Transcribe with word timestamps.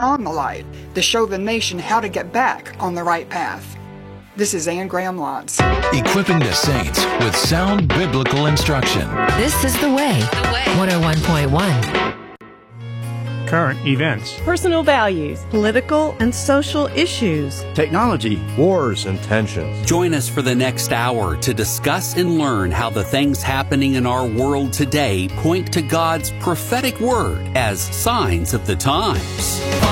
on 0.00 0.22
the 0.22 0.30
light 0.30 0.64
to 0.94 1.02
show 1.02 1.26
the 1.26 1.36
nation 1.36 1.76
how 1.76 1.98
to 1.98 2.08
get 2.08 2.32
back 2.32 2.76
on 2.78 2.94
the 2.94 3.02
right 3.02 3.28
path. 3.28 3.76
This 4.36 4.54
is 4.54 4.68
Anne 4.68 4.86
Graham 4.86 5.16
Lotz. 5.16 5.58
Equipping 5.92 6.38
the 6.38 6.52
saints 6.52 7.04
with 7.18 7.34
sound 7.34 7.88
biblical 7.88 8.46
instruction. 8.46 9.08
This 9.36 9.64
is 9.64 9.76
The 9.80 9.92
Way. 9.92 10.20
The 10.20 10.52
Way. 10.52 10.62
101.1 10.76 12.28
current 13.48 13.84
events, 13.86 14.38
personal 14.40 14.82
values, 14.82 15.42
political 15.48 16.14
and 16.20 16.34
social 16.34 16.86
issues, 16.88 17.64
technology, 17.72 18.38
wars, 18.58 19.06
and 19.06 19.18
tensions. 19.22 19.86
Join 19.86 20.12
us 20.12 20.28
for 20.28 20.42
the 20.42 20.54
next 20.54 20.92
hour 20.92 21.34
to 21.38 21.54
discuss 21.54 22.14
and 22.14 22.38
learn 22.38 22.70
how 22.70 22.90
the 22.90 23.02
things 23.02 23.42
happening 23.42 23.94
in 23.94 24.04
our 24.04 24.26
world 24.26 24.74
today 24.74 25.28
point 25.28 25.72
to 25.72 25.80
God's 25.80 26.30
prophetic 26.40 27.00
word 27.00 27.40
as 27.56 27.80
signs 27.80 28.52
of 28.52 28.66
the 28.66 28.76
times. 28.76 29.87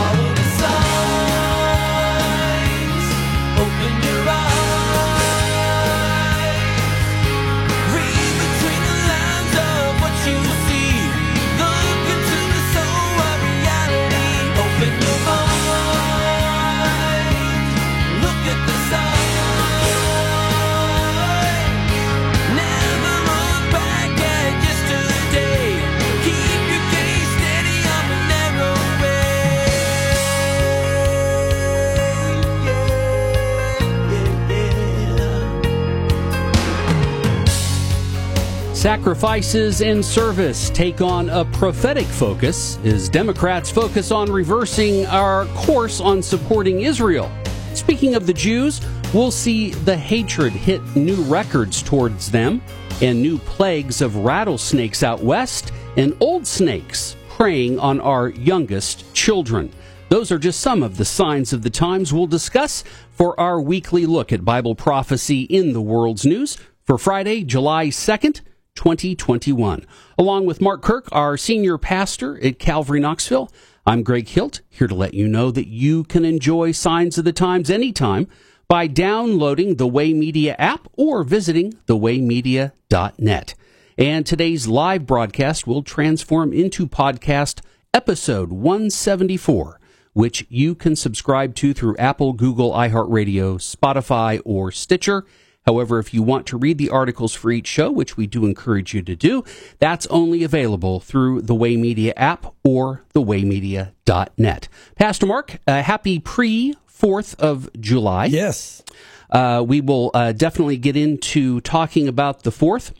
Sacrifices 38.87 39.83
and 39.83 40.05
service 40.05 40.71
take 40.71 41.01
on 41.01 41.29
a 41.31 41.45
prophetic 41.47 42.07
focus 42.07 42.79
as 42.85 43.09
Democrats 43.09 43.69
focus 43.69 44.13
on 44.13 44.31
reversing 44.31 45.05
our 45.07 45.45
course 45.57 46.01
on 46.01 46.23
supporting 46.23 46.83
Israel. 46.83 47.29
Speaking 47.75 48.15
of 48.15 48.29
the 48.29 48.33
Jews, 48.33 48.81
we'll 49.13 49.33
see 49.33 49.71
the 49.71 49.97
hatred 49.97 50.53
hit 50.53 50.81
new 50.95 51.17
records 51.23 51.83
towards 51.83 52.31
them 52.31 52.63
and 53.03 53.21
new 53.21 53.39
plagues 53.39 54.03
of 54.03 54.19
rattlesnakes 54.19 55.03
out 55.03 55.19
west 55.21 55.73
and 55.97 56.17
old 56.21 56.47
snakes 56.47 57.17
preying 57.29 57.81
on 57.81 58.01
our 58.01 58.29
youngest 58.29 59.13
children. 59.13 59.69
Those 60.11 60.31
are 60.31 60.39
just 60.39 60.61
some 60.61 60.85
of 60.85 60.97
the 60.97 61.05
signs 61.05 61.53
of 61.53 61.63
the 61.63 61.71
times 61.71 62.13
we'll 62.13 62.29
discuss 62.29 62.85
for 63.11 63.39
our 63.41 63.61
weekly 63.61 64.07
look 64.07 64.33
at 64.33 64.45
Bible 64.45 64.77
prophecy 64.77 65.43
in 65.43 65.73
the 65.73 65.83
world's 65.83 66.25
news 66.25 66.57
for 66.85 66.97
Friday, 66.97 67.43
July 67.43 67.89
2nd. 67.89 68.43
2021. 68.77 69.85
Along 70.17 70.47
with 70.47 70.61
Mark 70.61 70.83
Kirk, 70.83 71.09
our 71.11 71.37
senior 71.37 71.79
pastor 71.79 72.39
at 72.45 72.59
Calvary 72.61 73.01
Knoxville, 73.01 73.51
I'm 73.85 74.03
Greg 74.03 74.29
Hilt, 74.29 74.61
here 74.69 74.87
to 74.87 74.95
let 74.95 75.15
you 75.15 75.27
know 75.27 75.51
that 75.51 75.69
you 75.69 76.05
can 76.05 76.25
enjoy 76.25 76.73
Signs 76.73 77.19
of 77.19 77.25
the 77.25 77.33
Times 77.33 77.71
anytime 77.71 78.29
by 78.69 78.87
downloading 78.87 79.77
the 79.77 79.87
Way 79.87 80.13
Media 80.13 80.57
app 80.59 80.89
or 80.97 81.23
visiting 81.25 81.73
thewaymedia.net. 81.87 83.55
And 83.99 84.27
today's 84.27 84.69
live 84.69 85.07
broadcast 85.07 85.67
will 85.67 85.83
transform 85.83 86.53
into 86.53 86.87
podcast 86.87 87.61
episode 87.95 88.51
174, 88.53 89.81
which 90.13 90.45
you 90.49 90.75
can 90.75 90.97
subscribe 90.97 91.55
to 91.55 91.73
through 91.73 91.97
Apple, 91.97 92.33
Google, 92.33 92.73
iHeartRadio, 92.73 93.57
Spotify, 93.57 94.41
or 94.45 94.71
Stitcher. 94.71 95.25
However, 95.67 95.99
if 95.99 96.15
you 96.15 96.23
want 96.23 96.47
to 96.47 96.57
read 96.57 96.79
the 96.79 96.91
articles 96.91 97.35
for 97.35 97.51
each 97.51 97.67
show, 97.67 97.91
which 97.91 98.17
we 98.17 98.27
do 98.27 98.45
encourage 98.45 98.95
you 98.95 99.03
to 99.03 99.17
do, 99.17 99.45
that's 99.79 100.07
only 100.07 100.45
available 100.45 101.01
through 101.01 101.43
the 101.43 101.55
Way 101.55 101.77
Media 101.77 102.13
app 102.17 102.55
or 102.63 103.03
thewaymedia.net. 103.15 104.69
Pastor 104.95 105.27
Mark, 105.27 105.59
uh, 105.67 105.83
happy 105.83 106.21
pre 106.21 106.75
4th 106.89 107.39
of 107.41 107.69
July. 107.81 108.27
Yes. 108.27 108.83
Uh, 109.29 109.65
we 109.67 109.81
will 109.81 110.13
uh, 110.15 110.33
definitely 110.33 110.77
get 110.77 110.97
into 110.97 111.61
talking 111.63 112.07
about 112.07 112.45
the 112.45 112.51
4th 112.51 112.93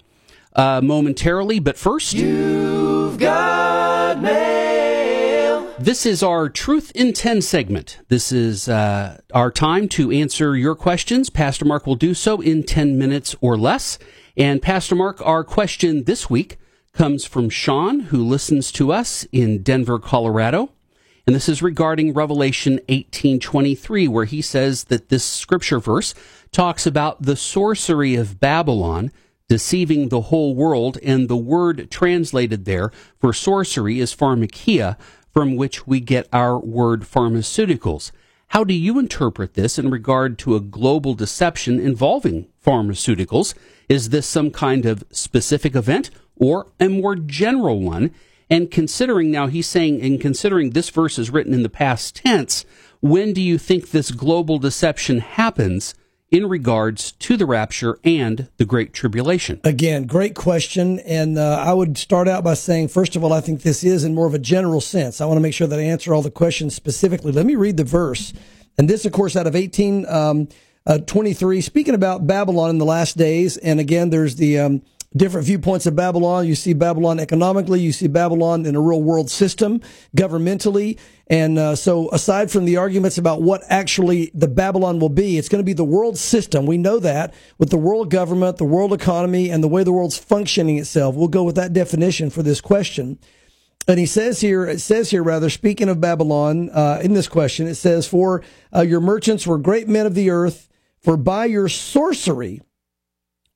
uh, 0.57 0.81
momentarily, 0.83 1.61
but 1.61 1.79
first. 1.79 2.15
You've 2.15 3.19
got 3.19 4.21
me. 4.21 4.66
This 5.79 6.07
is 6.07 6.23
our 6.23 6.49
Truth 6.49 6.91
in 6.95 7.13
10 7.13 7.43
segment. 7.43 7.99
This 8.09 8.33
is 8.33 8.67
uh, 8.67 9.21
our 9.35 9.51
time 9.51 9.89
to 9.91 10.11
answer 10.11 10.57
your 10.57 10.75
questions. 10.75 11.29
Pastor 11.29 11.67
Mark 11.67 11.87
will 11.87 11.97
do 11.97 12.15
so 12.15 12.41
in 12.41 12.63
10 12.63 12.97
minutes 12.97 13.37
or 13.43 13.59
less. 13.59 13.99
And 14.39 14.63
Pastor 14.63 14.95
Mark, 14.95 15.21
our 15.21 15.45
question 15.45 16.05
this 16.05 16.31
week 16.31 16.57
comes 16.95 17.27
from 17.27 17.51
Sean, 17.51 18.01
who 18.01 18.25
listens 18.25 18.73
to 18.73 18.91
us 18.91 19.27
in 19.33 19.63
Denver, 19.63 19.99
Colorado. 19.99 20.71
And 21.27 21.37
this 21.37 21.49
is 21.49 21.63
regarding 21.63 22.15
Revelation 22.15 22.81
18:23 22.89 24.09
where 24.09 24.25
he 24.25 24.41
says 24.41 24.85
that 24.85 25.11
this 25.11 25.25
scripture 25.25 25.79
verse 25.79 26.15
talks 26.53 26.87
about 26.87 27.23
the 27.23 27.37
sorcery 27.37 28.15
of 28.15 28.41
Babylon 28.41 29.13
deceiving 29.49 30.09
the 30.09 30.23
whole 30.23 30.55
world 30.55 30.99
and 31.03 31.29
the 31.29 31.37
word 31.37 31.91
translated 31.91 32.65
there 32.65 32.91
for 33.19 33.33
sorcery 33.33 34.01
is 34.01 34.15
pharmakia 34.15 34.97
from 35.37 35.55
which 35.55 35.87
we 35.87 36.01
get 36.01 36.27
our 36.33 36.59
word 36.59 37.03
pharmaceuticals. 37.03 38.11
How 38.49 38.65
do 38.65 38.73
you 38.73 38.99
interpret 38.99 39.53
this 39.53 39.79
in 39.79 39.91
regard 39.91 40.39
to 40.39 40.57
a 40.57 40.61
global 40.61 41.13
deception 41.13 41.79
involving 41.79 42.47
pharmaceuticals? 42.65 43.53
Is 43.87 44.09
this 44.09 44.27
some 44.27 44.51
kind 44.51 44.87
of 44.87 45.05
specific 45.11 45.77
event 45.77 46.09
or 46.37 46.69
a 46.81 46.89
more 46.89 47.17
general 47.17 47.83
one? 47.83 48.13
And 48.49 48.71
considering 48.71 49.31
now 49.31 49.47
he's 49.47 49.67
saying, 49.67 50.01
and 50.01 50.19
considering 50.19 50.71
this 50.71 50.89
verse 50.89 51.19
is 51.19 51.29
written 51.29 51.53
in 51.53 51.63
the 51.63 51.69
past 51.69 52.17
tense, 52.17 52.65
when 53.03 53.35
do 53.35 53.43
you 53.43 53.59
think 53.59 53.91
this 53.91 54.13
global 54.13 54.59
deception 54.59 55.19
happens? 55.19 55.95
In 56.31 56.49
regards 56.49 57.13
to 57.13 57.37
the 57.37 57.47
rapture 57.47 57.99
and 58.05 58.49
the 58.57 58.65
Great 58.65 58.93
Tribulation? 58.93 59.61
Again, 59.65 60.07
great 60.07 60.35
question. 60.35 60.99
And 61.01 61.39
uh, 61.39 61.63
I 61.65 61.73
would 61.73 61.97
start 61.97 62.29
out 62.29 62.45
by 62.45 62.55
saying, 62.55 62.89
first 62.89 63.17
of 63.17 63.23
all, 63.23 63.33
I 63.33 63.41
think 63.41 63.63
this 63.63 63.85
is 63.85 64.05
in 64.05 64.15
more 64.15 64.27
of 64.27 64.35
a 64.35 64.39
general 64.39 64.81
sense. 64.81 65.21
I 65.21 65.27
want 65.27 65.37
to 65.37 65.43
make 65.43 65.55
sure 65.55 65.67
that 65.67 65.79
I 65.79 65.83
answer 65.83 66.13
all 66.13 66.23
the 66.23 66.31
questions 66.31 66.75
specifically. 66.75 67.33
Let 67.33 67.47
me 67.47 67.55
read 67.55 67.77
the 67.77 67.85
verse. 67.85 68.33
And 68.79 68.91
this, 68.91 69.05
of 69.05 69.13
course, 69.13 69.37
out 69.37 69.47
of 69.47 69.55
18. 69.55 70.07
Um, 70.07 70.49
uh, 70.87 70.99
23, 70.99 71.61
speaking 71.63 71.95
about 71.95 72.27
Babylon 72.27 72.71
in 72.71 72.79
the 72.79 72.85
last 72.85 73.17
days. 73.17 73.57
And 73.57 73.81
again, 73.81 74.11
there's 74.11 74.37
the 74.37 74.61
um, 74.61 74.83
different 75.17 75.47
viewpoints 75.47 75.87
of 75.87 75.97
Babylon. 75.97 76.47
You 76.47 76.55
see 76.55 76.75
Babylon 76.75 77.19
economically, 77.19 77.81
you 77.81 77.93
see 77.93 78.09
Babylon 78.09 78.67
in 78.67 78.77
a 78.77 78.81
real 78.81 79.03
world 79.03 79.31
system, 79.31 79.81
governmentally. 80.17 80.99
And 81.29 81.59
uh, 81.59 81.75
so, 81.75 82.09
aside 82.11 82.51
from 82.51 82.67
the 82.67 82.77
arguments 82.77 83.19
about 83.19 83.43
what 83.43 83.63
actually 83.69 84.31
the 84.33 84.47
Babylon 84.47 85.01
will 85.01 85.09
be, 85.09 85.39
it's 85.39 85.49
going 85.49 85.61
to 85.61 85.65
be 85.65 85.73
the 85.73 85.85
world 85.85 86.19
system. 86.19 86.67
We 86.67 86.79
know 86.79 87.01
that 87.01 87.35
with 87.59 87.71
the 87.71 87.77
world 87.77 88.11
government, 88.11 88.59
the 88.59 88.65
world 88.65 88.93
economy, 88.93 89.51
and 89.51 89.63
the 89.63 89.69
way 89.69 89.83
the 89.83 89.93
world's 89.93 90.19
functioning 90.19 90.79
itself. 90.79 91.17
We'll 91.17 91.29
go 91.29 91.43
with 91.43 91.57
that 91.57 91.73
definition 91.73 92.31
for 92.31 92.43
this 92.43 92.61
question. 92.61 93.19
And 93.89 93.99
he 94.01 94.07
says 94.07 94.41
here, 94.41 94.67
it 94.67 94.81
says 94.81 95.11
here 95.11 95.23
rather, 95.23 95.49
speaking 95.49 95.89
of 95.89 96.01
Babylon, 96.01 96.71
uh, 96.71 97.01
in 97.03 97.15
this 97.15 97.29
question, 97.29 97.67
it 97.67 97.77
says, 97.77 98.07
For 98.07 98.43
uh, 98.75 98.81
your 98.81 99.01
merchants 99.01 99.47
were 99.47 99.59
great 99.59 99.89
men 99.89 100.07
of 100.07 100.15
the 100.15 100.31
earth, 100.31 100.69
for 101.01 101.17
by 101.17 101.45
your 101.45 101.69
sorcery, 101.69 102.63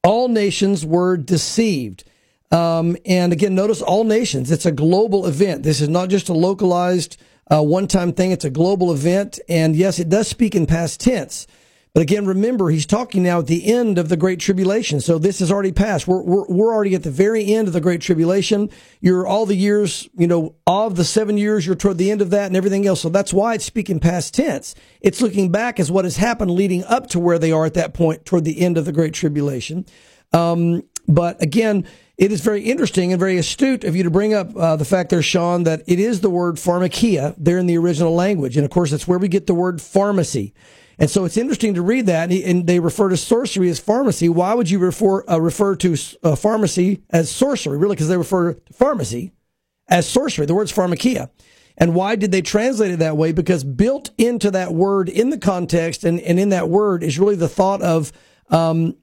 all 0.03 0.29
nations 0.29 0.85
were 0.85 1.17
deceived. 1.17 2.05
Um, 2.51 2.97
and 3.07 3.33
again, 3.33 3.55
notice 3.55 3.83
all 3.83 4.05
nations. 4.05 4.51
It's 4.51 4.67
a 4.67 4.73
global 4.73 5.27
event. 5.27 5.63
This 5.63 5.81
is 5.81 5.89
not 5.89 6.09
just 6.09 6.29
a 6.29 6.33
localized 6.33 7.17
uh, 7.51 7.63
one-time 7.63 8.13
thing. 8.13 8.33
It's 8.33 8.45
a 8.45 8.51
global 8.51 8.93
event. 8.93 9.39
And 9.49 9.77
yes, 9.77 9.99
it 9.99 10.09
does 10.09 10.29
speak 10.29 10.55
in 10.55 10.67
past 10.67 11.01
tense. 11.01 11.47
But 11.93 12.03
again, 12.03 12.25
remember, 12.25 12.71
he's 12.71 12.87
talking 12.87 13.25
now 13.25 13.41
at 13.41 13.49
the 13.49 13.67
end 13.67 13.99
of 13.99 14.09
the 14.09 14.17
Great 14.17 14.39
Tribulation. 14.39 15.01
So 15.01 15.19
this 15.19 15.41
has 15.41 15.51
already 15.51 15.73
passed. 15.73 16.07
We're, 16.07 16.23
we're, 16.23 16.47
we're 16.47 16.73
already 16.73 16.95
at 16.95 17.03
the 17.03 17.11
very 17.11 17.53
end 17.53 17.67
of 17.67 17.75
the 17.75 17.81
Great 17.81 18.01
Tribulation. 18.01 18.71
You're 19.01 19.27
all 19.27 19.45
the 19.45 19.57
years, 19.57 20.09
you 20.17 20.29
know, 20.29 20.55
of 20.69 20.95
the 20.95 21.05
seven 21.05 21.37
years, 21.37 21.67
you're 21.67 21.75
toward 21.75 21.99
the 21.99 22.13
end 22.13 22.23
of 22.23 22.31
that 22.31 22.47
and 22.47 22.57
everything 22.57 22.87
else. 22.87 23.01
So 23.01 23.09
that's 23.09 23.33
why 23.33 23.55
it's 23.55 23.65
speaking 23.65 23.99
past 23.99 24.35
tense. 24.35 24.77
It's 25.01 25.21
looking 25.21 25.51
back 25.51 25.81
as 25.81 25.91
what 25.91 26.05
has 26.05 26.17
happened 26.17 26.53
leading 26.53 26.85
up 26.85 27.09
to 27.09 27.19
where 27.19 27.41
they 27.41 27.51
are 27.51 27.67
at 27.67 27.75
that 27.75 27.93
point 27.93 28.25
toward 28.25 28.45
the 28.45 28.61
end 28.61 28.79
of 28.79 28.85
the 28.85 28.93
Great 28.93 29.13
Tribulation. 29.13 29.85
Um, 30.33 30.85
but 31.09 31.43
again, 31.43 31.89
it 32.17 32.31
is 32.31 32.41
very 32.41 32.63
interesting 32.63 33.13
and 33.13 33.19
very 33.19 33.37
astute 33.37 33.83
of 33.83 33.97
you 33.97 34.05
to 34.05 34.11
bring 34.11 34.33
up 34.33 34.55
uh, 34.55 34.77
the 34.77 34.85
fact 34.85 35.11
there, 35.11 35.23
Sean, 35.23 35.65
that 35.65 35.83
it 35.89 35.99
is 35.99 36.21
the 36.21 36.31
word 36.31 36.57
pharmakia 36.57 37.35
there 37.37 37.59
in 37.59 37.67
the 37.67 37.79
original 37.79 38.15
language. 38.15 38.57
And 38.57 38.65
of 38.65 38.71
course, 38.71 38.93
that's 38.93 39.09
where 39.09 39.19
we 39.19 39.27
get 39.27 39.49
the 39.49 39.55
word 39.55 39.81
pharmacy. 39.83 40.55
And 41.01 41.09
so 41.09 41.25
it's 41.25 41.39
interesting 41.39 41.73
to 41.75 41.83
read 41.83 42.05
that, 42.07 42.31
and 42.31 42.67
they 42.67 42.79
refer 42.79 43.09
to 43.09 43.17
sorcery 43.17 43.71
as 43.71 43.81
pharmacy. 43.81 44.29
Why 44.29 44.53
would 44.53 44.69
you 44.69 44.79
refer 44.79 45.25
uh, 45.27 45.41
refer 45.41 45.75
to 45.77 45.97
uh, 46.23 46.37
pharmacy 46.37 47.03
as 47.09 47.31
sorcery? 47.31 47.79
Really, 47.79 47.97
because 47.97 48.09
they 48.09 48.19
refer 48.19 48.53
to 48.53 48.73
pharmacy 48.75 49.33
as 49.89 50.07
sorcery. 50.07 50.45
The 50.45 50.55
word's 50.55 50.73
pharmakia. 50.73 51.31
And 51.79 51.95
why 51.95 52.17
did 52.17 52.33
they 52.33 52.43
translate 52.43 52.91
it 52.91 52.99
that 52.99 53.17
way? 53.17 53.33
Because 53.33 53.65
built 53.65 54.11
into 54.19 54.51
that 54.51 54.75
word 54.75 55.09
in 55.09 55.31
the 55.31 55.39
context 55.39 56.05
and, 56.05 56.21
and 56.21 56.39
in 56.39 56.51
that 56.51 56.69
word 56.69 57.03
is 57.03 57.19
really 57.19 57.37
the 57.37 57.49
thought 57.49 57.81
of 57.81 58.13
um, 58.51 58.95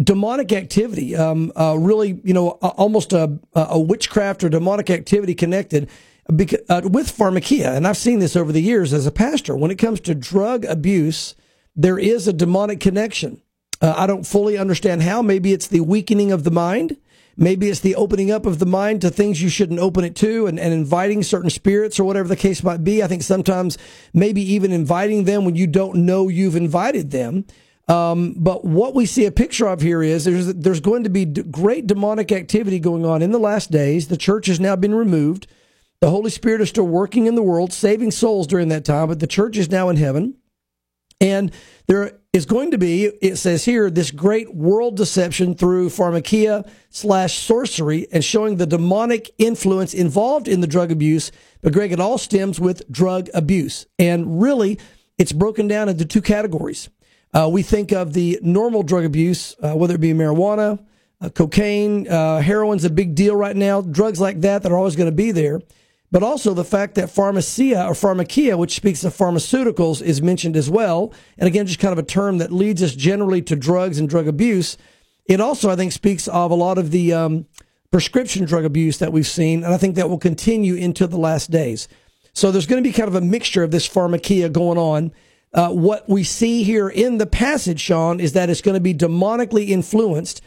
demonic 0.00 0.52
activity, 0.52 1.16
um, 1.16 1.50
uh, 1.56 1.76
really, 1.76 2.20
you 2.22 2.32
know, 2.32 2.50
almost 2.50 3.12
a, 3.12 3.40
a 3.54 3.80
witchcraft 3.80 4.44
or 4.44 4.48
demonic 4.48 4.88
activity 4.90 5.34
connected 5.34 5.90
because, 6.36 6.60
uh, 6.68 6.82
with 6.84 7.16
pharmakia. 7.16 7.76
And 7.76 7.86
I've 7.86 7.96
seen 7.96 8.18
this 8.18 8.36
over 8.36 8.52
the 8.52 8.62
years 8.62 8.92
as 8.92 9.06
a 9.06 9.12
pastor. 9.12 9.56
When 9.56 9.70
it 9.70 9.78
comes 9.78 10.00
to 10.00 10.14
drug 10.14 10.64
abuse, 10.64 11.34
there 11.74 11.98
is 11.98 12.28
a 12.28 12.32
demonic 12.32 12.80
connection. 12.80 13.42
Uh, 13.80 13.94
I 13.96 14.06
don't 14.06 14.26
fully 14.26 14.56
understand 14.56 15.02
how. 15.02 15.22
Maybe 15.22 15.52
it's 15.52 15.66
the 15.66 15.80
weakening 15.80 16.32
of 16.32 16.44
the 16.44 16.50
mind. 16.50 16.96
Maybe 17.36 17.68
it's 17.68 17.80
the 17.80 17.96
opening 17.96 18.30
up 18.30 18.44
of 18.44 18.58
the 18.58 18.66
mind 18.66 19.00
to 19.00 19.10
things 19.10 19.40
you 19.40 19.48
shouldn't 19.48 19.80
open 19.80 20.04
it 20.04 20.14
to 20.16 20.46
and, 20.46 20.60
and 20.60 20.72
inviting 20.72 21.22
certain 21.22 21.50
spirits 21.50 21.98
or 21.98 22.04
whatever 22.04 22.28
the 22.28 22.36
case 22.36 22.62
might 22.62 22.84
be. 22.84 23.02
I 23.02 23.06
think 23.06 23.22
sometimes 23.22 23.78
maybe 24.12 24.42
even 24.52 24.70
inviting 24.70 25.24
them 25.24 25.44
when 25.44 25.56
you 25.56 25.66
don't 25.66 26.04
know 26.04 26.28
you've 26.28 26.56
invited 26.56 27.10
them. 27.10 27.46
Um, 27.88 28.34
but 28.36 28.64
what 28.64 28.94
we 28.94 29.06
see 29.06 29.26
a 29.26 29.32
picture 29.32 29.66
of 29.66 29.80
here 29.80 30.02
is 30.02 30.24
there's, 30.24 30.54
there's 30.54 30.80
going 30.80 31.04
to 31.04 31.10
be 31.10 31.24
great 31.24 31.86
demonic 31.86 32.30
activity 32.30 32.78
going 32.78 33.04
on 33.04 33.22
in 33.22 33.32
the 33.32 33.38
last 33.38 33.70
days. 33.70 34.08
The 34.08 34.16
church 34.16 34.46
has 34.46 34.60
now 34.60 34.76
been 34.76 34.94
removed. 34.94 35.46
The 36.02 36.10
Holy 36.10 36.30
Spirit 36.30 36.60
is 36.60 36.68
still 36.68 36.88
working 36.88 37.26
in 37.26 37.36
the 37.36 37.44
world, 37.44 37.72
saving 37.72 38.10
souls 38.10 38.48
during 38.48 38.70
that 38.70 38.84
time, 38.84 39.06
but 39.06 39.20
the 39.20 39.26
church 39.28 39.56
is 39.56 39.70
now 39.70 39.88
in 39.88 39.96
heaven. 39.96 40.34
And 41.20 41.52
there 41.86 42.18
is 42.32 42.44
going 42.44 42.72
to 42.72 42.78
be, 42.78 43.04
it 43.04 43.36
says 43.36 43.64
here, 43.64 43.88
this 43.88 44.10
great 44.10 44.52
world 44.52 44.96
deception 44.96 45.54
through 45.54 45.90
pharmakia 45.90 46.68
slash 46.90 47.38
sorcery 47.38 48.08
and 48.10 48.24
showing 48.24 48.56
the 48.56 48.66
demonic 48.66 49.30
influence 49.38 49.94
involved 49.94 50.48
in 50.48 50.60
the 50.60 50.66
drug 50.66 50.90
abuse. 50.90 51.30
But 51.62 51.72
Greg, 51.72 51.92
it 51.92 52.00
all 52.00 52.18
stems 52.18 52.58
with 52.58 52.90
drug 52.90 53.28
abuse. 53.32 53.86
And 53.96 54.42
really, 54.42 54.80
it's 55.18 55.30
broken 55.30 55.68
down 55.68 55.88
into 55.88 56.04
two 56.04 56.20
categories. 56.20 56.88
Uh, 57.32 57.48
we 57.48 57.62
think 57.62 57.92
of 57.92 58.12
the 58.12 58.40
normal 58.42 58.82
drug 58.82 59.04
abuse, 59.04 59.54
uh, 59.62 59.74
whether 59.74 59.94
it 59.94 60.00
be 60.00 60.14
marijuana, 60.14 60.84
uh, 61.20 61.28
cocaine, 61.28 62.08
uh, 62.08 62.40
heroin's 62.40 62.84
a 62.84 62.90
big 62.90 63.14
deal 63.14 63.36
right 63.36 63.54
now, 63.54 63.80
drugs 63.80 64.20
like 64.20 64.40
that 64.40 64.64
that 64.64 64.72
are 64.72 64.76
always 64.76 64.96
going 64.96 65.08
to 65.08 65.14
be 65.14 65.30
there 65.30 65.60
but 66.12 66.22
also 66.22 66.52
the 66.52 66.62
fact 66.62 66.94
that 66.94 67.10
pharmacia 67.10 67.86
or 67.86 67.94
pharmakia, 67.94 68.56
which 68.56 68.76
speaks 68.76 69.02
of 69.02 69.16
pharmaceuticals, 69.16 70.02
is 70.02 70.20
mentioned 70.20 70.56
as 70.56 70.68
well. 70.68 71.12
And 71.38 71.48
again, 71.48 71.66
just 71.66 71.80
kind 71.80 71.92
of 71.92 71.98
a 71.98 72.06
term 72.06 72.36
that 72.38 72.52
leads 72.52 72.82
us 72.82 72.94
generally 72.94 73.40
to 73.42 73.56
drugs 73.56 73.98
and 73.98 74.08
drug 74.08 74.28
abuse. 74.28 74.76
It 75.26 75.40
also, 75.40 75.70
I 75.70 75.76
think, 75.76 75.90
speaks 75.90 76.28
of 76.28 76.50
a 76.50 76.54
lot 76.54 76.76
of 76.76 76.90
the 76.90 77.14
um, 77.14 77.46
prescription 77.90 78.44
drug 78.44 78.66
abuse 78.66 78.98
that 78.98 79.10
we've 79.10 79.26
seen, 79.26 79.64
and 79.64 79.72
I 79.72 79.78
think 79.78 79.96
that 79.96 80.10
will 80.10 80.18
continue 80.18 80.74
into 80.74 81.06
the 81.06 81.16
last 81.16 81.50
days. 81.50 81.88
So 82.34 82.50
there's 82.50 82.66
going 82.66 82.82
to 82.82 82.88
be 82.88 82.92
kind 82.92 83.08
of 83.08 83.14
a 83.14 83.22
mixture 83.22 83.62
of 83.62 83.70
this 83.70 83.88
pharmakia 83.88 84.52
going 84.52 84.78
on. 84.78 85.12
Uh, 85.54 85.70
what 85.70 86.06
we 86.10 86.24
see 86.24 86.62
here 86.62 86.90
in 86.90 87.16
the 87.18 87.26
passage, 87.26 87.80
Sean, 87.80 88.20
is 88.20 88.34
that 88.34 88.50
it's 88.50 88.62
going 88.62 88.74
to 88.74 88.80
be 88.80 88.94
demonically 88.94 89.68
influenced, 89.68 90.42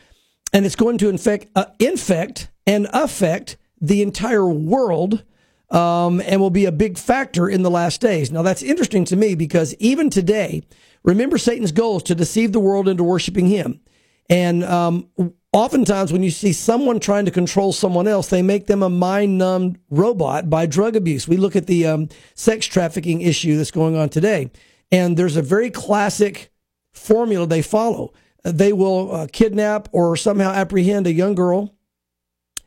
and 0.54 0.64
it's 0.64 0.76
going 0.76 1.00
to 1.00 1.10
infect, 1.10 1.48
uh, 1.56 1.66
infect 1.80 2.50
and 2.68 2.88
affect 2.94 3.58
the 3.82 4.04
entire 4.04 4.48
world 4.48 5.24
um, 5.70 6.22
and 6.22 6.40
will 6.40 6.50
be 6.50 6.66
a 6.66 6.72
big 6.72 6.98
factor 6.98 7.50
in 7.50 7.64
the 7.64 7.72
last 7.72 8.02
days. 8.02 8.32
Now, 8.32 8.42
that's 8.42 8.64
interesting 8.64 9.06
to 9.06 9.16
me 9.16 9.36
because 9.36 9.74
even 9.76 10.10
today, 10.10 10.64
remember 11.04 11.38
Satan's 11.38 11.72
goal 11.72 11.98
is 11.98 12.04
to 12.04 12.16
deceive 12.16 12.52
the 12.52 12.60
world 12.60 12.88
into 12.88 13.04
worshiping 13.04 13.48
him. 13.48 13.82
And 14.30 14.64
um, 14.64 15.10
oftentimes, 15.54 16.12
when 16.12 16.24
you 16.24 16.32
see 16.32 16.54
someone 16.54 17.00
trying 17.00 17.26
to 17.26 17.32
control 17.32 17.72
someone 17.74 18.08
else, 18.08 18.28
they 18.28 18.42
make 18.42 18.68
them 18.68 18.82
a 18.82 18.90
mind 18.90 19.38
numbed 19.38 19.80
robot 19.90 20.50
by 20.50 20.66
drug 20.66 20.96
abuse. 20.96 21.28
We 21.28 21.38
look 21.38 21.56
at 21.56 21.68
the 21.68 21.86
um, 21.86 22.10
sex 22.34 22.66
trafficking 22.66 23.22
issue 23.22 23.58
that's 23.58 23.72
going 23.72 23.96
on 23.96 24.10
today, 24.10 24.52
and 24.92 25.16
there's 25.18 25.38
a 25.38 25.44
very 25.44 25.70
classic 25.70 26.52
formula 26.92 27.46
they 27.46 27.62
follow. 27.62 28.14
They 28.44 28.74
will 28.74 29.14
uh, 29.14 29.28
kidnap 29.32 29.90
or 29.92 30.16
somehow 30.16 30.52
apprehend 30.52 31.06
a 31.06 31.14
young 31.14 31.36
girl, 31.36 31.76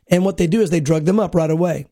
and 0.07 0.23
what 0.23 0.37
they 0.37 0.47
do 0.47 0.61
is 0.61 0.69
they 0.69 0.79
drug 0.79 1.05
them 1.05 1.19
up 1.19 1.35
right 1.35 1.51
away 1.51 1.87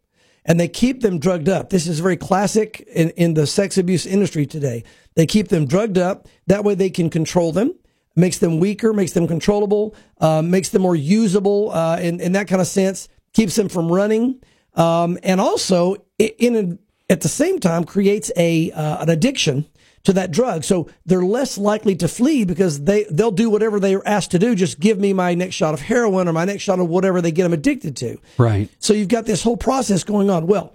and 0.47 0.59
they 0.59 0.67
keep 0.69 1.01
them 1.01 1.19
drugged 1.19 1.49
up. 1.49 1.69
This 1.69 1.85
is 1.87 1.99
very 1.99 2.17
classic 2.17 2.87
in, 2.87 3.09
in 3.11 3.33
the 3.33 3.45
sex 3.45 3.77
abuse 3.77 4.05
industry 4.05 4.45
today. 4.45 4.83
They 5.15 5.25
keep 5.25 5.49
them 5.49 5.67
drugged 5.67 5.97
up. 5.97 6.27
That 6.47 6.63
way 6.63 6.73
they 6.73 6.89
can 6.89 7.09
control 7.09 7.51
them, 7.51 7.75
makes 8.15 8.37
them 8.37 8.59
weaker, 8.59 8.93
makes 8.93 9.11
them 9.11 9.27
controllable, 9.27 9.93
uh, 10.19 10.41
makes 10.41 10.69
them 10.69 10.81
more 10.81 10.95
usable 10.95 11.71
uh, 11.71 11.99
in, 11.99 12.21
in 12.21 12.31
that 12.31 12.47
kind 12.47 12.61
of 12.61 12.67
sense, 12.67 13.09
keeps 13.33 13.55
them 13.55 13.67
from 13.67 13.91
running. 13.91 14.41
Um, 14.73 15.19
and 15.21 15.41
also, 15.41 15.97
in 16.17 16.55
a, 16.55 17.11
at 17.11 17.21
the 17.21 17.29
same 17.29 17.59
time, 17.59 17.83
creates 17.83 18.31
a 18.37 18.71
uh, 18.71 19.01
an 19.01 19.09
addiction 19.09 19.65
to 20.07 20.13
that 20.13 20.31
drug. 20.31 20.63
So 20.63 20.89
they're 21.05 21.21
less 21.21 21.57
likely 21.57 21.93
to 21.97 22.07
flee 22.07 22.45
because 22.45 22.85
they, 22.85 23.03
they'll 23.11 23.29
do 23.29 23.49
whatever 23.49 23.77
they're 23.77 24.07
asked 24.07 24.31
to 24.31 24.39
do. 24.39 24.55
Just 24.55 24.79
give 24.79 24.97
me 24.97 25.11
my 25.11 25.33
next 25.33 25.55
shot 25.55 25.73
of 25.73 25.81
heroin 25.81 26.29
or 26.29 26.33
my 26.33 26.45
next 26.45 26.63
shot 26.63 26.79
of 26.79 26.87
whatever 26.87 27.21
they 27.21 27.29
get 27.29 27.43
them 27.43 27.51
addicted 27.51 27.97
to. 27.97 28.17
Right. 28.37 28.69
So 28.79 28.93
you've 28.93 29.09
got 29.09 29.25
this 29.25 29.43
whole 29.43 29.57
process 29.57 30.05
going 30.05 30.29
on. 30.29 30.47
Well, 30.47 30.73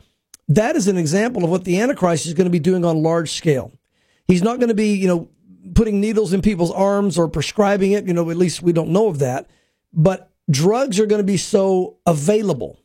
that 0.48 0.76
is 0.76 0.86
an 0.86 0.98
example 0.98 1.44
of 1.44 1.50
what 1.50 1.64
the 1.64 1.80
Antichrist 1.80 2.26
is 2.26 2.34
going 2.34 2.44
to 2.44 2.50
be 2.50 2.58
doing 2.58 2.84
on 2.84 3.02
large 3.02 3.32
scale. 3.32 3.72
He's 4.28 4.42
not 4.42 4.58
going 4.58 4.68
to 4.68 4.74
be, 4.74 4.96
you 4.96 5.08
know, 5.08 5.30
putting 5.74 5.98
needles 5.98 6.34
in 6.34 6.42
people's 6.42 6.70
arms 6.70 7.16
or 7.16 7.26
prescribing 7.26 7.92
it. 7.92 8.06
You 8.06 8.12
know, 8.12 8.28
at 8.28 8.36
least 8.36 8.62
we 8.62 8.74
don't 8.74 8.90
know 8.90 9.08
of 9.08 9.18
that. 9.20 9.48
But 9.94 10.30
drugs 10.50 11.00
are 11.00 11.06
going 11.06 11.20
to 11.20 11.24
be 11.24 11.38
so 11.38 11.96
available. 12.04 12.78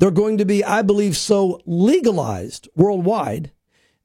They're 0.00 0.10
going 0.10 0.36
to 0.36 0.44
be, 0.44 0.62
I 0.62 0.82
believe, 0.82 1.16
so 1.16 1.62
legalized 1.64 2.68
worldwide 2.76 3.52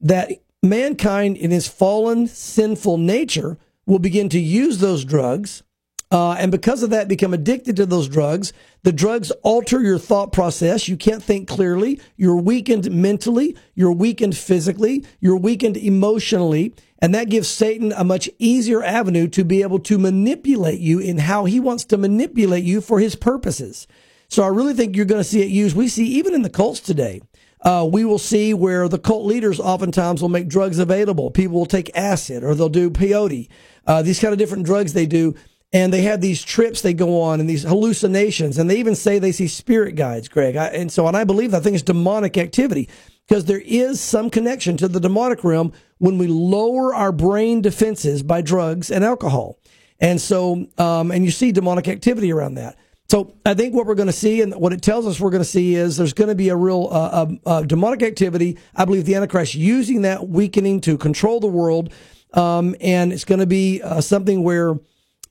that 0.00 0.30
mankind 0.62 1.36
in 1.36 1.50
his 1.50 1.68
fallen, 1.68 2.26
sinful 2.26 2.98
nature 2.98 3.58
will 3.86 3.98
begin 3.98 4.28
to 4.30 4.38
use 4.38 4.78
those 4.78 5.04
drugs. 5.04 5.62
Uh, 6.10 6.32
and 6.32 6.52
because 6.52 6.82
of 6.82 6.90
that, 6.90 7.08
become 7.08 7.32
addicted 7.32 7.74
to 7.76 7.86
those 7.86 8.06
drugs. 8.06 8.52
The 8.82 8.92
drugs 8.92 9.30
alter 9.42 9.80
your 9.80 9.98
thought 9.98 10.30
process. 10.30 10.86
You 10.86 10.98
can't 10.98 11.22
think 11.22 11.48
clearly. 11.48 12.00
You're 12.16 12.36
weakened 12.36 12.90
mentally. 12.90 13.56
You're 13.74 13.92
weakened 13.92 14.36
physically. 14.36 15.06
You're 15.20 15.38
weakened 15.38 15.78
emotionally. 15.78 16.74
And 16.98 17.14
that 17.14 17.30
gives 17.30 17.48
Satan 17.48 17.92
a 17.92 18.04
much 18.04 18.28
easier 18.38 18.82
avenue 18.82 19.26
to 19.28 19.42
be 19.42 19.62
able 19.62 19.78
to 19.80 19.98
manipulate 19.98 20.80
you 20.80 20.98
in 20.98 21.18
how 21.18 21.46
he 21.46 21.58
wants 21.58 21.84
to 21.86 21.96
manipulate 21.96 22.62
you 22.62 22.82
for 22.82 23.00
his 23.00 23.16
purposes. 23.16 23.86
So 24.28 24.42
I 24.42 24.48
really 24.48 24.74
think 24.74 24.94
you're 24.94 25.06
going 25.06 25.20
to 25.20 25.28
see 25.28 25.42
it 25.42 25.48
used. 25.48 25.74
We 25.74 25.88
see 25.88 26.06
even 26.06 26.34
in 26.34 26.42
the 26.42 26.50
cults 26.50 26.80
today 26.80 27.22
uh, 27.62 27.88
we 27.90 28.04
will 28.04 28.18
see 28.18 28.52
where 28.52 28.88
the 28.88 28.98
cult 28.98 29.24
leaders 29.24 29.60
oftentimes 29.60 30.20
will 30.20 30.28
make 30.28 30.48
drugs 30.48 30.78
available. 30.78 31.30
People 31.30 31.58
will 31.58 31.66
take 31.66 31.96
acid 31.96 32.42
or 32.42 32.54
they'll 32.54 32.68
do 32.68 32.90
peyote, 32.90 33.48
uh, 33.86 34.02
these 34.02 34.20
kind 34.20 34.32
of 34.32 34.38
different 34.38 34.66
drugs 34.66 34.92
they 34.92 35.06
do. 35.06 35.34
And 35.74 35.92
they 35.92 36.02
have 36.02 36.20
these 36.20 36.42
trips 36.42 36.82
they 36.82 36.92
go 36.92 37.22
on 37.22 37.40
and 37.40 37.48
these 37.48 37.62
hallucinations. 37.62 38.58
And 38.58 38.68
they 38.68 38.76
even 38.78 38.94
say 38.94 39.18
they 39.18 39.32
see 39.32 39.48
spirit 39.48 39.94
guides, 39.94 40.28
Greg. 40.28 40.54
I, 40.54 40.66
and 40.66 40.92
so, 40.92 41.06
and 41.06 41.16
I 41.16 41.24
believe 41.24 41.50
that 41.52 41.62
thing 41.62 41.74
is 41.74 41.82
demonic 41.82 42.36
activity 42.36 42.90
because 43.26 43.46
there 43.46 43.62
is 43.64 43.98
some 44.00 44.28
connection 44.28 44.76
to 44.76 44.88
the 44.88 45.00
demonic 45.00 45.44
realm 45.44 45.72
when 45.98 46.18
we 46.18 46.26
lower 46.26 46.94
our 46.94 47.12
brain 47.12 47.62
defenses 47.62 48.22
by 48.22 48.42
drugs 48.42 48.90
and 48.90 49.02
alcohol. 49.02 49.58
And 49.98 50.20
so, 50.20 50.66
um, 50.76 51.10
and 51.10 51.24
you 51.24 51.30
see 51.30 51.52
demonic 51.52 51.88
activity 51.88 52.32
around 52.32 52.54
that. 52.54 52.76
So 53.12 53.34
I 53.44 53.52
think 53.52 53.74
what 53.74 53.84
we're 53.84 53.94
going 53.94 54.06
to 54.06 54.12
see 54.12 54.40
and 54.40 54.54
what 54.54 54.72
it 54.72 54.80
tells 54.80 55.06
us 55.06 55.20
we're 55.20 55.28
going 55.28 55.42
to 55.42 55.44
see 55.44 55.74
is 55.74 55.98
there's 55.98 56.14
going 56.14 56.30
to 56.30 56.34
be 56.34 56.48
a 56.48 56.56
real 56.56 56.88
uh, 56.90 56.94
uh, 56.94 57.26
uh, 57.44 57.60
demonic 57.60 58.02
activity. 58.02 58.56
I 58.74 58.86
believe 58.86 59.04
the 59.04 59.16
Antichrist 59.16 59.54
using 59.54 60.00
that 60.00 60.30
weakening 60.30 60.80
to 60.80 60.96
control 60.96 61.38
the 61.38 61.46
world. 61.46 61.92
Um, 62.32 62.74
and 62.80 63.12
it's 63.12 63.26
going 63.26 63.40
to 63.40 63.46
be 63.46 63.82
uh, 63.82 64.00
something 64.00 64.42
where, 64.42 64.76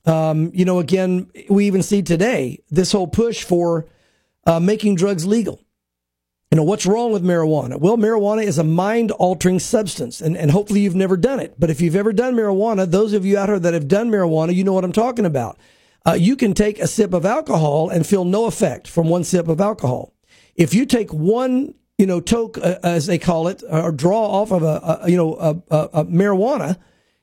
um, 0.06 0.52
you 0.54 0.64
know, 0.64 0.78
again, 0.78 1.28
we 1.50 1.66
even 1.66 1.82
see 1.82 2.02
today 2.02 2.62
this 2.70 2.92
whole 2.92 3.08
push 3.08 3.42
for 3.42 3.88
uh, 4.46 4.60
making 4.60 4.94
drugs 4.94 5.26
legal. 5.26 5.60
You 6.52 6.58
know, 6.58 6.62
what's 6.62 6.86
wrong 6.86 7.10
with 7.10 7.24
marijuana? 7.24 7.80
Well, 7.80 7.96
marijuana 7.96 8.44
is 8.44 8.58
a 8.58 8.64
mind 8.64 9.10
altering 9.10 9.58
substance, 9.58 10.20
and, 10.20 10.36
and 10.36 10.52
hopefully 10.52 10.82
you've 10.82 10.94
never 10.94 11.16
done 11.16 11.40
it. 11.40 11.56
But 11.58 11.68
if 11.68 11.80
you've 11.80 11.96
ever 11.96 12.12
done 12.12 12.36
marijuana, 12.36 12.88
those 12.88 13.12
of 13.12 13.26
you 13.26 13.38
out 13.38 13.48
here 13.48 13.58
that 13.58 13.74
have 13.74 13.88
done 13.88 14.08
marijuana, 14.08 14.54
you 14.54 14.62
know 14.62 14.72
what 14.72 14.84
I'm 14.84 14.92
talking 14.92 15.26
about. 15.26 15.58
Uh, 16.06 16.14
you 16.14 16.36
can 16.36 16.52
take 16.54 16.78
a 16.78 16.86
sip 16.86 17.12
of 17.12 17.24
alcohol 17.24 17.88
and 17.88 18.06
feel 18.06 18.24
no 18.24 18.46
effect 18.46 18.88
from 18.88 19.08
one 19.08 19.24
sip 19.24 19.48
of 19.48 19.60
alcohol. 19.60 20.12
If 20.56 20.74
you 20.74 20.84
take 20.84 21.12
one, 21.12 21.74
you 21.96 22.06
know, 22.06 22.20
toke, 22.20 22.58
uh, 22.58 22.78
as 22.82 23.06
they 23.06 23.18
call 23.18 23.48
it, 23.48 23.62
or 23.68 23.92
draw 23.92 24.26
off 24.26 24.50
of 24.50 24.62
a, 24.62 25.00
a 25.02 25.10
you 25.10 25.16
know, 25.16 25.34
a, 25.36 25.74
a, 25.74 25.88
a, 26.00 26.04
marijuana, 26.04 26.78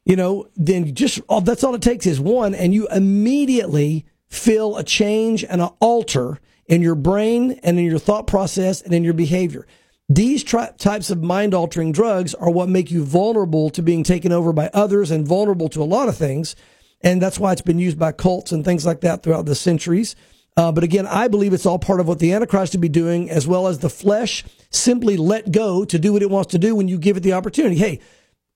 you 0.06 0.16
know, 0.16 0.48
then 0.56 0.96
just 0.96 1.20
oh, 1.28 1.42
that's 1.42 1.64
all 1.64 1.76
it 1.76 1.82
takes 1.82 2.06
is 2.06 2.20
one, 2.20 2.56
and 2.56 2.74
you 2.74 2.88
immediately 2.88 4.06
feel 4.28 4.78
a 4.78 4.84
change 4.84 5.44
and 5.44 5.62
an 5.62 5.70
alter 5.80 6.40
in 6.68 6.82
your 6.82 6.96
brain 6.96 7.60
and 7.64 7.80
in 7.80 7.86
your 7.86 8.00
thought 8.00 8.28
process 8.28 8.82
and 8.82 8.94
in 8.94 9.04
your 9.04 9.14
behavior. 9.14 9.68
These 10.08 10.44
tri- 10.44 10.72
types 10.78 11.12
of 11.12 11.22
mind 11.22 11.54
altering 11.54 11.92
drugs 11.92 12.34
are 12.34 12.50
what 12.50 12.70
make 12.70 12.90
you 12.90 13.04
vulnerable 13.04 13.70
to 13.72 13.84
being 13.84 14.04
taken 14.04 14.32
over 14.32 14.54
by 14.54 14.70
others 14.74 15.12
and 15.12 15.28
vulnerable 15.28 15.70
to 15.70 15.84
a 15.84 15.86
lot 15.86 16.10
of 16.10 16.18
things. 16.18 16.56
And 17.02 17.22
that's 17.22 17.40
why 17.40 17.54
it's 17.54 17.62
been 17.62 17.80
used 17.80 17.98
by 17.98 18.12
cults 18.12 18.52
and 18.52 18.64
things 18.66 18.86
like 18.86 19.02
that 19.02 19.24
throughout 19.24 19.46
the 19.46 19.56
centuries. 19.56 20.16
Uh, 20.58 20.72
but 20.72 20.84
again, 20.84 21.08
I 21.08 21.30
believe 21.30 21.54
it's 21.54 21.66
all 21.66 21.80
part 21.80 22.00
of 22.00 22.08
what 22.08 22.20
the 22.20 22.34
Antichrist 22.34 22.74
will 22.74 22.82
be 22.82 22.90
doing, 22.90 23.30
as 23.30 23.48
well 23.48 23.68
as 23.68 23.80
the 23.80 23.90
flesh 23.90 24.44
simply 24.70 25.16
let 25.16 25.52
go 25.52 25.86
to 25.86 25.98
do 25.98 26.14
what 26.14 26.22
it 26.22 26.30
wants 26.30 26.52
to 26.52 26.60
do 26.60 26.76
when 26.76 26.88
you 26.88 26.98
give 26.98 27.16
it 27.16 27.22
the 27.22 27.34
opportunity. 27.34 27.78
Hey, 27.78 28.00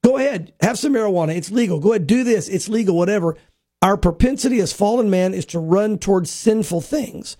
go 0.04 0.18
ahead, 0.18 0.54
have 0.60 0.78
some 0.78 0.94
marijuana. 0.94 1.36
It's 1.36 1.52
legal. 1.52 1.80
Go 1.80 1.92
ahead, 1.92 2.08
do 2.08 2.24
this. 2.26 2.50
It's 2.50 2.68
legal, 2.68 2.98
whatever. 2.98 3.38
Our 3.82 3.96
propensity 3.96 4.60
as 4.60 4.74
fallen 4.74 5.10
man 5.10 5.34
is 5.34 5.46
to 5.48 5.60
run 5.60 5.98
towards 5.98 6.30
sinful 6.30 6.82
things. 6.82 7.38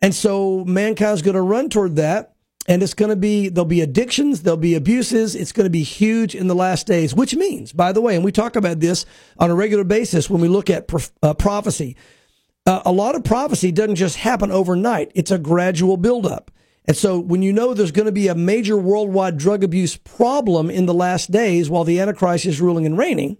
And 0.00 0.14
so 0.14 0.64
mankind's 0.64 1.22
going 1.22 1.34
to 1.34 1.42
run 1.42 1.68
toward 1.68 1.96
that. 1.96 2.35
And 2.68 2.82
it's 2.82 2.94
going 2.94 3.10
to 3.10 3.16
be, 3.16 3.48
there'll 3.48 3.64
be 3.64 3.80
addictions, 3.80 4.42
there'll 4.42 4.56
be 4.56 4.74
abuses. 4.74 5.36
It's 5.36 5.52
going 5.52 5.66
to 5.66 5.70
be 5.70 5.84
huge 5.84 6.34
in 6.34 6.48
the 6.48 6.54
last 6.54 6.86
days, 6.86 7.14
which 7.14 7.34
means, 7.36 7.72
by 7.72 7.92
the 7.92 8.00
way, 8.00 8.16
and 8.16 8.24
we 8.24 8.32
talk 8.32 8.56
about 8.56 8.80
this 8.80 9.06
on 9.38 9.50
a 9.50 9.54
regular 9.54 9.84
basis 9.84 10.28
when 10.28 10.40
we 10.40 10.48
look 10.48 10.68
at 10.68 10.92
uh, 11.22 11.34
prophecy. 11.34 11.96
Uh, 12.66 12.82
a 12.84 12.90
lot 12.90 13.14
of 13.14 13.22
prophecy 13.22 13.70
doesn't 13.70 13.94
just 13.94 14.16
happen 14.16 14.50
overnight. 14.50 15.12
It's 15.14 15.30
a 15.30 15.38
gradual 15.38 15.96
buildup. 15.96 16.50
And 16.86 16.96
so 16.96 17.18
when 17.18 17.42
you 17.42 17.52
know 17.52 17.72
there's 17.72 17.92
going 17.92 18.06
to 18.06 18.12
be 18.12 18.28
a 18.28 18.34
major 18.34 18.76
worldwide 18.76 19.38
drug 19.38 19.62
abuse 19.62 19.96
problem 19.96 20.68
in 20.68 20.86
the 20.86 20.94
last 20.94 21.30
days 21.30 21.70
while 21.70 21.84
the 21.84 22.00
Antichrist 22.00 22.46
is 22.46 22.60
ruling 22.60 22.86
and 22.86 22.98
reigning, 22.98 23.38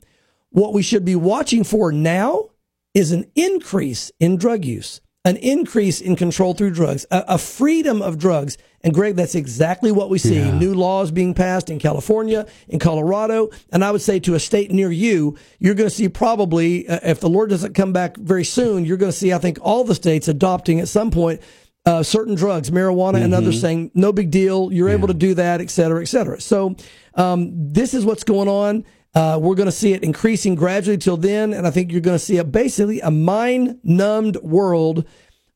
what 0.50 0.73
we 0.73 0.83
should 0.83 1.04
be 1.04 1.16
watching 1.16 1.64
for 1.64 1.90
now 1.92 2.50
is 2.95 3.12
an 3.12 3.30
increase 3.35 4.11
in 4.18 4.37
drug 4.37 4.64
use 4.64 5.00
an 5.26 5.37
increase 5.38 6.00
in 6.00 6.14
control 6.14 6.54
through 6.54 6.71
drugs, 6.71 7.04
a, 7.11 7.25
a, 7.30 7.37
freedom 7.37 8.00
of 8.00 8.16
drugs. 8.16 8.56
And 8.83 8.95
Greg, 8.95 9.16
that's 9.16 9.35
exactly 9.35 9.90
what 9.90 10.09
we 10.09 10.18
see. 10.18 10.37
Yeah. 10.37 10.56
New 10.56 10.73
laws 10.73 11.11
being 11.11 11.35
passed 11.35 11.68
in 11.68 11.80
California, 11.80 12.47
in 12.68 12.78
Colorado. 12.78 13.50
And 13.73 13.85
I 13.85 13.90
would 13.90 14.02
say 14.02 14.21
to 14.21 14.37
a 14.37 14.38
state 14.38 14.71
near 14.71 14.92
you, 14.92 15.37
you're 15.59 15.75
going 15.75 15.90
to 15.90 15.95
see 15.95 16.09
probably, 16.09 16.88
uh, 16.88 17.00
if 17.02 17.18
the 17.18 17.28
Lord 17.28 17.50
doesn't 17.50 17.75
come 17.75 17.92
back 17.92 18.16
very 18.16 18.45
soon, 18.45 18.85
you're 18.85 18.97
going 18.97 19.11
to 19.11 19.18
see, 19.18 19.33
I 19.33 19.38
think, 19.38 19.59
all 19.61 19.83
the 19.83 19.97
states 19.97 20.28
adopting 20.28 20.78
at 20.78 20.87
some 20.87 21.11
point 21.11 21.42
uh, 21.87 22.04
certain 22.04 22.37
drugs, 22.37 22.71
marijuana 22.71 23.14
mm-hmm. 23.14 23.25
and 23.25 23.35
others 23.35 23.61
saying, 23.61 23.90
no 23.95 24.12
big 24.12 24.30
deal. 24.30 24.73
You're 24.73 24.90
yeah. 24.90 24.95
able 24.95 25.09
to 25.09 25.14
do 25.14 25.35
that, 25.35 25.61
et 25.61 25.71
cetera, 25.71 26.02
et 26.02 26.06
cetera. 26.06 26.40
So, 26.40 26.76
um, 27.14 27.50
this 27.73 27.95
is 27.95 28.04
what's 28.04 28.23
going 28.23 28.49
on. 28.49 28.85
Uh, 29.17 29.39
we're 29.41 29.55
going 29.55 29.65
to 29.65 29.73
see 29.73 29.95
it 29.95 30.05
increasing 30.05 30.55
gradually 30.55 30.99
till 30.99 31.17
then, 31.17 31.55
and 31.55 31.67
I 31.67 31.71
think 31.71 31.91
you're 31.91 32.03
going 32.03 32.19
to 32.19 32.25
see 32.25 32.37
a 32.37 32.45
basically 32.45 33.01
a 33.01 33.11
mind 33.11 33.81
numbed 33.83 34.37
world 34.43 35.07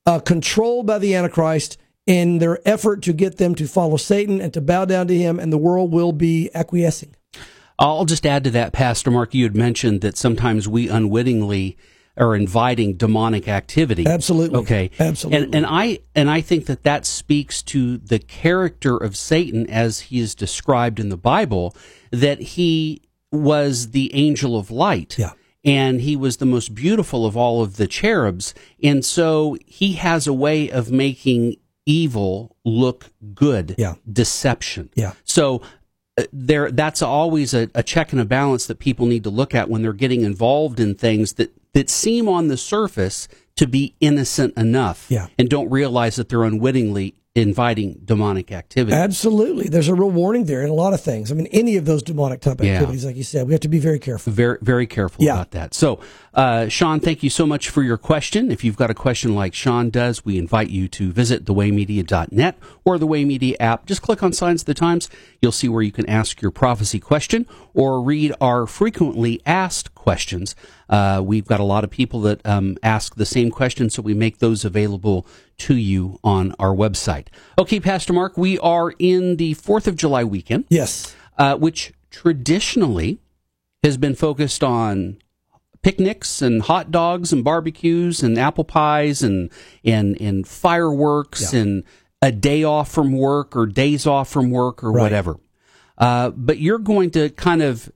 uh, 0.06 0.18
controlled 0.18 0.86
by 0.86 0.98
the 0.98 1.14
Antichrist 1.14 1.76
in 2.06 2.38
their 2.38 2.58
effort 2.66 3.02
to 3.02 3.12
get 3.12 3.36
them 3.36 3.54
to 3.56 3.68
follow 3.68 3.98
Satan 3.98 4.40
and 4.40 4.54
to 4.54 4.62
bow 4.62 4.86
down 4.86 5.08
to 5.08 5.14
him, 5.16 5.38
and 5.38 5.52
the 5.52 5.58
world 5.58 5.92
will 5.92 6.12
be 6.12 6.48
acquiescing. 6.54 7.14
I'll 7.78 8.06
just 8.06 8.24
add 8.24 8.44
to 8.44 8.50
that, 8.52 8.72
Pastor 8.72 9.10
Mark. 9.10 9.34
You 9.34 9.44
had 9.44 9.54
mentioned 9.54 10.00
that 10.00 10.16
sometimes 10.16 10.66
we 10.66 10.88
unwittingly 10.88 11.76
are 12.16 12.34
inviting 12.34 12.96
demonic 12.96 13.46
activity. 13.46 14.06
Absolutely. 14.06 14.58
Okay. 14.60 14.90
Absolutely. 14.98 15.44
And, 15.44 15.54
and 15.54 15.66
I 15.66 16.00
and 16.14 16.30
I 16.30 16.40
think 16.40 16.64
that 16.64 16.82
that 16.84 17.04
speaks 17.04 17.62
to 17.64 17.98
the 17.98 18.18
character 18.18 18.96
of 18.96 19.16
Satan 19.16 19.68
as 19.68 20.00
he 20.00 20.18
is 20.18 20.34
described 20.34 20.98
in 20.98 21.10
the 21.10 21.18
Bible. 21.18 21.76
That 22.10 22.40
he 22.40 23.02
was 23.32 23.90
the 23.90 24.14
angel 24.14 24.58
of 24.58 24.70
light. 24.70 25.18
Yeah. 25.18 25.32
And 25.62 26.00
he 26.00 26.16
was 26.16 26.38
the 26.38 26.46
most 26.46 26.74
beautiful 26.74 27.26
of 27.26 27.36
all 27.36 27.62
of 27.62 27.76
the 27.76 27.86
cherubs. 27.86 28.54
And 28.82 29.04
so 29.04 29.56
he 29.66 29.92
has 29.94 30.26
a 30.26 30.32
way 30.32 30.70
of 30.70 30.90
making 30.90 31.56
evil 31.84 32.56
look 32.64 33.10
good. 33.34 33.74
Yeah. 33.76 33.96
Deception. 34.10 34.90
Yeah. 34.94 35.12
So 35.24 35.60
uh, 36.16 36.24
there, 36.32 36.70
that's 36.70 37.02
always 37.02 37.52
a, 37.52 37.68
a 37.74 37.82
check 37.82 38.12
and 38.12 38.20
a 38.20 38.24
balance 38.24 38.66
that 38.66 38.78
people 38.78 39.06
need 39.06 39.24
to 39.24 39.30
look 39.30 39.54
at 39.54 39.68
when 39.68 39.82
they're 39.82 39.92
getting 39.92 40.22
involved 40.22 40.80
in 40.80 40.94
things 40.94 41.34
that, 41.34 41.52
that 41.74 41.90
seem 41.90 42.26
on 42.26 42.48
the 42.48 42.56
surface 42.56 43.28
to 43.56 43.66
be 43.66 43.94
innocent 44.00 44.56
enough. 44.56 45.06
Yeah. 45.10 45.26
And 45.38 45.50
don't 45.50 45.70
realize 45.70 46.16
that 46.16 46.30
they're 46.30 46.44
unwittingly 46.44 47.14
inviting 47.36 48.00
demonic 48.04 48.50
activity. 48.50 48.96
Absolutely. 48.96 49.68
There's 49.68 49.86
a 49.86 49.94
real 49.94 50.10
warning 50.10 50.46
there 50.46 50.62
in 50.62 50.68
a 50.68 50.74
lot 50.74 50.94
of 50.94 51.00
things. 51.00 51.30
I 51.30 51.36
mean, 51.36 51.46
any 51.52 51.76
of 51.76 51.84
those 51.84 52.02
demonic 52.02 52.40
type 52.40 52.60
activities, 52.60 53.04
like 53.04 53.14
you 53.14 53.22
said, 53.22 53.46
we 53.46 53.52
have 53.52 53.60
to 53.60 53.68
be 53.68 53.78
very 53.78 54.00
careful. 54.00 54.32
Very, 54.32 54.58
very 54.62 54.86
careful 54.86 55.24
yeah. 55.24 55.34
about 55.34 55.52
that. 55.52 55.72
So, 55.72 56.00
uh, 56.34 56.66
Sean, 56.66 56.98
thank 56.98 57.22
you 57.22 57.30
so 57.30 57.46
much 57.46 57.68
for 57.68 57.84
your 57.84 57.98
question. 57.98 58.50
If 58.50 58.64
you've 58.64 58.76
got 58.76 58.90
a 58.90 58.94
question 58.94 59.36
like 59.36 59.54
Sean 59.54 59.90
does, 59.90 60.24
we 60.24 60.38
invite 60.38 60.70
you 60.70 60.88
to 60.88 61.12
visit 61.12 61.44
thewaymedia.net 61.44 62.58
or 62.84 62.98
the 62.98 63.06
Way 63.06 63.24
Media 63.24 63.56
app. 63.60 63.86
Just 63.86 64.02
click 64.02 64.24
on 64.24 64.32
Signs 64.32 64.62
of 64.62 64.66
the 64.66 64.74
Times. 64.74 65.08
You'll 65.40 65.52
see 65.52 65.68
where 65.68 65.82
you 65.82 65.92
can 65.92 66.08
ask 66.10 66.42
your 66.42 66.50
prophecy 66.50 66.98
question 66.98 67.46
or 67.74 68.02
read 68.02 68.34
our 68.40 68.66
frequently 68.66 69.40
asked 69.46 69.94
questions. 69.94 70.56
Uh, 70.88 71.22
we've 71.24 71.46
got 71.46 71.60
a 71.60 71.64
lot 71.64 71.84
of 71.84 71.90
people 71.90 72.20
that 72.22 72.44
um, 72.44 72.76
ask 72.82 73.14
the 73.14 73.26
same 73.26 73.50
questions, 73.50 73.94
so 73.94 74.02
we 74.02 74.14
make 74.14 74.38
those 74.38 74.64
available 74.64 75.24
to 75.60 75.76
you 75.76 76.18
on 76.24 76.54
our 76.58 76.74
website. 76.74 77.28
Okay, 77.58 77.80
Pastor 77.80 78.12
Mark, 78.12 78.36
we 78.36 78.58
are 78.58 78.92
in 78.98 79.36
the 79.36 79.54
4th 79.54 79.86
of 79.86 79.96
July 79.96 80.24
weekend. 80.24 80.64
Yes. 80.68 81.14
Uh, 81.38 81.56
which 81.56 81.92
traditionally 82.10 83.20
has 83.82 83.96
been 83.96 84.14
focused 84.14 84.62
on 84.62 85.18
picnics 85.82 86.42
and 86.42 86.62
hot 86.62 86.90
dogs 86.90 87.32
and 87.32 87.42
barbecues 87.42 88.22
and 88.22 88.36
apple 88.36 88.64
pies 88.64 89.22
and 89.22 89.50
and, 89.82 90.20
and 90.20 90.46
fireworks 90.46 91.54
yeah. 91.54 91.60
and 91.60 91.84
a 92.20 92.30
day 92.30 92.62
off 92.62 92.90
from 92.90 93.12
work 93.12 93.56
or 93.56 93.64
days 93.64 94.06
off 94.06 94.28
from 94.28 94.50
work 94.50 94.84
or 94.84 94.92
right. 94.92 95.02
whatever. 95.02 95.38
Uh, 95.96 96.30
but 96.30 96.58
you're 96.58 96.78
going 96.78 97.10
to 97.10 97.30
kind 97.30 97.62
of 97.62 97.90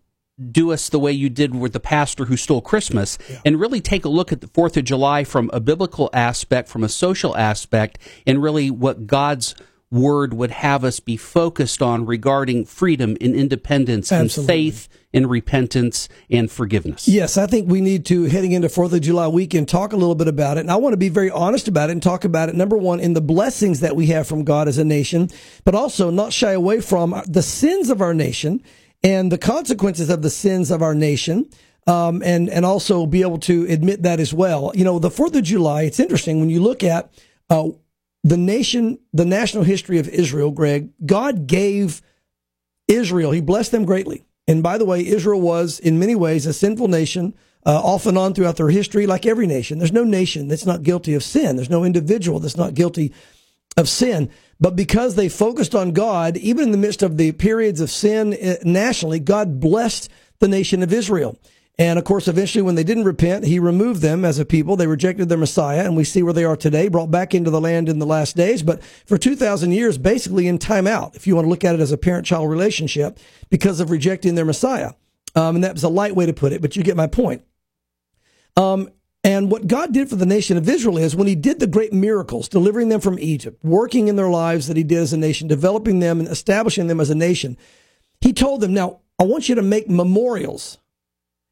do 0.50 0.72
us 0.72 0.88
the 0.88 0.98
way 0.98 1.12
you 1.12 1.30
did 1.30 1.54
with 1.54 1.72
the 1.72 1.80
pastor 1.80 2.24
who 2.24 2.36
stole 2.36 2.60
Christmas 2.60 3.18
yeah. 3.28 3.40
and 3.44 3.60
really 3.60 3.80
take 3.80 4.04
a 4.04 4.08
look 4.08 4.32
at 4.32 4.40
the 4.40 4.48
4th 4.48 4.76
of 4.76 4.84
July 4.84 5.22
from 5.24 5.48
a 5.52 5.60
biblical 5.60 6.10
aspect, 6.12 6.68
from 6.68 6.82
a 6.82 6.88
social 6.88 7.36
aspect, 7.36 7.98
and 8.26 8.42
really 8.42 8.70
what 8.70 9.06
God's 9.06 9.54
word 9.90 10.34
would 10.34 10.50
have 10.50 10.82
us 10.82 10.98
be 10.98 11.16
focused 11.16 11.80
on 11.80 12.04
regarding 12.04 12.64
freedom 12.64 13.16
and 13.20 13.36
independence 13.36 14.10
Absolutely. 14.10 14.40
and 14.40 14.72
faith 14.72 14.88
and 15.12 15.30
repentance 15.30 16.08
and 16.28 16.50
forgiveness. 16.50 17.06
Yes, 17.06 17.38
I 17.38 17.46
think 17.46 17.70
we 17.70 17.80
need 17.80 18.04
to, 18.06 18.24
heading 18.24 18.50
into 18.50 18.66
4th 18.66 18.92
of 18.92 19.02
July 19.02 19.28
weekend, 19.28 19.68
talk 19.68 19.92
a 19.92 19.96
little 19.96 20.16
bit 20.16 20.26
about 20.26 20.56
it. 20.56 20.62
And 20.62 20.70
I 20.72 20.76
want 20.76 20.94
to 20.94 20.98
be 20.98 21.10
very 21.10 21.30
honest 21.30 21.68
about 21.68 21.90
it 21.90 21.92
and 21.92 22.02
talk 22.02 22.24
about 22.24 22.48
it, 22.48 22.56
number 22.56 22.76
one, 22.76 22.98
in 22.98 23.12
the 23.12 23.20
blessings 23.20 23.78
that 23.80 23.94
we 23.94 24.06
have 24.06 24.26
from 24.26 24.42
God 24.42 24.66
as 24.66 24.78
a 24.78 24.84
nation, 24.84 25.30
but 25.64 25.76
also 25.76 26.10
not 26.10 26.32
shy 26.32 26.50
away 26.50 26.80
from 26.80 27.22
the 27.28 27.42
sins 27.42 27.88
of 27.88 28.02
our 28.02 28.14
nation 28.14 28.60
and 29.04 29.30
the 29.30 29.38
consequences 29.38 30.10
of 30.10 30.22
the 30.22 30.30
sins 30.30 30.70
of 30.70 30.82
our 30.82 30.94
nation. 30.94 31.48
Um, 31.86 32.22
and 32.24 32.48
and 32.48 32.64
also 32.64 33.04
be 33.04 33.20
able 33.20 33.36
to 33.40 33.66
admit 33.66 34.04
that 34.04 34.18
as 34.18 34.32
well. 34.32 34.72
You 34.74 34.84
know, 34.84 34.98
the 34.98 35.10
Fourth 35.10 35.36
of 35.36 35.42
July. 35.42 35.82
It's 35.82 36.00
interesting 36.00 36.40
when 36.40 36.48
you 36.48 36.62
look 36.62 36.82
at 36.82 37.12
uh, 37.50 37.68
the 38.22 38.38
nation, 38.38 38.98
the 39.12 39.26
national 39.26 39.64
history 39.64 39.98
of 39.98 40.08
Israel. 40.08 40.50
Greg, 40.50 40.88
God 41.04 41.46
gave 41.46 42.00
Israel. 42.88 43.32
He 43.32 43.42
blessed 43.42 43.70
them 43.70 43.84
greatly. 43.84 44.24
And 44.48 44.62
by 44.62 44.78
the 44.78 44.86
way, 44.86 45.06
Israel 45.06 45.42
was 45.42 45.78
in 45.78 45.98
many 45.98 46.14
ways 46.14 46.46
a 46.46 46.54
sinful 46.54 46.88
nation, 46.88 47.34
uh, 47.66 47.80
off 47.82 48.06
and 48.06 48.16
on 48.16 48.34
throughout 48.34 48.56
their 48.56 48.70
history, 48.70 49.06
like 49.06 49.26
every 49.26 49.46
nation. 49.46 49.78
There's 49.78 49.92
no 49.92 50.04
nation 50.04 50.48
that's 50.48 50.66
not 50.66 50.82
guilty 50.82 51.14
of 51.14 51.22
sin. 51.22 51.56
There's 51.56 51.70
no 51.70 51.84
individual 51.84 52.40
that's 52.40 52.56
not 52.56 52.74
guilty 52.74 53.12
of 53.76 53.88
sin. 53.88 54.30
But 54.60 54.76
because 54.76 55.14
they 55.14 55.28
focused 55.28 55.74
on 55.74 55.92
God, 55.92 56.36
even 56.36 56.64
in 56.64 56.72
the 56.72 56.78
midst 56.78 57.02
of 57.02 57.16
the 57.16 57.32
periods 57.32 57.80
of 57.80 57.90
sin 57.90 58.34
eh, 58.34 58.56
nationally, 58.62 59.18
God 59.18 59.60
blessed 59.60 60.10
the 60.38 60.48
nation 60.48 60.82
of 60.82 60.92
Israel. 60.92 61.38
And 61.76 61.98
of 61.98 62.04
course, 62.04 62.28
eventually, 62.28 62.62
when 62.62 62.76
they 62.76 62.84
didn't 62.84 63.04
repent, 63.04 63.44
he 63.44 63.58
removed 63.58 64.00
them 64.00 64.24
as 64.24 64.38
a 64.38 64.44
people. 64.44 64.76
They 64.76 64.86
rejected 64.86 65.28
their 65.28 65.38
Messiah, 65.38 65.84
and 65.84 65.96
we 65.96 66.04
see 66.04 66.22
where 66.22 66.32
they 66.32 66.44
are 66.44 66.56
today, 66.56 66.86
brought 66.86 67.10
back 67.10 67.34
into 67.34 67.50
the 67.50 67.60
land 67.60 67.88
in 67.88 67.98
the 67.98 68.06
last 68.06 68.36
days. 68.36 68.62
But 68.62 68.82
for 68.84 69.18
2,000 69.18 69.72
years, 69.72 69.98
basically 69.98 70.46
in 70.46 70.58
timeout, 70.60 71.16
if 71.16 71.26
you 71.26 71.34
want 71.34 71.46
to 71.46 71.50
look 71.50 71.64
at 71.64 71.74
it 71.74 71.80
as 71.80 71.90
a 71.90 71.98
parent 71.98 72.26
child 72.26 72.48
relationship, 72.48 73.18
because 73.50 73.80
of 73.80 73.90
rejecting 73.90 74.36
their 74.36 74.44
Messiah. 74.44 74.92
Um, 75.34 75.56
and 75.56 75.64
that 75.64 75.72
was 75.72 75.82
a 75.82 75.88
light 75.88 76.14
way 76.14 76.26
to 76.26 76.32
put 76.32 76.52
it, 76.52 76.62
but 76.62 76.76
you 76.76 76.84
get 76.84 76.96
my 76.96 77.08
point. 77.08 77.42
Um, 78.56 78.88
and 79.24 79.50
what 79.50 79.66
God 79.66 79.92
did 79.92 80.10
for 80.10 80.16
the 80.16 80.26
nation 80.26 80.58
of 80.58 80.68
Israel 80.68 80.98
is 80.98 81.16
when 81.16 81.26
he 81.26 81.34
did 81.34 81.58
the 81.58 81.66
great 81.66 81.94
miracles, 81.94 82.48
delivering 82.48 82.90
them 82.90 83.00
from 83.00 83.18
Egypt, 83.18 83.58
working 83.64 84.06
in 84.08 84.16
their 84.16 84.28
lives 84.28 84.68
that 84.68 84.76
he 84.76 84.84
did 84.84 84.98
as 84.98 85.14
a 85.14 85.16
nation, 85.16 85.48
developing 85.48 85.98
them 85.98 86.20
and 86.20 86.28
establishing 86.28 86.86
them 86.86 87.00
as 87.00 87.08
a 87.08 87.14
nation, 87.14 87.56
he 88.20 88.32
told 88.34 88.60
them, 88.60 88.74
now, 88.74 89.00
I 89.18 89.24
want 89.24 89.48
you 89.48 89.54
to 89.54 89.62
make 89.62 89.88
memorials 89.88 90.78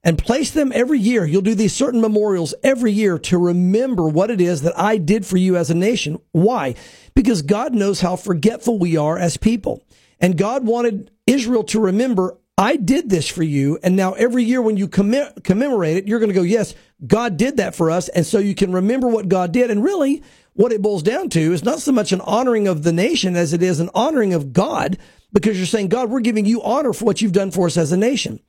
and 0.04 0.18
place 0.18 0.50
them 0.50 0.72
every 0.74 0.98
year. 0.98 1.24
You'll 1.24 1.42
do 1.42 1.54
these 1.54 1.72
certain 1.72 2.00
memorials 2.00 2.54
every 2.64 2.92
year 2.92 3.18
to 3.20 3.38
remember 3.38 4.08
what 4.08 4.30
it 4.30 4.40
is 4.40 4.62
that 4.62 4.78
I 4.78 4.98
did 4.98 5.24
for 5.24 5.36
you 5.36 5.56
as 5.56 5.70
a 5.70 5.74
nation. 5.74 6.18
Why? 6.32 6.74
Because 7.14 7.40
God 7.40 7.72
knows 7.72 8.00
how 8.00 8.16
forgetful 8.16 8.78
we 8.78 8.96
are 8.96 9.16
as 9.16 9.36
people. 9.36 9.84
And 10.18 10.36
God 10.36 10.66
wanted 10.66 11.10
Israel 11.26 11.62
to 11.64 11.80
remember, 11.80 12.36
I 12.58 12.76
did 12.76 13.10
this 13.10 13.28
for 13.28 13.44
you. 13.44 13.78
And 13.82 13.94
now 13.94 14.12
every 14.14 14.44
year 14.44 14.60
when 14.60 14.76
you 14.76 14.88
commemorate 14.88 15.96
it, 15.96 16.06
you're 16.08 16.18
going 16.18 16.30
to 16.30 16.34
go, 16.34 16.42
yes, 16.42 16.74
God 17.06 17.36
did 17.36 17.56
that 17.56 17.74
for 17.74 17.90
us. 17.90 18.08
And 18.08 18.24
so 18.24 18.38
you 18.38 18.54
can 18.54 18.72
remember 18.72 19.08
what 19.08 19.28
God 19.28 19.52
did. 19.52 19.70
And 19.70 19.82
really, 19.82 20.22
what 20.54 20.72
it 20.72 20.82
boils 20.82 21.02
down 21.02 21.28
to 21.30 21.52
is 21.52 21.64
not 21.64 21.80
so 21.80 21.92
much 21.92 22.12
an 22.12 22.20
honoring 22.20 22.68
of 22.68 22.82
the 22.82 22.92
nation 22.92 23.36
as 23.36 23.52
it 23.52 23.62
is 23.62 23.80
an 23.80 23.90
honoring 23.94 24.34
of 24.34 24.52
God, 24.52 24.98
because 25.32 25.56
you're 25.56 25.66
saying, 25.66 25.88
God, 25.88 26.10
we're 26.10 26.20
giving 26.20 26.44
you 26.44 26.62
honor 26.62 26.92
for 26.92 27.04
what 27.04 27.20
you've 27.20 27.32
done 27.32 27.50
for 27.50 27.66
us 27.66 27.76
as 27.76 27.92
a 27.92 27.96
nation. 27.96 28.40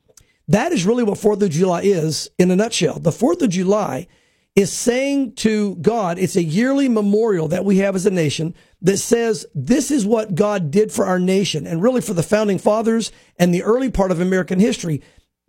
That 0.48 0.72
is 0.72 0.84
really 0.84 1.02
what 1.02 1.18
Fourth 1.18 1.42
of 1.42 1.50
July 1.50 1.82
is 1.82 2.28
in 2.38 2.50
a 2.50 2.56
nutshell. 2.56 2.98
The 2.98 3.12
Fourth 3.12 3.40
of 3.40 3.50
July 3.50 4.06
is 4.54 4.72
saying 4.72 5.34
to 5.34 5.74
God, 5.76 6.18
it's 6.18 6.36
a 6.36 6.42
yearly 6.42 6.88
memorial 6.88 7.48
that 7.48 7.64
we 7.64 7.78
have 7.78 7.96
as 7.96 8.06
a 8.06 8.10
nation 8.10 8.54
that 8.82 8.98
says 8.98 9.46
this 9.54 9.90
is 9.90 10.06
what 10.06 10.34
God 10.34 10.70
did 10.70 10.92
for 10.92 11.06
our 11.06 11.18
nation 11.18 11.66
and 11.66 11.82
really 11.82 12.00
for 12.00 12.14
the 12.14 12.22
founding 12.22 12.58
fathers 12.58 13.10
and 13.36 13.52
the 13.52 13.64
early 13.64 13.90
part 13.90 14.12
of 14.12 14.20
American 14.20 14.60
history. 14.60 15.02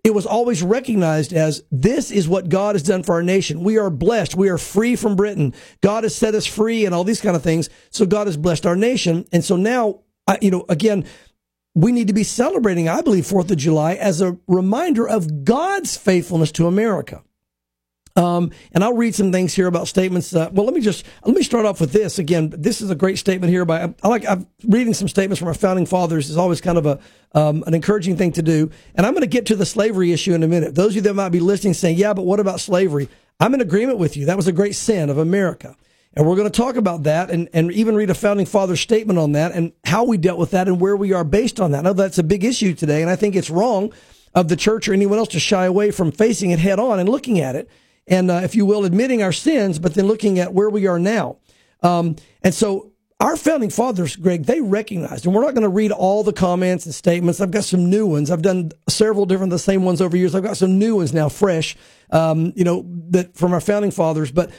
It 0.05 0.13
was 0.13 0.27
always 0.27 0.61
recognized 0.61 1.33
as 1.33 1.63
this 1.71 2.11
is 2.11 2.29
what 2.29 2.47
God 2.47 2.75
has 2.75 2.83
done 2.83 3.01
for 3.01 3.15
our 3.15 3.23
nation. 3.23 3.63
We 3.63 3.79
are 3.79 3.89
blessed. 3.89 4.35
We 4.35 4.49
are 4.49 4.59
free 4.59 4.95
from 4.95 5.15
Britain. 5.15 5.51
God 5.81 6.03
has 6.03 6.15
set 6.15 6.35
us 6.35 6.45
free 6.45 6.85
and 6.85 6.93
all 6.93 7.03
these 7.03 7.21
kind 7.21 7.35
of 7.35 7.41
things. 7.41 7.71
So 7.89 8.05
God 8.05 8.27
has 8.27 8.37
blessed 8.37 8.67
our 8.67 8.75
nation. 8.75 9.25
And 9.31 9.43
so 9.43 9.55
now, 9.55 10.01
I, 10.27 10.37
you 10.43 10.51
know, 10.51 10.63
again, 10.69 11.05
we 11.73 11.91
need 11.91 12.05
to 12.07 12.13
be 12.13 12.23
celebrating, 12.23 12.87
I 12.87 13.01
believe, 13.01 13.23
4th 13.23 13.49
of 13.49 13.57
July 13.57 13.95
as 13.95 14.21
a 14.21 14.37
reminder 14.47 15.09
of 15.09 15.43
God's 15.43 15.97
faithfulness 15.97 16.51
to 16.51 16.67
America. 16.67 17.23
Um, 18.17 18.51
and 18.71 18.81
I'll 18.81 18.95
read 18.95 19.13
some 19.13 19.33
things 19.33 19.53
here 19.53 19.67
about 19.67 19.89
statements. 19.89 20.33
Uh, 20.33 20.49
well, 20.53 20.65
let 20.65 20.73
me 20.73 20.79
just 20.79 21.05
let 21.25 21.35
me 21.35 21.43
start 21.43 21.65
off 21.65 21.81
with 21.81 21.91
this. 21.91 22.17
Again, 22.17 22.53
this 22.57 22.81
is 22.81 22.89
a 22.89 22.95
great 22.95 23.17
statement 23.17 23.51
here 23.51 23.65
by 23.65 23.93
I 24.03 24.07
like 24.07 24.25
I'm 24.25 24.47
reading 24.63 24.93
some 24.93 25.09
statements 25.09 25.37
from 25.37 25.49
our 25.49 25.53
founding 25.53 25.85
fathers 25.85 26.29
is 26.29 26.37
always 26.37 26.61
kind 26.61 26.77
of 26.77 26.85
a 26.85 26.99
um, 27.33 27.63
an 27.67 27.73
encouraging 27.73 28.15
thing 28.15 28.31
to 28.33 28.41
do. 28.41 28.71
And 28.95 29.05
I'm 29.05 29.11
going 29.11 29.21
to 29.21 29.27
get 29.27 29.47
to 29.47 29.55
the 29.55 29.65
slavery 29.65 30.13
issue 30.13 30.33
in 30.33 30.43
a 30.43 30.47
minute. 30.47 30.75
Those 30.75 30.91
of 30.91 30.95
you 30.95 31.01
that 31.01 31.13
might 31.13 31.29
be 31.29 31.41
listening 31.41 31.73
saying, 31.73 31.97
"Yeah, 31.97 32.13
but 32.13 32.21
what 32.21 32.39
about 32.39 32.61
slavery?" 32.61 33.09
I'm 33.41 33.53
in 33.53 33.59
agreement 33.59 33.99
with 33.99 34.15
you. 34.15 34.25
That 34.27 34.37
was 34.37 34.47
a 34.47 34.53
great 34.53 34.75
sin 34.75 35.09
of 35.09 35.17
America. 35.17 35.75
And 36.13 36.25
we're 36.25 36.37
going 36.37 36.49
to 36.49 36.57
talk 36.57 36.77
about 36.77 37.03
that 37.03 37.29
and, 37.29 37.49
and 37.51 37.69
even 37.73 37.93
read 37.93 38.09
a 38.09 38.13
founding 38.13 38.45
father 38.45 38.77
statement 38.77 39.19
on 39.19 39.33
that 39.33 39.51
and 39.51 39.73
how 39.83 40.05
we 40.05 40.15
dealt 40.15 40.39
with 40.39 40.51
that 40.51 40.69
and 40.69 40.79
where 40.79 40.95
we 40.95 41.11
are 41.11 41.25
based 41.25 41.59
on 41.59 41.71
that. 41.71 41.79
I 41.79 41.81
know 41.81 41.91
that's 41.91 42.17
a 42.17 42.23
big 42.23 42.45
issue 42.45 42.73
today, 42.73 43.01
and 43.01 43.11
I 43.11 43.17
think 43.17 43.35
it's 43.35 43.49
wrong 43.49 43.91
of 44.33 44.47
the 44.47 44.55
church 44.55 44.87
or 44.87 44.93
anyone 44.93 45.17
else 45.17 45.27
to 45.29 45.39
shy 45.41 45.65
away 45.65 45.91
from 45.91 46.13
facing 46.13 46.51
it 46.51 46.59
head 46.59 46.79
on 46.79 46.99
and 46.99 47.09
looking 47.09 47.41
at 47.41 47.57
it 47.57 47.69
and, 48.07 48.29
uh, 48.29 48.41
if 48.43 48.55
you 48.55 48.65
will, 48.65 48.85
admitting 48.85 49.23
our 49.23 49.31
sins, 49.31 49.79
but 49.79 49.93
then 49.93 50.07
looking 50.07 50.39
at 50.39 50.53
where 50.53 50.69
we 50.69 50.87
are 50.87 50.99
now. 50.99 51.37
Um, 51.81 52.15
and 52.41 52.53
so 52.53 52.91
our 53.19 53.37
founding 53.37 53.69
fathers, 53.69 54.15
Greg, 54.15 54.45
they 54.45 54.59
recognized, 54.61 55.25
and 55.25 55.33
we're 55.33 55.41
not 55.41 55.53
going 55.53 55.63
to 55.63 55.69
read 55.69 55.91
all 55.91 56.23
the 56.23 56.33
comments 56.33 56.85
and 56.85 56.93
statements. 56.93 57.39
I've 57.39 57.51
got 57.51 57.63
some 57.63 57.89
new 57.89 58.05
ones. 58.05 58.29
I've 58.29 58.41
done 58.41 58.71
several 58.89 59.25
different, 59.25 59.51
the 59.51 59.59
same 59.59 59.83
ones 59.83 60.01
over 60.01 60.17
years. 60.17 60.35
I've 60.35 60.43
got 60.43 60.57
some 60.57 60.77
new 60.77 60.97
ones 60.97 61.13
now, 61.13 61.29
fresh, 61.29 61.77
um, 62.11 62.51
you 62.55 62.63
know, 62.63 62.85
that 63.09 63.35
from 63.37 63.53
our 63.53 63.61
founding 63.61 63.91
fathers, 63.91 64.31
but 64.31 64.51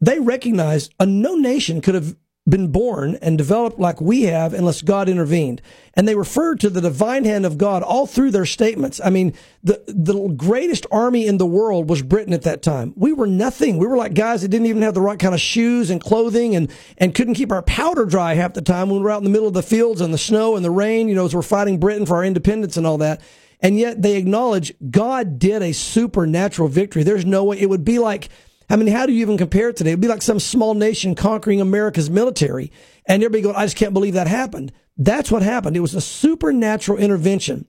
they 0.00 0.18
recognized 0.20 0.94
a 1.00 1.06
no 1.06 1.36
nation 1.36 1.80
could 1.80 1.94
have 1.94 2.16
been 2.48 2.72
born 2.72 3.16
and 3.22 3.38
developed 3.38 3.78
like 3.78 4.00
we 4.00 4.22
have 4.22 4.52
unless 4.52 4.82
God 4.82 5.08
intervened. 5.08 5.62
And 5.94 6.08
they 6.08 6.16
referred 6.16 6.58
to 6.60 6.70
the 6.70 6.80
divine 6.80 7.24
hand 7.24 7.46
of 7.46 7.56
God 7.56 7.84
all 7.84 8.04
through 8.06 8.32
their 8.32 8.46
statements. 8.46 9.00
I 9.04 9.10
mean, 9.10 9.34
the, 9.62 9.80
the 9.86 10.28
greatest 10.36 10.84
army 10.90 11.26
in 11.26 11.38
the 11.38 11.46
world 11.46 11.88
was 11.88 12.02
Britain 12.02 12.32
at 12.32 12.42
that 12.42 12.62
time. 12.62 12.94
We 12.96 13.12
were 13.12 13.28
nothing. 13.28 13.78
We 13.78 13.86
were 13.86 13.96
like 13.96 14.14
guys 14.14 14.42
that 14.42 14.48
didn't 14.48 14.66
even 14.66 14.82
have 14.82 14.94
the 14.94 15.00
right 15.00 15.20
kind 15.20 15.34
of 15.34 15.40
shoes 15.40 15.88
and 15.88 16.00
clothing 16.00 16.56
and, 16.56 16.68
and 16.98 17.14
couldn't 17.14 17.34
keep 17.34 17.52
our 17.52 17.62
powder 17.62 18.06
dry 18.06 18.34
half 18.34 18.54
the 18.54 18.62
time 18.62 18.88
when 18.88 18.98
we 18.98 19.04
were 19.04 19.10
out 19.10 19.18
in 19.18 19.24
the 19.24 19.30
middle 19.30 19.48
of 19.48 19.54
the 19.54 19.62
fields 19.62 20.00
and 20.00 20.12
the 20.12 20.18
snow 20.18 20.56
and 20.56 20.64
the 20.64 20.70
rain, 20.70 21.08
you 21.08 21.14
know, 21.14 21.26
as 21.26 21.34
we're 21.36 21.42
fighting 21.42 21.78
Britain 21.78 22.06
for 22.06 22.16
our 22.16 22.24
independence 22.24 22.76
and 22.76 22.86
all 22.86 22.98
that. 22.98 23.20
And 23.60 23.78
yet 23.78 24.02
they 24.02 24.16
acknowledge 24.16 24.72
God 24.90 25.38
did 25.38 25.62
a 25.62 25.72
supernatural 25.72 26.66
victory. 26.66 27.04
There's 27.04 27.24
no 27.24 27.44
way 27.44 27.60
it 27.60 27.70
would 27.70 27.84
be 27.84 28.00
like, 28.00 28.28
I 28.72 28.76
mean, 28.76 28.88
how 28.88 29.04
do 29.04 29.12
you 29.12 29.20
even 29.20 29.36
compare 29.36 29.68
it 29.68 29.76
today? 29.76 29.90
It'd 29.90 30.00
be 30.00 30.08
like 30.08 30.22
some 30.22 30.40
small 30.40 30.72
nation 30.72 31.14
conquering 31.14 31.60
America's 31.60 32.08
military. 32.08 32.72
And 33.04 33.22
everybody 33.22 33.42
going, 33.42 33.54
I 33.54 33.66
just 33.66 33.76
can't 33.76 33.92
believe 33.92 34.14
that 34.14 34.28
happened. 34.28 34.72
That's 34.96 35.30
what 35.30 35.42
happened. 35.42 35.76
It 35.76 35.80
was 35.80 35.94
a 35.94 36.00
supernatural 36.00 36.96
intervention. 36.96 37.66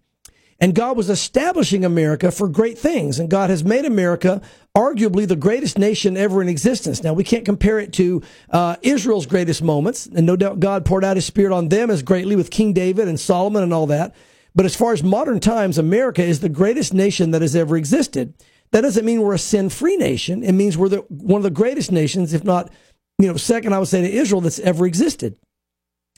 And 0.62 0.74
God 0.74 0.95
was 0.95 1.10
establishing 1.10 1.83
America 1.83 2.31
for 2.31 2.48
great 2.48 2.77
things. 2.77 3.19
And 3.19 3.29
God 3.29 3.50
has 3.50 3.65
made 3.65 3.83
America 3.83 4.41
arguably 4.77 5.27
the 5.27 5.36
greatest 5.36 5.77
nation 5.77 6.15
ever 6.15 6.41
in 6.41 6.48
existence. 6.48 7.03
Now, 7.03 7.12
we 7.12 7.25
can't 7.25 7.43
compare 7.43 7.79
it 7.79 7.91
to 7.93 8.22
uh, 8.50 8.77
Israel's 8.81 9.25
greatest 9.25 9.62
moments. 9.62 10.05
And 10.05 10.25
no 10.25 10.38
doubt 10.38 10.62
God 10.62 10.86
poured 10.86 11.03
out 11.03 11.17
his 11.17 11.25
spirit 11.25 11.53
on 11.53 11.67
them 11.67 11.91
as 11.91 12.01
greatly 12.01 12.38
with 12.38 12.50
King 12.50 12.72
David 12.72 13.10
and 13.10 13.19
Solomon 13.19 13.62
and 13.62 13.74
all 13.74 13.88
that. 13.88 14.15
But 14.55 14.65
as 14.65 14.75
far 14.77 14.93
as 14.93 15.03
modern 15.03 15.41
times, 15.41 15.77
America 15.77 16.24
is 16.24 16.39
the 16.39 16.48
greatest 16.48 16.93
nation 16.93 17.31
that 17.31 17.41
has 17.41 17.57
ever 17.57 17.75
existed. 17.75 18.36
That 18.74 18.82
doesn't 18.82 19.06
mean 19.06 19.22
we're 19.22 19.36
a 19.36 19.39
sin 19.39 19.70
free 19.70 19.98
nation. 19.98 20.44
It 20.44 20.53
means 20.53 20.77
we're 20.77 20.90
the, 20.90 21.05
one 21.07 21.38
of 21.38 21.44
the 21.44 21.51
greatest 21.51 21.92
nations, 21.92 22.33
if 22.33 22.44
not, 22.44 22.72
you 23.20 23.27
know, 23.27 23.38
second, 23.38 23.72
I 23.72 23.77
would 23.77 23.88
say 23.88 24.01
to 24.01 24.12
Israel 24.12 24.42
that's 24.42 24.57
ever 24.59 24.88
existed. 24.88 25.38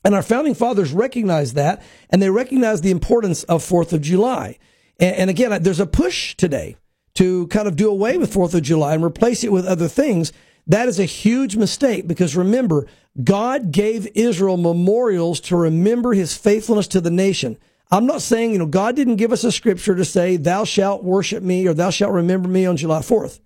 And 0.05 0.15
our 0.15 0.21
founding 0.21 0.55
fathers 0.55 0.93
recognized 0.93 1.55
that, 1.55 1.83
and 2.09 2.21
they 2.21 2.29
recognized 2.29 2.81
the 2.81 2.91
importance 2.91 3.43
of 3.43 3.61
Fourth 3.61 3.91
of 3.91 4.01
July. 4.01 4.57
And, 5.01 5.15
and 5.17 5.29
again, 5.29 5.63
there's 5.63 5.81
a 5.81 5.85
push 5.85 6.33
today 6.35 6.77
to 7.15 7.47
kind 7.47 7.67
of 7.67 7.75
do 7.75 7.89
away 7.89 8.17
with 8.17 8.31
Fourth 8.31 8.53
of 8.53 8.61
July 8.61 8.93
and 8.93 9.03
replace 9.03 9.43
it 9.43 9.51
with 9.51 9.65
other 9.65 9.89
things. 9.89 10.31
That 10.65 10.87
is 10.87 10.97
a 10.97 11.05
huge 11.05 11.57
mistake 11.57 12.07
because 12.07 12.37
remember, 12.37 12.87
God 13.21 13.73
gave 13.73 14.07
Israel 14.15 14.55
memorials 14.55 15.41
to 15.41 15.57
remember 15.57 16.13
his 16.13 16.37
faithfulness 16.37 16.87
to 16.87 17.01
the 17.01 17.11
nation. 17.11 17.57
I'm 17.91 18.05
not 18.05 18.21
saying, 18.21 18.51
you 18.51 18.57
know, 18.57 18.65
God 18.65 18.95
didn't 18.95 19.17
give 19.17 19.31
us 19.31 19.43
a 19.43 19.51
scripture 19.51 19.95
to 19.95 20.05
say, 20.05 20.37
thou 20.37 20.63
shalt 20.63 21.03
worship 21.03 21.43
me 21.43 21.67
or 21.67 21.73
thou 21.73 21.89
shalt 21.91 22.13
remember 22.13 22.49
me 22.49 22.65
on 22.65 22.77
July 22.77 22.99
4th. 22.99 23.39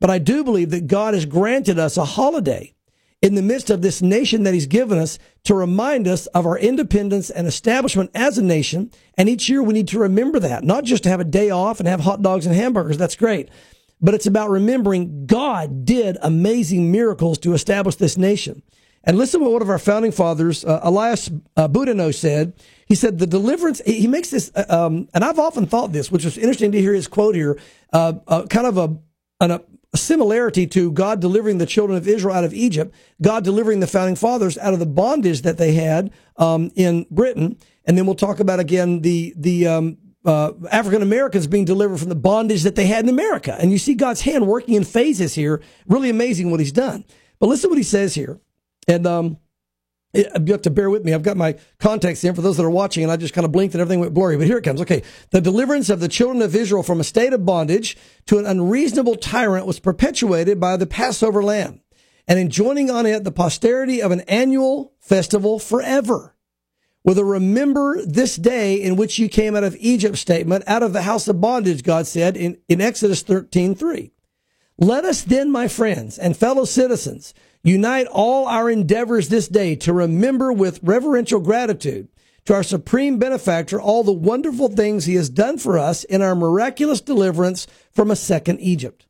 But 0.00 0.10
I 0.10 0.18
do 0.18 0.44
believe 0.44 0.70
that 0.70 0.88
God 0.88 1.14
has 1.14 1.24
granted 1.24 1.78
us 1.78 1.96
a 1.96 2.04
holiday 2.04 2.74
in 3.22 3.34
the 3.34 3.42
midst 3.42 3.70
of 3.70 3.82
this 3.82 4.02
nation 4.02 4.42
that 4.42 4.54
he's 4.54 4.66
given 4.66 4.98
us 4.98 5.18
to 5.44 5.54
remind 5.54 6.06
us 6.06 6.26
of 6.28 6.46
our 6.46 6.58
independence 6.58 7.30
and 7.30 7.46
establishment 7.46 8.10
as 8.14 8.36
a 8.36 8.42
nation. 8.42 8.90
And 9.16 9.28
each 9.28 9.48
year 9.48 9.62
we 9.62 9.72
need 9.72 9.88
to 9.88 9.98
remember 9.98 10.38
that, 10.40 10.64
not 10.64 10.84
just 10.84 11.02
to 11.04 11.08
have 11.08 11.20
a 11.20 11.24
day 11.24 11.50
off 11.50 11.78
and 11.78 11.88
have 11.88 12.00
hot 12.00 12.22
dogs 12.22 12.44
and 12.44 12.54
hamburgers. 12.54 12.98
That's 12.98 13.16
great. 13.16 13.48
But 14.00 14.14
it's 14.14 14.26
about 14.26 14.50
remembering 14.50 15.26
God 15.26 15.84
did 15.86 16.18
amazing 16.20 16.92
miracles 16.92 17.38
to 17.38 17.54
establish 17.54 17.96
this 17.96 18.18
nation. 18.18 18.62
And 19.06 19.16
listen 19.16 19.38
to 19.40 19.44
what 19.44 19.52
one 19.52 19.62
of 19.62 19.70
our 19.70 19.78
founding 19.78 20.10
fathers, 20.10 20.64
uh, 20.64 20.80
Elias 20.82 21.30
uh, 21.56 21.68
Boudinot, 21.68 22.14
said. 22.14 22.54
He 22.86 22.96
said 22.96 23.18
the 23.18 23.26
deliverance. 23.26 23.80
He 23.86 24.08
makes 24.08 24.30
this, 24.30 24.50
uh, 24.54 24.64
um, 24.68 25.08
and 25.14 25.24
I've 25.24 25.38
often 25.38 25.66
thought 25.66 25.92
this, 25.92 26.10
which 26.10 26.24
was 26.24 26.36
interesting 26.36 26.72
to 26.72 26.80
hear 26.80 26.92
his 26.92 27.06
quote 27.06 27.36
here. 27.36 27.58
Uh, 27.92 28.14
uh, 28.26 28.46
kind 28.46 28.66
of 28.66 28.76
a, 28.76 28.96
an, 29.40 29.52
a 29.52 29.62
similarity 29.96 30.66
to 30.66 30.90
God 30.92 31.20
delivering 31.20 31.58
the 31.58 31.66
children 31.66 31.96
of 31.96 32.06
Israel 32.08 32.34
out 32.34 32.44
of 32.44 32.52
Egypt, 32.52 32.94
God 33.22 33.44
delivering 33.44 33.80
the 33.80 33.86
founding 33.86 34.16
fathers 34.16 34.58
out 34.58 34.72
of 34.72 34.80
the 34.80 34.86
bondage 34.86 35.42
that 35.42 35.58
they 35.58 35.72
had 35.72 36.12
um, 36.36 36.70
in 36.74 37.06
Britain, 37.10 37.56
and 37.84 37.96
then 37.96 38.06
we'll 38.06 38.14
talk 38.14 38.40
about 38.40 38.60
again 38.60 39.02
the 39.02 39.32
the 39.36 39.66
um, 39.66 39.98
uh, 40.24 40.52
African 40.70 41.02
Americans 41.02 41.46
being 41.46 41.64
delivered 41.64 41.98
from 41.98 42.08
the 42.08 42.16
bondage 42.16 42.64
that 42.64 42.74
they 42.74 42.86
had 42.86 43.04
in 43.04 43.08
America. 43.08 43.56
And 43.58 43.70
you 43.70 43.78
see 43.78 43.94
God's 43.94 44.22
hand 44.22 44.46
working 44.46 44.74
in 44.74 44.84
phases 44.84 45.34
here. 45.34 45.62
Really 45.86 46.10
amazing 46.10 46.50
what 46.50 46.60
He's 46.60 46.72
done. 46.72 47.04
But 47.38 47.46
listen 47.46 47.68
to 47.68 47.72
what 47.72 47.78
He 47.78 47.84
says 47.84 48.14
here, 48.14 48.40
and 48.88 49.06
um, 49.06 49.38
you 50.16 50.52
have 50.52 50.62
to 50.62 50.70
bear 50.70 50.88
with 50.88 51.04
me. 51.04 51.12
I've 51.12 51.22
got 51.22 51.36
my 51.36 51.56
context 51.78 52.24
in 52.24 52.34
for 52.34 52.40
those 52.40 52.56
that 52.56 52.64
are 52.64 52.70
watching, 52.70 53.02
and 53.02 53.12
I 53.12 53.16
just 53.16 53.34
kind 53.34 53.44
of 53.44 53.52
blinked 53.52 53.74
and 53.74 53.80
everything 53.80 54.00
went 54.00 54.14
blurry. 54.14 54.36
But 54.36 54.46
here 54.46 54.58
it 54.58 54.62
comes. 54.62 54.80
Okay. 54.80 55.02
The 55.30 55.40
deliverance 55.40 55.90
of 55.90 56.00
the 56.00 56.08
children 56.08 56.42
of 56.42 56.54
Israel 56.54 56.82
from 56.82 57.00
a 57.00 57.04
state 57.04 57.32
of 57.32 57.44
bondage 57.44 57.96
to 58.26 58.38
an 58.38 58.46
unreasonable 58.46 59.16
tyrant 59.16 59.66
was 59.66 59.80
perpetuated 59.80 60.58
by 60.58 60.76
the 60.76 60.86
Passover 60.86 61.42
lamb 61.42 61.80
and 62.28 62.38
enjoining 62.38 62.90
on 62.90 63.06
it 63.06 63.24
the 63.24 63.32
posterity 63.32 64.00
of 64.00 64.10
an 64.10 64.20
annual 64.22 64.94
festival 65.00 65.58
forever. 65.58 66.34
With 67.04 67.18
a 67.18 67.24
remember 67.24 68.04
this 68.04 68.34
day 68.34 68.74
in 68.82 68.96
which 68.96 69.18
you 69.18 69.28
came 69.28 69.54
out 69.54 69.62
of 69.62 69.76
Egypt 69.78 70.16
statement, 70.16 70.64
out 70.66 70.82
of 70.82 70.92
the 70.92 71.02
house 71.02 71.28
of 71.28 71.40
bondage, 71.40 71.84
God 71.84 72.06
said 72.06 72.36
in, 72.36 72.58
in 72.68 72.80
Exodus 72.80 73.22
13, 73.22 73.76
3. 73.76 74.12
Let 74.78 75.04
us 75.04 75.22
then, 75.22 75.52
my 75.52 75.68
friends 75.68 76.18
and 76.18 76.36
fellow 76.36 76.64
citizens, 76.64 77.32
Unite 77.66 78.06
all 78.06 78.46
our 78.46 78.70
endeavors 78.70 79.28
this 79.28 79.48
day 79.48 79.74
to 79.74 79.92
remember 79.92 80.52
with 80.52 80.78
reverential 80.84 81.40
gratitude 81.40 82.06
to 82.44 82.54
our 82.54 82.62
supreme 82.62 83.18
benefactor 83.18 83.80
all 83.80 84.04
the 84.04 84.12
wonderful 84.12 84.68
things 84.68 85.04
he 85.04 85.16
has 85.16 85.28
done 85.28 85.58
for 85.58 85.76
us 85.76 86.04
in 86.04 86.22
our 86.22 86.36
miraculous 86.36 87.00
deliverance 87.00 87.66
from 87.90 88.08
a 88.08 88.14
second 88.14 88.60
Egypt, 88.60 89.08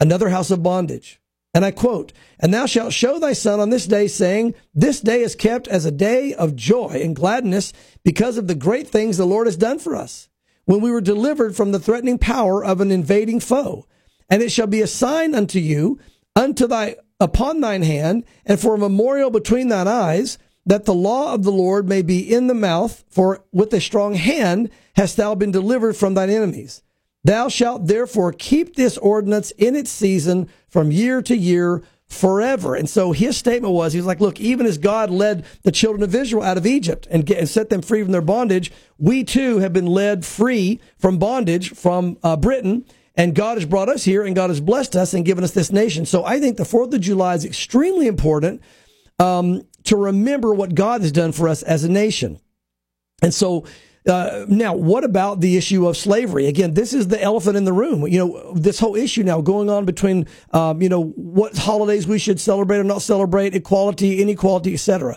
another 0.00 0.30
house 0.30 0.50
of 0.50 0.64
bondage. 0.64 1.20
And 1.54 1.64
I 1.64 1.70
quote, 1.70 2.12
And 2.40 2.52
thou 2.52 2.66
shalt 2.66 2.92
show 2.92 3.20
thy 3.20 3.34
son 3.34 3.60
on 3.60 3.70
this 3.70 3.86
day, 3.86 4.08
saying, 4.08 4.56
This 4.74 5.00
day 5.00 5.20
is 5.20 5.36
kept 5.36 5.68
as 5.68 5.84
a 5.84 5.92
day 5.92 6.34
of 6.34 6.56
joy 6.56 7.00
and 7.04 7.14
gladness 7.14 7.72
because 8.02 8.36
of 8.36 8.48
the 8.48 8.56
great 8.56 8.88
things 8.88 9.16
the 9.16 9.26
Lord 9.26 9.46
has 9.46 9.56
done 9.56 9.78
for 9.78 9.94
us, 9.94 10.28
when 10.64 10.80
we 10.80 10.90
were 10.90 11.00
delivered 11.00 11.54
from 11.54 11.70
the 11.70 11.78
threatening 11.78 12.18
power 12.18 12.64
of 12.64 12.80
an 12.80 12.90
invading 12.90 13.38
foe. 13.38 13.86
And 14.28 14.42
it 14.42 14.50
shall 14.50 14.66
be 14.66 14.82
a 14.82 14.88
sign 14.88 15.36
unto 15.36 15.60
you, 15.60 16.00
unto 16.34 16.66
thy 16.66 16.96
upon 17.22 17.60
thine 17.60 17.82
hand, 17.82 18.24
and 18.44 18.58
for 18.58 18.74
a 18.74 18.78
memorial 18.78 19.30
between 19.30 19.68
thine 19.68 19.86
eyes, 19.86 20.38
that 20.66 20.86
the 20.86 20.94
law 20.94 21.34
of 21.34 21.44
the 21.44 21.52
Lord 21.52 21.88
may 21.88 22.02
be 22.02 22.18
in 22.20 22.48
the 22.48 22.54
mouth, 22.54 23.04
for 23.08 23.44
with 23.52 23.72
a 23.72 23.80
strong 23.80 24.14
hand 24.14 24.70
hast 24.96 25.16
thou 25.16 25.36
been 25.36 25.52
delivered 25.52 25.96
from 25.96 26.14
thine 26.14 26.30
enemies. 26.30 26.82
Thou 27.22 27.48
shalt 27.48 27.86
therefore 27.86 28.32
keep 28.32 28.74
this 28.74 28.98
ordinance 28.98 29.52
in 29.52 29.76
its 29.76 29.90
season 29.90 30.48
from 30.68 30.90
year 30.90 31.22
to 31.22 31.36
year 31.36 31.84
forever. 32.08 32.74
And 32.74 32.90
so 32.90 33.12
his 33.12 33.36
statement 33.36 33.72
was, 33.72 33.92
he 33.92 34.00
was 34.00 34.06
like, 34.06 34.20
look, 34.20 34.40
even 34.40 34.66
as 34.66 34.76
God 34.76 35.08
led 35.08 35.44
the 35.62 35.72
children 35.72 36.02
of 36.02 36.14
Israel 36.14 36.42
out 36.42 36.58
of 36.58 36.66
Egypt 36.66 37.06
and, 37.08 37.24
get, 37.24 37.38
and 37.38 37.48
set 37.48 37.70
them 37.70 37.80
free 37.80 38.02
from 38.02 38.10
their 38.10 38.20
bondage, 38.20 38.72
we 38.98 39.22
too 39.22 39.58
have 39.58 39.72
been 39.72 39.86
led 39.86 40.26
free 40.26 40.80
from 40.98 41.18
bondage 41.18 41.70
from 41.70 42.18
uh, 42.24 42.36
Britain 42.36 42.84
And 43.14 43.34
God 43.34 43.58
has 43.58 43.66
brought 43.66 43.88
us 43.88 44.04
here 44.04 44.24
and 44.24 44.34
God 44.34 44.50
has 44.50 44.60
blessed 44.60 44.96
us 44.96 45.12
and 45.14 45.24
given 45.24 45.44
us 45.44 45.52
this 45.52 45.70
nation. 45.70 46.06
So 46.06 46.24
I 46.24 46.40
think 46.40 46.56
the 46.56 46.64
4th 46.64 46.94
of 46.94 47.00
July 47.00 47.34
is 47.34 47.44
extremely 47.44 48.06
important 48.06 48.62
um, 49.18 49.62
to 49.84 49.96
remember 49.96 50.54
what 50.54 50.74
God 50.74 51.02
has 51.02 51.12
done 51.12 51.32
for 51.32 51.48
us 51.48 51.62
as 51.62 51.84
a 51.84 51.90
nation. 51.90 52.40
And 53.22 53.34
so 53.34 53.66
uh, 54.08 54.46
now, 54.48 54.74
what 54.74 55.04
about 55.04 55.40
the 55.40 55.56
issue 55.56 55.86
of 55.86 55.96
slavery? 55.96 56.46
Again, 56.46 56.74
this 56.74 56.92
is 56.92 57.06
the 57.06 57.22
elephant 57.22 57.56
in 57.56 57.64
the 57.64 57.72
room. 57.72 58.06
You 58.08 58.18
know, 58.18 58.52
this 58.54 58.80
whole 58.80 58.96
issue 58.96 59.22
now 59.22 59.40
going 59.40 59.70
on 59.70 59.84
between, 59.84 60.26
um, 60.50 60.82
you 60.82 60.88
know, 60.88 61.04
what 61.04 61.56
holidays 61.56 62.06
we 62.06 62.18
should 62.18 62.40
celebrate 62.40 62.78
or 62.78 62.84
not 62.84 63.02
celebrate, 63.02 63.54
equality, 63.54 64.20
inequality, 64.20 64.74
etc. 64.74 65.16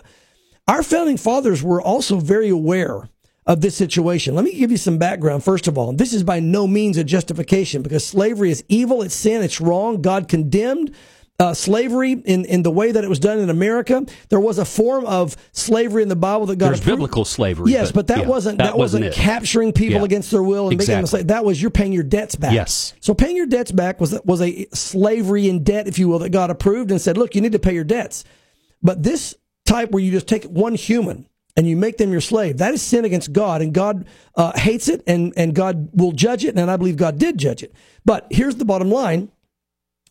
Our 0.68 0.84
founding 0.84 1.16
fathers 1.16 1.64
were 1.64 1.82
also 1.82 2.20
very 2.20 2.48
aware 2.48 3.08
of 3.46 3.60
this 3.60 3.76
situation. 3.76 4.34
Let 4.34 4.44
me 4.44 4.52
give 4.54 4.70
you 4.70 4.76
some 4.76 4.98
background. 4.98 5.44
First 5.44 5.68
of 5.68 5.78
all, 5.78 5.92
this 5.92 6.12
is 6.12 6.22
by 6.24 6.40
no 6.40 6.66
means 6.66 6.96
a 6.96 7.04
justification 7.04 7.82
because 7.82 8.04
slavery 8.04 8.50
is 8.50 8.64
evil, 8.68 9.02
it's 9.02 9.14
sin, 9.14 9.42
it's 9.42 9.60
wrong. 9.60 10.02
God 10.02 10.26
condemned 10.28 10.92
uh, 11.38 11.52
slavery 11.52 12.12
in, 12.12 12.44
in 12.46 12.62
the 12.62 12.70
way 12.70 12.90
that 12.90 13.04
it 13.04 13.08
was 13.08 13.20
done 13.20 13.38
in 13.38 13.50
America. 13.50 14.04
There 14.30 14.40
was 14.40 14.58
a 14.58 14.64
form 14.64 15.04
of 15.04 15.36
slavery 15.52 16.02
in 16.02 16.08
the 16.08 16.16
Bible 16.16 16.46
that 16.46 16.56
God 16.56 16.68
There's 16.70 16.80
approved. 16.80 16.96
biblical 16.96 17.24
slavery. 17.26 17.70
Yes, 17.72 17.92
but, 17.92 18.06
that 18.06 18.20
yeah, 18.20 18.26
wasn't 18.26 18.58
that, 18.58 18.76
wasn't, 18.76 19.04
it. 19.04 19.12
capturing 19.12 19.72
people 19.72 19.98
Yeah. 19.98 20.04
against 20.04 20.30
their 20.30 20.42
will 20.42 20.68
and 20.68 20.78
making 20.78 20.86
them 20.94 21.00
Exactly. 21.00 21.18
slave. 21.20 21.26
That 21.28 21.44
was 21.44 21.60
you're 21.60 21.70
paying 21.70 21.92
your 21.92 22.04
debts 22.04 22.36
back. 22.36 22.54
Yes. 22.54 22.94
So 23.00 23.12
paying 23.14 23.36
your 23.36 23.46
debts 23.46 23.70
back 23.70 24.00
was 24.00 24.18
was 24.24 24.40
a 24.40 24.66
slavery 24.72 25.48
in 25.48 25.62
debt, 25.62 25.86
if 25.86 25.98
you 25.98 26.08
will, 26.08 26.20
that 26.20 26.30
God 26.30 26.50
approved 26.50 26.90
and 26.90 27.00
said, 27.00 27.18
look, 27.18 27.34
you 27.34 27.42
need 27.42 27.52
to 27.52 27.58
pay 27.58 27.74
your 27.74 27.84
debts. 27.84 28.24
But 28.82 29.02
this 29.02 29.34
type 29.66 29.90
where 29.90 30.02
you 30.02 30.10
just 30.10 30.26
take 30.28 30.44
one 30.44 30.74
human 30.74 31.28
and 31.56 31.66
you 31.66 31.76
make 31.76 31.96
them 31.96 32.12
your 32.12 32.20
slave, 32.20 32.58
that 32.58 32.74
is 32.74 32.82
sin 32.82 33.04
against 33.04 33.32
God, 33.32 33.62
and 33.62 33.72
God 33.72 34.06
uh, 34.34 34.58
hates 34.58 34.88
it, 34.88 35.02
and 35.06 35.32
and 35.36 35.54
God 35.54 35.88
will 35.92 36.12
judge 36.12 36.44
it, 36.44 36.56
and 36.56 36.70
I 36.70 36.76
believe 36.76 36.96
God 36.96 37.18
did 37.18 37.38
judge 37.38 37.62
it. 37.62 37.72
But 38.04 38.26
here's 38.30 38.56
the 38.56 38.64
bottom 38.64 38.90
line 38.90 39.30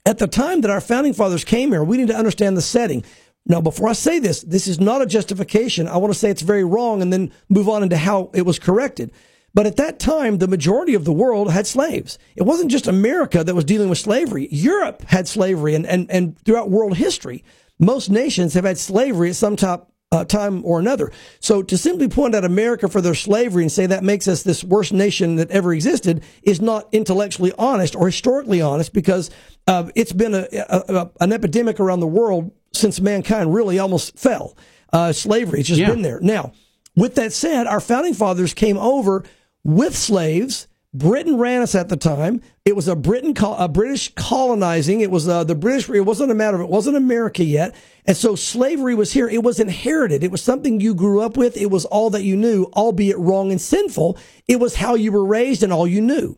at 0.06 0.20
the 0.20 0.28
time 0.28 0.62
that 0.62 0.72
our 0.72 0.82
founding 0.82 1.14
fathers 1.14 1.44
came 1.44 1.72
here, 1.72 1.84
we 1.84 1.98
need 1.98 2.10
to 2.10 2.16
understand 2.16 2.56
the 2.56 2.62
setting. 2.62 3.04
Now, 3.48 3.62
before 3.62 3.90
I 3.90 3.94
say 3.94 4.20
this, 4.20 4.42
this 4.42 4.68
is 4.68 4.80
not 4.80 5.02
a 5.02 5.06
justification. 5.06 5.88
I 5.88 5.98
want 5.98 6.14
to 6.14 6.20
say 6.20 6.30
it's 6.30 6.42
very 6.42 6.64
wrong 6.64 7.02
and 7.02 7.12
then 7.12 7.32
move 7.50 7.70
on 7.70 7.84
into 7.84 7.98
how 7.98 8.32
it 8.34 8.44
was 8.44 8.60
corrected. 8.60 9.12
But 9.54 9.66
at 9.66 9.78
that 9.78 10.00
time, 10.00 10.40
the 10.40 10.48
majority 10.48 10.96
of 10.96 11.06
the 11.06 11.14
world 11.14 11.52
had 11.52 11.66
slaves. 11.66 12.20
It 12.36 12.44
wasn't 12.44 12.72
just 12.72 12.88
America 12.88 13.44
that 13.44 13.56
was 13.56 13.64
dealing 13.64 13.90
with 13.90 13.98
slavery. 13.98 14.48
Europe 14.52 15.04
had 15.04 15.28
slavery 15.28 15.76
and, 15.76 15.86
and, 15.86 16.10
and 16.12 16.38
throughout 16.40 16.70
world 16.70 16.98
history, 16.98 17.44
most 17.80 18.10
nations 18.10 18.54
have 18.54 18.66
had 18.66 18.78
slavery 18.78 19.30
at 19.30 19.36
some 19.36 19.56
top, 19.56 19.92
uh, 20.16 20.26
time 20.26 20.64
or 20.66 20.80
another. 20.80 21.12
So 21.40 21.62
to 21.64 21.78
simply 21.78 22.08
point 22.08 22.34
out 22.36 22.46
America 22.46 22.88
for 22.88 23.02
their 23.02 23.14
slavery 23.16 23.64
and 23.64 23.72
say 23.72 23.86
that 23.88 24.04
makes 24.04 24.28
us 24.28 24.44
this 24.44 24.64
worst 24.64 24.94
nation 24.94 25.36
that 25.36 25.52
ever 25.52 25.74
existed 25.74 26.24
is 26.44 26.62
not 26.62 26.88
intellectually 26.92 27.52
honest 27.58 27.96
or 27.96 28.06
historically 28.08 28.62
honest 28.62 28.94
because 28.94 29.30
uh, 29.68 29.90
it's 29.96 30.14
been 30.14 30.34
a, 30.34 30.48
a, 30.70 30.84
a- 30.96 31.12
an 31.20 31.34
epidemic 31.34 31.80
around 31.80 32.00
the 32.00 32.08
world 32.08 32.52
since 32.74 33.00
mankind 33.02 33.54
really 33.54 33.80
almost 33.80 34.18
fell. 34.18 34.56
Uh, 34.94 35.12
slavery, 35.12 35.60
it's 35.60 35.70
just 35.70 35.82
Yeah. 35.82 35.90
been 35.90 36.02
there. 36.02 36.20
Now, 36.22 36.54
with 36.96 37.16
that 37.16 37.34
said, 37.34 37.68
our 37.68 37.82
founding 37.82 38.14
fathers 38.14 38.54
came 38.54 38.78
over 38.78 39.24
with 39.64 39.96
slaves. 39.96 40.68
Britain 40.98 41.38
ran 41.38 41.62
us 41.62 41.76
at 41.76 41.90
the 41.90 41.98
time. 41.98 42.42
It 42.64 42.76
was 42.76 42.88
a 42.88 42.96
Britain, 42.96 43.36
a 43.42 43.68
British 43.68 44.14
colonizing. 44.16 45.02
It 45.02 45.12
was 45.12 45.28
uh, 45.28 45.44
the 45.44 45.56
British. 45.56 45.90
It 45.90 46.02
wasn't 46.02 46.32
a 46.32 46.36
matter 46.36 46.56
of 46.56 46.62
it 46.62 46.70
wasn't 46.70 46.96
America 46.96 47.44
yet, 47.44 47.76
and 48.06 48.16
so 48.16 48.36
slavery 48.36 48.96
was 48.96 49.12
here. 49.12 49.28
It 49.28 49.44
was 49.44 49.60
inherited. 49.60 50.24
It 50.24 50.32
was 50.32 50.42
something 50.42 50.80
you 50.80 50.96
grew 50.96 51.22
up 51.22 51.36
with. 51.36 51.58
It 51.58 51.70
was 51.70 51.86
all 51.86 52.10
that 52.12 52.24
you 52.24 52.38
knew, 52.38 52.66
albeit 52.74 53.18
wrong 53.18 53.52
and 53.52 53.60
sinful. 53.60 54.18
It 54.48 54.60
was 54.60 54.76
how 54.76 54.96
you 54.96 55.12
were 55.12 55.26
raised 55.26 55.64
and 55.64 55.74
all 55.74 55.88
you 55.88 56.02
knew. 56.02 56.38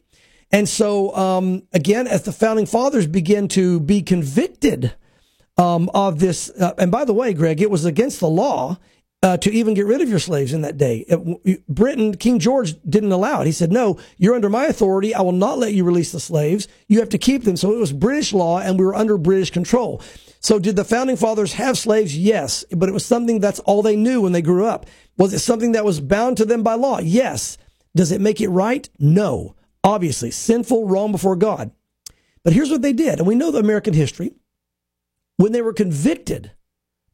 And 0.51 0.67
so, 0.67 1.15
um, 1.15 1.63
again, 1.73 2.07
as 2.07 2.23
the 2.23 2.31
founding 2.31 2.65
fathers 2.65 3.05
began 3.05 3.47
to 3.49 3.79
be 3.79 4.01
convicted 4.01 4.93
um, 5.57 5.89
of 5.93 6.19
this, 6.19 6.49
uh, 6.49 6.73
and 6.77 6.91
by 6.91 7.05
the 7.05 7.13
way, 7.13 7.33
Greg, 7.33 7.61
it 7.61 7.69
was 7.69 7.85
against 7.85 8.19
the 8.19 8.29
law 8.29 8.77
uh, 9.23 9.37
to 9.37 9.51
even 9.51 9.73
get 9.73 9.85
rid 9.85 10.01
of 10.01 10.09
your 10.09 10.19
slaves 10.19 10.53
in 10.53 10.61
that 10.61 10.77
day. 10.77 11.05
It- 11.07 11.67
Britain, 11.67 12.15
King 12.15 12.39
George 12.39 12.75
didn't 12.87 13.11
allow 13.11 13.41
it. 13.41 13.45
He 13.47 13.51
said, 13.51 13.71
"No, 13.71 13.97
you're 14.17 14.35
under 14.35 14.49
my 14.49 14.65
authority. 14.65 15.13
I 15.13 15.21
will 15.21 15.31
not 15.31 15.57
let 15.57 15.73
you 15.73 15.83
release 15.83 16.11
the 16.11 16.19
slaves. 16.19 16.67
You 16.87 16.99
have 16.99 17.09
to 17.09 17.17
keep 17.17 17.43
them." 17.43 17.57
So 17.57 17.73
it 17.73 17.79
was 17.79 17.91
British 17.93 18.31
law, 18.33 18.59
and 18.59 18.77
we 18.79 18.85
were 18.85 18.95
under 18.95 19.17
British 19.17 19.49
control. 19.49 20.01
So 20.39 20.59
did 20.59 20.75
the 20.75 20.83
founding 20.83 21.17
fathers 21.17 21.53
have 21.53 21.77
slaves? 21.77 22.15
Yes, 22.17 22.63
but 22.71 22.89
it 22.89 22.93
was 22.93 23.05
something 23.05 23.39
that's 23.39 23.59
all 23.61 23.81
they 23.81 23.95
knew 23.95 24.21
when 24.21 24.33
they 24.33 24.41
grew 24.41 24.65
up. 24.65 24.85
Was 25.17 25.33
it 25.33 25.39
something 25.39 25.71
that 25.71 25.85
was 25.85 25.99
bound 25.99 26.37
to 26.37 26.45
them 26.45 26.61
by 26.61 26.75
law? 26.75 26.99
Yes. 26.99 27.57
Does 27.95 28.11
it 28.11 28.21
make 28.21 28.39
it 28.39 28.49
right? 28.49 28.87
No. 28.99 29.55
Obviously, 29.83 30.29
sinful, 30.29 30.87
wrong 30.87 31.11
before 31.11 31.35
God. 31.35 31.71
But 32.43 32.53
here's 32.53 32.69
what 32.69 32.83
they 32.83 32.93
did, 32.93 33.17
and 33.17 33.27
we 33.27 33.35
know 33.35 33.49
the 33.51 33.57
American 33.59 33.95
history. 33.95 34.31
When 35.37 35.51
they 35.51 35.61
were 35.61 35.73
convicted 35.73 36.51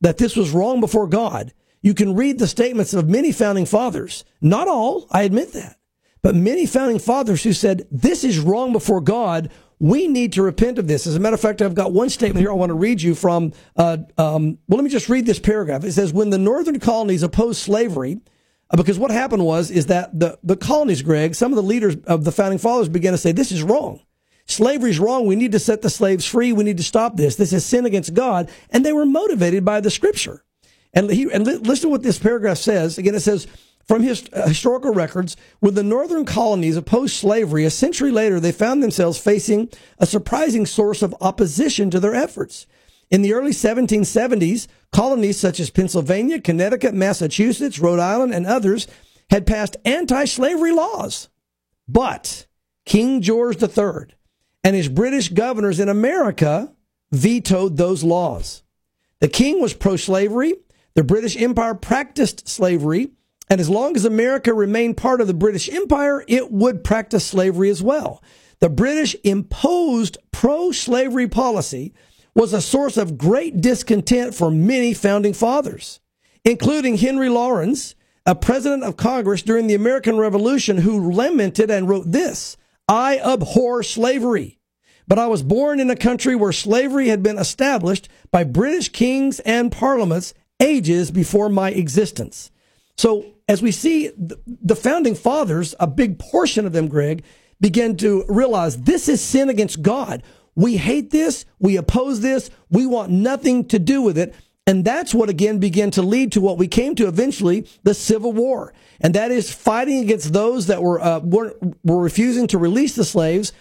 that 0.02 0.18
this 0.18 0.36
was 0.36 0.52
wrong 0.52 0.82
before 0.82 1.08
God, 1.08 1.54
you 1.84 1.94
can 1.94 2.16
read 2.16 2.40
the 2.40 2.48
statements 2.48 2.94
of 2.94 3.10
many 3.10 3.32
founding 3.32 3.66
fathers. 3.66 4.24
Not 4.42 4.68
all, 4.68 5.06
I 5.12 5.24
admit 5.24 5.52
that, 5.52 5.78
but 6.24 6.34
many 6.34 6.66
founding 6.66 6.98
fathers 6.98 7.44
who 7.44 7.54
said, 7.54 7.86
This 7.92 8.24
is 8.24 8.40
wrong 8.40 8.72
before 8.72 9.02
God. 9.02 9.52
We 9.80 10.08
need 10.08 10.32
to 10.34 10.42
repent 10.42 10.80
of 10.80 10.88
this. 10.88 11.06
As 11.06 11.18
a 11.18 11.20
matter 11.20 11.34
of 11.34 11.42
fact, 11.42 11.62
I've 11.62 11.76
got 11.76 11.92
one 11.92 12.10
statement 12.10 12.40
here 12.40 12.52
I 12.52 12.56
want 12.56 12.70
to 12.70 12.76
read 12.76 13.02
you 13.02 13.14
from. 13.14 13.52
Uh, 13.76 13.98
um, 14.18 14.58
well, 14.68 14.78
let 14.78 14.84
me 14.86 14.90
just 14.90 15.10
read 15.10 15.26
this 15.26 15.40
paragraph. 15.40 15.84
It 15.84 15.92
says, 15.92 16.14
When 16.14 16.30
the 16.30 16.38
northern 16.38 16.80
colonies 16.80 17.22
opposed 17.22 17.62
slavery, 17.62 18.22
uh, 18.70 18.78
because 18.78 18.98
what 18.98 19.12
happened 19.12 19.46
was 19.46 19.70
is 19.70 19.88
that 19.88 20.18
the, 20.18 20.40
the 20.42 20.56
colonies, 20.56 21.02
Greg, 21.02 21.36
some 21.36 21.52
of 21.52 21.58
the 21.58 21.64
leaders 21.64 21.98
of 22.06 22.24
the 22.24 22.32
founding 22.32 22.60
fathers 22.60 22.88
began 22.88 23.12
to 23.12 23.18
say, 23.18 23.34
This 23.34 23.52
is 23.52 23.62
wrong. 23.62 24.00
Slavery 24.46 24.92
is 24.92 25.00
wrong. 25.00 25.26
We 25.26 25.36
need 25.36 25.52
to 25.52 25.60
set 25.60 25.82
the 25.82 25.90
slaves 25.90 26.26
free. 26.26 26.54
We 26.54 26.64
need 26.64 26.78
to 26.78 26.84
stop 26.84 27.18
this. 27.18 27.36
This 27.36 27.52
is 27.52 27.66
sin 27.66 27.86
against 27.86 28.14
God. 28.14 28.50
And 28.70 28.86
they 28.86 28.94
were 28.94 29.06
motivated 29.06 29.66
by 29.66 29.82
the 29.82 29.92
scripture. 29.92 30.46
And, 30.94 31.10
he, 31.10 31.32
and 31.32 31.46
li- 31.46 31.56
listen 31.58 31.84
to 31.84 31.90
what 31.90 32.04
this 32.04 32.20
paragraph 32.20 32.58
says. 32.58 32.98
Again, 32.98 33.16
it 33.16 33.22
says, 33.22 33.48
from 33.86 34.04
his, 34.04 34.24
uh, 34.32 34.48
historical 34.48 34.94
records, 34.94 35.36
when 35.60 35.74
the 35.74 35.84
northern 35.84 36.26
colonies 36.26 36.78
opposed 36.78 37.16
slavery, 37.16 37.66
a 37.66 37.70
century 37.70 38.12
later, 38.12 38.40
they 38.40 38.52
found 38.52 38.82
themselves 38.82 39.18
facing 39.18 39.70
a 39.98 40.06
surprising 40.06 40.66
source 40.66 41.02
of 41.02 41.16
opposition 41.20 41.90
to 41.90 42.00
their 42.00 42.16
efforts. 42.16 42.66
In 43.12 43.22
the 43.22 43.34
early 43.34 43.52
1770s, 43.52 44.68
colonies 44.92 45.38
such 45.38 45.60
as 45.60 45.70
Pennsylvania, 45.70 46.40
Connecticut, 46.40 46.94
Massachusetts, 46.94 47.80
Rhode 47.80 48.00
Island, 48.00 48.34
and 48.34 48.46
others 48.46 48.88
had 49.30 49.46
passed 49.46 49.78
anti 49.84 50.26
slavery 50.26 50.72
laws. 50.72 51.30
But 51.88 52.48
King 52.86 53.22
George 53.22 53.62
III 53.62 54.16
and 54.64 54.76
his 54.76 54.88
British 54.88 55.30
governors 55.30 55.80
in 55.80 55.90
America 55.90 56.74
vetoed 57.12 57.78
those 57.78 58.04
laws. 58.04 58.64
The 59.20 59.28
king 59.28 59.62
was 59.62 59.74
pro 59.74 59.96
slavery. 59.96 60.56
The 60.96 61.04
British 61.04 61.36
Empire 61.42 61.76
practiced 61.76 62.48
slavery. 62.48 63.12
And 63.50 63.60
as 63.60 63.70
long 63.70 63.96
as 63.96 64.06
America 64.06 64.54
remained 64.54 64.98
part 64.98 65.22
of 65.22 65.28
the 65.28 65.34
British 65.34 65.70
Empire, 65.70 66.24
it 66.28 66.52
would 66.52 66.84
practice 66.84 67.26
slavery 67.26 67.70
as 67.70 67.84
well. 67.84 68.24
The 68.60 68.70
British 68.70 69.16
imposed 69.24 70.18
pro 70.32 70.72
slavery 70.72 71.28
policy 71.28 71.94
was 72.34 72.54
a 72.54 72.62
source 72.62 72.98
of 72.98 73.18
great 73.18 73.62
discontent 73.62 74.34
for 74.34 74.50
many 74.50 74.94
founding 74.94 75.34
fathers, 75.34 76.00
including 76.46 76.98
Henry 76.98 77.30
Laurens, 77.30 77.96
a 78.26 78.34
president 78.34 78.84
of 78.84 78.98
Congress 78.98 79.42
during 79.42 79.68
the 79.68 79.76
American 79.76 80.18
Revolution 80.18 80.78
who 80.78 81.12
lamented 81.12 81.70
and 81.70 81.90
wrote 81.90 82.12
this 82.12 82.58
I 82.88 83.20
abhor 83.20 83.84
slavery. 83.84 84.60
But 85.08 85.20
I 85.20 85.28
was 85.28 85.44
born 85.44 85.80
in 85.80 85.90
a 85.90 85.96
country 85.96 86.36
where 86.36 86.54
slavery 86.54 87.10
had 87.10 87.22
been 87.22 87.38
established 87.38 88.08
by 88.32 88.46
British 88.46 88.90
kings 88.90 89.42
and 89.42 89.72
parliaments 89.72 90.34
ages 90.64 91.12
before 91.12 91.50
my 91.50 91.72
existence. 91.72 92.50
So, 92.98 93.26
as 93.48 93.62
we 93.62 93.72
see, 93.72 94.12
the 94.18 94.76
founding 94.76 95.16
fathers, 95.16 95.76
a 95.80 95.88
big 95.88 96.18
portion 96.18 96.66
of 96.66 96.72
them, 96.72 96.88
Greg, 96.88 97.24
begin 97.60 97.98
to 97.98 98.24
realize 98.30 98.78
this 98.78 99.10
is 99.10 99.22
sin 99.22 99.50
against 99.50 99.82
God. 99.82 100.24
We 100.56 100.78
hate 100.78 101.12
this. 101.12 101.46
We 101.60 101.76
oppose 101.76 102.22
this. 102.22 102.50
We 102.70 102.86
want 102.86 103.12
nothing 103.12 103.68
to 103.70 103.80
do 103.80 104.02
with 104.02 104.18
it. 104.18 104.34
And 104.66 104.86
that's 104.86 105.14
what 105.14 105.30
again 105.30 105.60
began 105.60 105.92
to 105.92 106.02
lead 106.02 106.32
to 106.34 106.42
what 106.42 106.58
we 106.58 106.70
came 106.70 106.96
to 106.96 107.08
eventually 107.08 107.68
the 107.84 107.94
Civil 107.94 108.32
War. 108.32 108.74
And 109.02 109.14
that 109.16 109.32
is 109.32 109.52
fighting 109.52 110.00
against 110.00 110.32
those 110.32 110.68
that 110.68 110.82
were, 110.82 111.02
uh, 111.02 111.20
were, 111.20 111.56
were 111.84 112.02
refusing 112.02 112.48
to 112.48 112.58
release 112.58 112.96
the 112.96 113.04
slaves. 113.04 113.52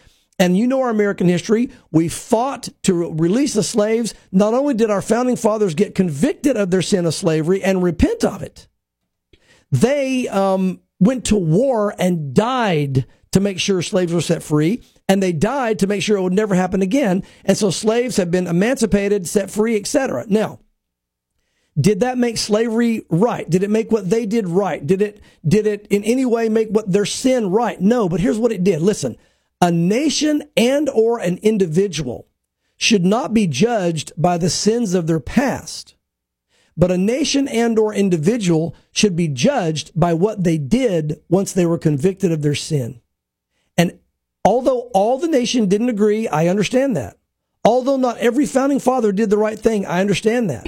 And 0.42 0.58
you 0.58 0.66
know 0.66 0.80
our 0.80 0.90
American 0.90 1.28
history. 1.28 1.70
We 1.92 2.08
fought 2.08 2.68
to 2.82 2.94
re- 2.94 3.10
release 3.12 3.54
the 3.54 3.62
slaves. 3.62 4.12
Not 4.32 4.54
only 4.54 4.74
did 4.74 4.90
our 4.90 5.00
founding 5.00 5.36
fathers 5.36 5.76
get 5.76 5.94
convicted 5.94 6.56
of 6.56 6.72
their 6.72 6.82
sin 6.82 7.06
of 7.06 7.14
slavery 7.14 7.62
and 7.62 7.80
repent 7.80 8.24
of 8.24 8.42
it, 8.42 8.66
they 9.70 10.26
um, 10.26 10.80
went 10.98 11.26
to 11.26 11.36
war 11.36 11.94
and 11.96 12.34
died 12.34 13.06
to 13.30 13.38
make 13.38 13.60
sure 13.60 13.82
slaves 13.82 14.12
were 14.12 14.20
set 14.20 14.42
free. 14.42 14.82
And 15.08 15.22
they 15.22 15.32
died 15.32 15.78
to 15.78 15.86
make 15.86 16.02
sure 16.02 16.16
it 16.16 16.22
would 16.22 16.32
never 16.32 16.56
happen 16.56 16.82
again. 16.82 17.22
And 17.44 17.56
so 17.56 17.70
slaves 17.70 18.16
have 18.16 18.32
been 18.32 18.48
emancipated, 18.48 19.28
set 19.28 19.48
free, 19.48 19.76
etc. 19.76 20.24
Now, 20.26 20.58
did 21.80 22.00
that 22.00 22.18
make 22.18 22.36
slavery 22.36 23.06
right? 23.10 23.48
Did 23.48 23.62
it 23.62 23.70
make 23.70 23.92
what 23.92 24.10
they 24.10 24.26
did 24.26 24.48
right? 24.48 24.84
Did 24.84 25.02
it 25.02 25.20
did 25.46 25.68
it 25.68 25.86
in 25.88 26.02
any 26.02 26.26
way 26.26 26.48
make 26.48 26.70
what 26.70 26.90
their 26.90 27.06
sin 27.06 27.50
right? 27.50 27.80
No, 27.80 28.08
but 28.08 28.18
here's 28.18 28.40
what 28.40 28.50
it 28.50 28.64
did. 28.64 28.82
Listen, 28.82 29.16
a 29.62 29.70
nation 29.70 30.42
and 30.56 30.88
or 30.88 31.20
an 31.20 31.38
individual 31.38 32.26
should 32.76 33.04
not 33.04 33.32
be 33.32 33.46
judged 33.46 34.12
by 34.16 34.36
the 34.36 34.50
sins 34.50 34.92
of 34.92 35.06
their 35.06 35.20
past, 35.20 35.94
but 36.76 36.90
a 36.90 36.98
nation 36.98 37.46
and 37.46 37.78
or 37.78 37.94
individual 37.94 38.74
should 38.90 39.14
be 39.14 39.28
judged 39.28 39.92
by 39.94 40.12
what 40.12 40.42
they 40.42 40.58
did 40.58 41.20
once 41.28 41.52
they 41.52 41.64
were 41.64 41.78
convicted 41.78 42.32
of 42.32 42.42
their 42.42 42.56
sin. 42.56 43.00
And 43.78 44.00
although 44.44 44.90
all 44.94 45.18
the 45.18 45.28
nation 45.28 45.68
didn't 45.68 45.90
agree, 45.90 46.26
I 46.26 46.48
understand 46.48 46.96
that. 46.96 47.16
Although 47.64 47.98
not 47.98 48.18
every 48.18 48.46
founding 48.46 48.80
father 48.80 49.12
did 49.12 49.30
the 49.30 49.38
right 49.38 49.58
thing, 49.58 49.86
I 49.86 50.00
understand 50.00 50.50
that. 50.50 50.66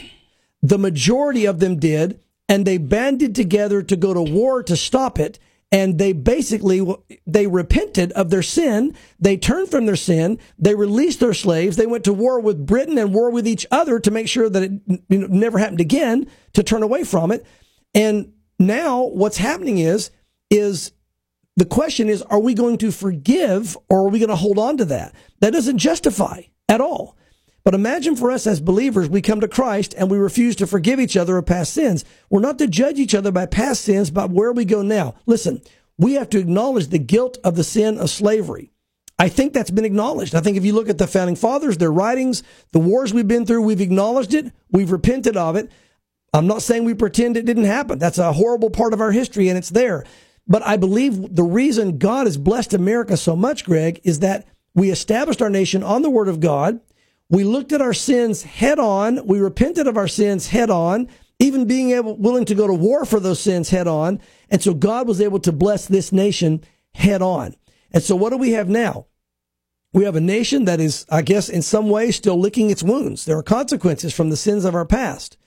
The 0.63 0.79
majority 0.79 1.47
of 1.47 1.59
them 1.59 1.81
did, 1.81 2.21
and 2.49 2.65
they 2.65 2.79
banded 2.79 3.35
together 3.35 3.83
to 3.83 3.97
go 3.97 4.15
to 4.15 4.23
war 4.23 4.63
to 4.63 4.77
stop 4.77 5.19
it 5.19 5.41
and 5.75 5.99
they 5.99 6.13
basically 6.13 6.87
they 7.27 7.49
repented 7.49 8.13
of 8.13 8.31
their 8.31 8.45
sin. 8.45 8.95
They 9.19 9.37
turned 9.37 9.73
from 9.73 9.87
their 9.87 9.97
sin. 9.97 10.39
They 10.57 10.77
released 10.77 11.19
their 11.19 11.35
slaves. 11.35 11.75
They 11.75 11.85
went 11.85 12.05
to 12.05 12.13
war 12.13 12.39
with 12.39 12.65
britain 12.65 12.97
and 12.97 13.13
war 13.13 13.29
with 13.29 13.49
each 13.49 13.67
other 13.73 13.99
to 13.99 14.11
make 14.13 14.29
sure 14.29 14.49
that 14.49 14.63
it 14.63 14.73
you 15.09 15.19
know, 15.19 15.27
never 15.27 15.59
happened 15.59 15.81
again 15.81 16.31
to 16.53 16.63
turn 16.63 16.85
away 16.85 17.03
from 17.03 17.33
it. 17.33 17.45
And 17.93 18.35
now 18.57 19.03
what's 19.03 19.39
happening 19.39 19.79
is 19.79 20.13
is 20.49 20.93
the 21.57 21.67
question 21.67 22.09
is 22.09 22.23
are 22.23 22.41
we 22.41 22.55
going 22.55 22.79
to 22.79 22.93
forgive 22.93 23.77
or 23.91 24.07
are 24.07 24.11
we 24.11 24.21
going 24.21 24.29
to 24.29 24.37
hold 24.37 24.61
on 24.61 24.77
to 24.77 24.85
that? 24.85 25.13
That 25.41 25.55
doesn't 25.55 25.79
justify 25.79 26.43
at 26.69 26.81
all 26.81 27.17
but 27.65 27.75
imagine 27.75 28.15
for 28.15 28.31
us 28.31 28.47
as 28.47 28.61
believers, 28.61 29.09
we 29.09 29.23
come 29.23 29.41
to 29.41 29.49
Christ 29.49 29.95
and 29.97 30.11
we 30.11 30.19
refuse 30.19 30.55
to 30.57 30.67
forgive 30.67 31.01
each 31.01 31.17
other 31.17 31.39
of 31.39 31.47
past 31.47 31.73
sins. 31.73 32.05
We're 32.29 32.41
not 32.41 32.59
to 32.59 32.69
judge 32.69 32.99
each 32.99 33.15
other 33.15 33.33
by 33.33 33.47
past 33.47 33.83
sins, 33.83 34.11
but 34.11 34.31
where 34.31 34.53
we 34.53 34.65
go 34.65 34.83
now. 34.83 35.15
Listen, 35.27 35.63
we 35.97 36.15
have 36.15 36.29
to 36.31 36.39
acknowledge 36.39 36.89
the 36.89 36.99
guilt 36.99 37.39
of 37.43 37.57
the 37.57 37.65
sin 37.65 37.99
of 37.99 38.11
slavery. 38.11 38.71
I 39.19 39.29
think 39.29 39.53
that's 39.53 39.71
been 39.71 39.85
acknowledged. 39.85 40.35
I 40.35 40.41
think 40.41 40.57
if 40.57 40.65
you 40.65 40.73
look 40.73 40.89
at 40.89 40.99
the 40.99 41.07
founding 41.07 41.37
fathers, 41.37 41.79
their 41.79 41.93
writings, 41.93 42.43
the 42.73 42.81
wars 42.81 43.15
we've 43.15 43.29
been 43.29 43.47
through, 43.47 43.63
we've 43.63 43.81
acknowledged 43.81 44.35
it. 44.35 44.53
We've 44.71 44.91
repented 44.91 45.37
of 45.37 45.57
it. 45.57 45.71
I'm 46.35 46.49
not 46.49 46.63
saying 46.63 46.85
we 46.85 46.95
pretend 46.95 47.37
it 47.37 47.47
didn't 47.47 47.65
happen. 47.65 47.99
That's 47.99 48.19
a 48.19 48.33
horrible 48.33 48.71
part 48.71 48.93
of 48.93 49.01
our 49.01 49.13
history 49.13 49.49
and 49.49 49.57
it's 49.57 49.71
there. 49.71 50.05
But 50.49 50.67
I 50.67 50.77
believe 50.77 51.35
the 51.35 51.45
reason 51.45 51.99
God 51.99 52.27
has 52.27 52.37
blessed 52.37 52.75
America 52.75 53.17
so 53.17 53.37
much, 53.37 53.65
Greg, 53.65 54.01
is 54.03 54.19
that 54.19 54.47
we 54.75 54.91
established 54.91 55.41
our 55.41 55.49
nation 55.49 55.83
on 55.85 56.03
the 56.03 56.11
word 56.11 56.29
of 56.29 56.41
God. 56.41 56.81
We 57.31 57.45
looked 57.45 57.73
at 57.73 57.81
our 57.81 57.95
sins 57.95 58.43
head 58.43 58.79
on. 58.79 59.27
We 59.27 59.41
repented 59.41 59.87
of 59.87 59.97
our 59.97 60.09
sins 60.09 60.49
head 60.49 60.71
on, 60.71 61.09
even 61.39 61.67
being 61.67 61.91
able, 61.93 62.17
willing 62.17 62.45
to 62.47 62.55
go 62.55 62.67
to 62.67 62.75
war 62.75 63.05
for 63.05 63.19
those 63.21 63.41
sins 63.41 63.71
head 63.71 63.89
on. 63.89 64.21
And 64.51 64.63
so 64.63 64.75
God 64.75 65.09
was 65.09 65.21
able 65.21 65.41
to 65.41 65.53
bless 65.53 65.87
this 65.87 66.13
nation 66.13 66.63
head 66.95 67.23
on. 67.23 67.55
And 67.93 68.03
so 68.03 68.15
what 68.17 68.31
do 68.31 68.37
we 68.37 68.53
have 68.53 68.69
now? 68.69 69.07
We 69.93 70.05
have 70.05 70.17
a 70.17 70.21
nation 70.21 70.65
that 70.65 70.81
is, 70.81 71.07
I 71.09 71.23
guess, 71.23 71.49
in 71.49 71.63
some 71.63 71.89
way 71.89 72.11
still 72.11 72.39
licking 72.39 72.69
its 72.69 72.83
wounds. 72.83 73.25
There 73.25 73.39
are 73.39 73.45
consequences 73.45 74.13
from 74.13 74.29
the 74.29 74.37
sins 74.37 74.65
of 74.65 74.75
our 74.75 74.85
past. 74.85 75.39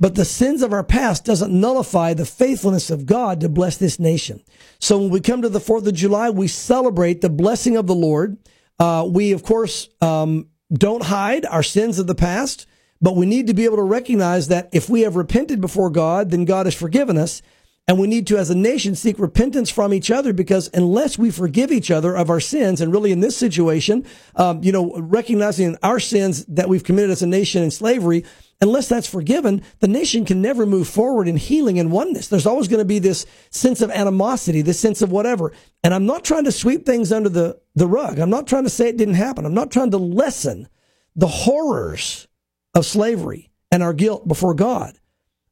But 0.00 0.16
the 0.16 0.24
sins 0.24 0.62
of 0.62 0.72
our 0.72 0.82
past 0.82 1.24
doesn't 1.24 1.52
nullify 1.52 2.14
the 2.14 2.26
faithfulness 2.26 2.90
of 2.90 3.06
God 3.06 3.40
to 3.40 3.48
bless 3.48 3.76
this 3.76 4.00
nation. 4.00 4.42
So 4.80 4.98
when 4.98 5.10
we 5.10 5.20
come 5.20 5.42
to 5.42 5.48
the 5.48 5.60
4th 5.60 5.86
of 5.86 5.94
July, 5.94 6.30
we 6.30 6.48
celebrate 6.48 7.20
the 7.20 7.30
blessing 7.30 7.76
of 7.76 7.86
the 7.86 7.94
Lord. 7.94 8.36
Uh, 8.80 9.08
we, 9.08 9.30
of 9.30 9.44
course, 9.44 9.88
um, 10.00 10.48
don't 10.72 11.04
hide 11.04 11.44
our 11.46 11.62
sins 11.62 11.98
of 11.98 12.06
the 12.06 12.14
past, 12.14 12.66
but 13.00 13.16
we 13.16 13.26
need 13.26 13.46
to 13.46 13.54
be 13.54 13.64
able 13.64 13.76
to 13.76 13.82
recognize 13.82 14.48
that 14.48 14.68
if 14.72 14.88
we 14.88 15.02
have 15.02 15.16
repented 15.16 15.60
before 15.60 15.90
God, 15.90 16.30
then 16.30 16.44
God 16.44 16.66
has 16.66 16.74
forgiven 16.74 17.18
us. 17.18 17.42
And 17.86 17.98
we 17.98 18.06
need 18.06 18.26
to, 18.28 18.38
as 18.38 18.48
a 18.48 18.54
nation, 18.54 18.94
seek 18.94 19.18
repentance 19.18 19.68
from 19.68 19.92
each 19.92 20.10
other 20.10 20.32
because 20.32 20.70
unless 20.72 21.18
we 21.18 21.30
forgive 21.30 21.70
each 21.70 21.90
other 21.90 22.16
of 22.16 22.30
our 22.30 22.40
sins, 22.40 22.80
and 22.80 22.90
really 22.90 23.12
in 23.12 23.20
this 23.20 23.36
situation, 23.36 24.06
um, 24.36 24.62
you 24.62 24.72
know, 24.72 24.94
recognizing 24.96 25.76
our 25.82 26.00
sins 26.00 26.46
that 26.46 26.66
we've 26.66 26.82
committed 26.82 27.10
as 27.10 27.20
a 27.20 27.26
nation 27.26 27.62
in 27.62 27.70
slavery, 27.70 28.24
unless 28.60 28.88
that's 28.88 29.08
forgiven, 29.08 29.62
the 29.80 29.88
nation 29.88 30.24
can 30.24 30.40
never 30.40 30.66
move 30.66 30.88
forward 30.88 31.28
in 31.28 31.36
healing 31.36 31.78
and 31.78 31.90
oneness. 31.90 32.28
There's 32.28 32.46
always 32.46 32.68
going 32.68 32.80
to 32.80 32.84
be 32.84 32.98
this 32.98 33.26
sense 33.50 33.80
of 33.80 33.90
animosity, 33.90 34.62
this 34.62 34.80
sense 34.80 35.02
of 35.02 35.10
whatever. 35.10 35.52
And 35.82 35.92
I'm 35.92 36.06
not 36.06 36.24
trying 36.24 36.44
to 36.44 36.52
sweep 36.52 36.86
things 36.86 37.12
under 37.12 37.28
the, 37.28 37.60
the 37.74 37.86
rug. 37.86 38.18
I'm 38.18 38.30
not 38.30 38.46
trying 38.46 38.64
to 38.64 38.70
say 38.70 38.88
it 38.88 38.96
didn't 38.96 39.14
happen. 39.14 39.44
I'm 39.44 39.54
not 39.54 39.70
trying 39.70 39.90
to 39.90 39.98
lessen 39.98 40.68
the 41.16 41.26
horrors 41.26 42.26
of 42.74 42.86
slavery 42.86 43.50
and 43.70 43.82
our 43.82 43.92
guilt 43.92 44.26
before 44.26 44.54
God. 44.54 44.98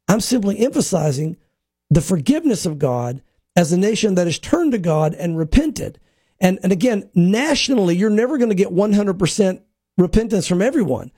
I'm 0.08 0.20
simply 0.20 0.58
emphasizing 0.58 1.36
the 1.90 2.00
forgiveness 2.00 2.66
of 2.66 2.78
God 2.78 3.22
as 3.54 3.72
a 3.72 3.78
nation 3.78 4.14
that 4.14 4.26
has 4.26 4.38
turned 4.38 4.72
to 4.72 4.78
God 4.78 5.14
and 5.14 5.36
repented. 5.36 5.98
And, 6.40 6.58
and 6.62 6.72
again, 6.72 7.10
nationally, 7.14 7.96
you're 7.96 8.10
never 8.10 8.38
going 8.38 8.48
to 8.48 8.54
get 8.54 8.68
100% 8.68 9.62
repentance 9.98 10.46
from 10.46 10.62
everyone. 10.62 11.12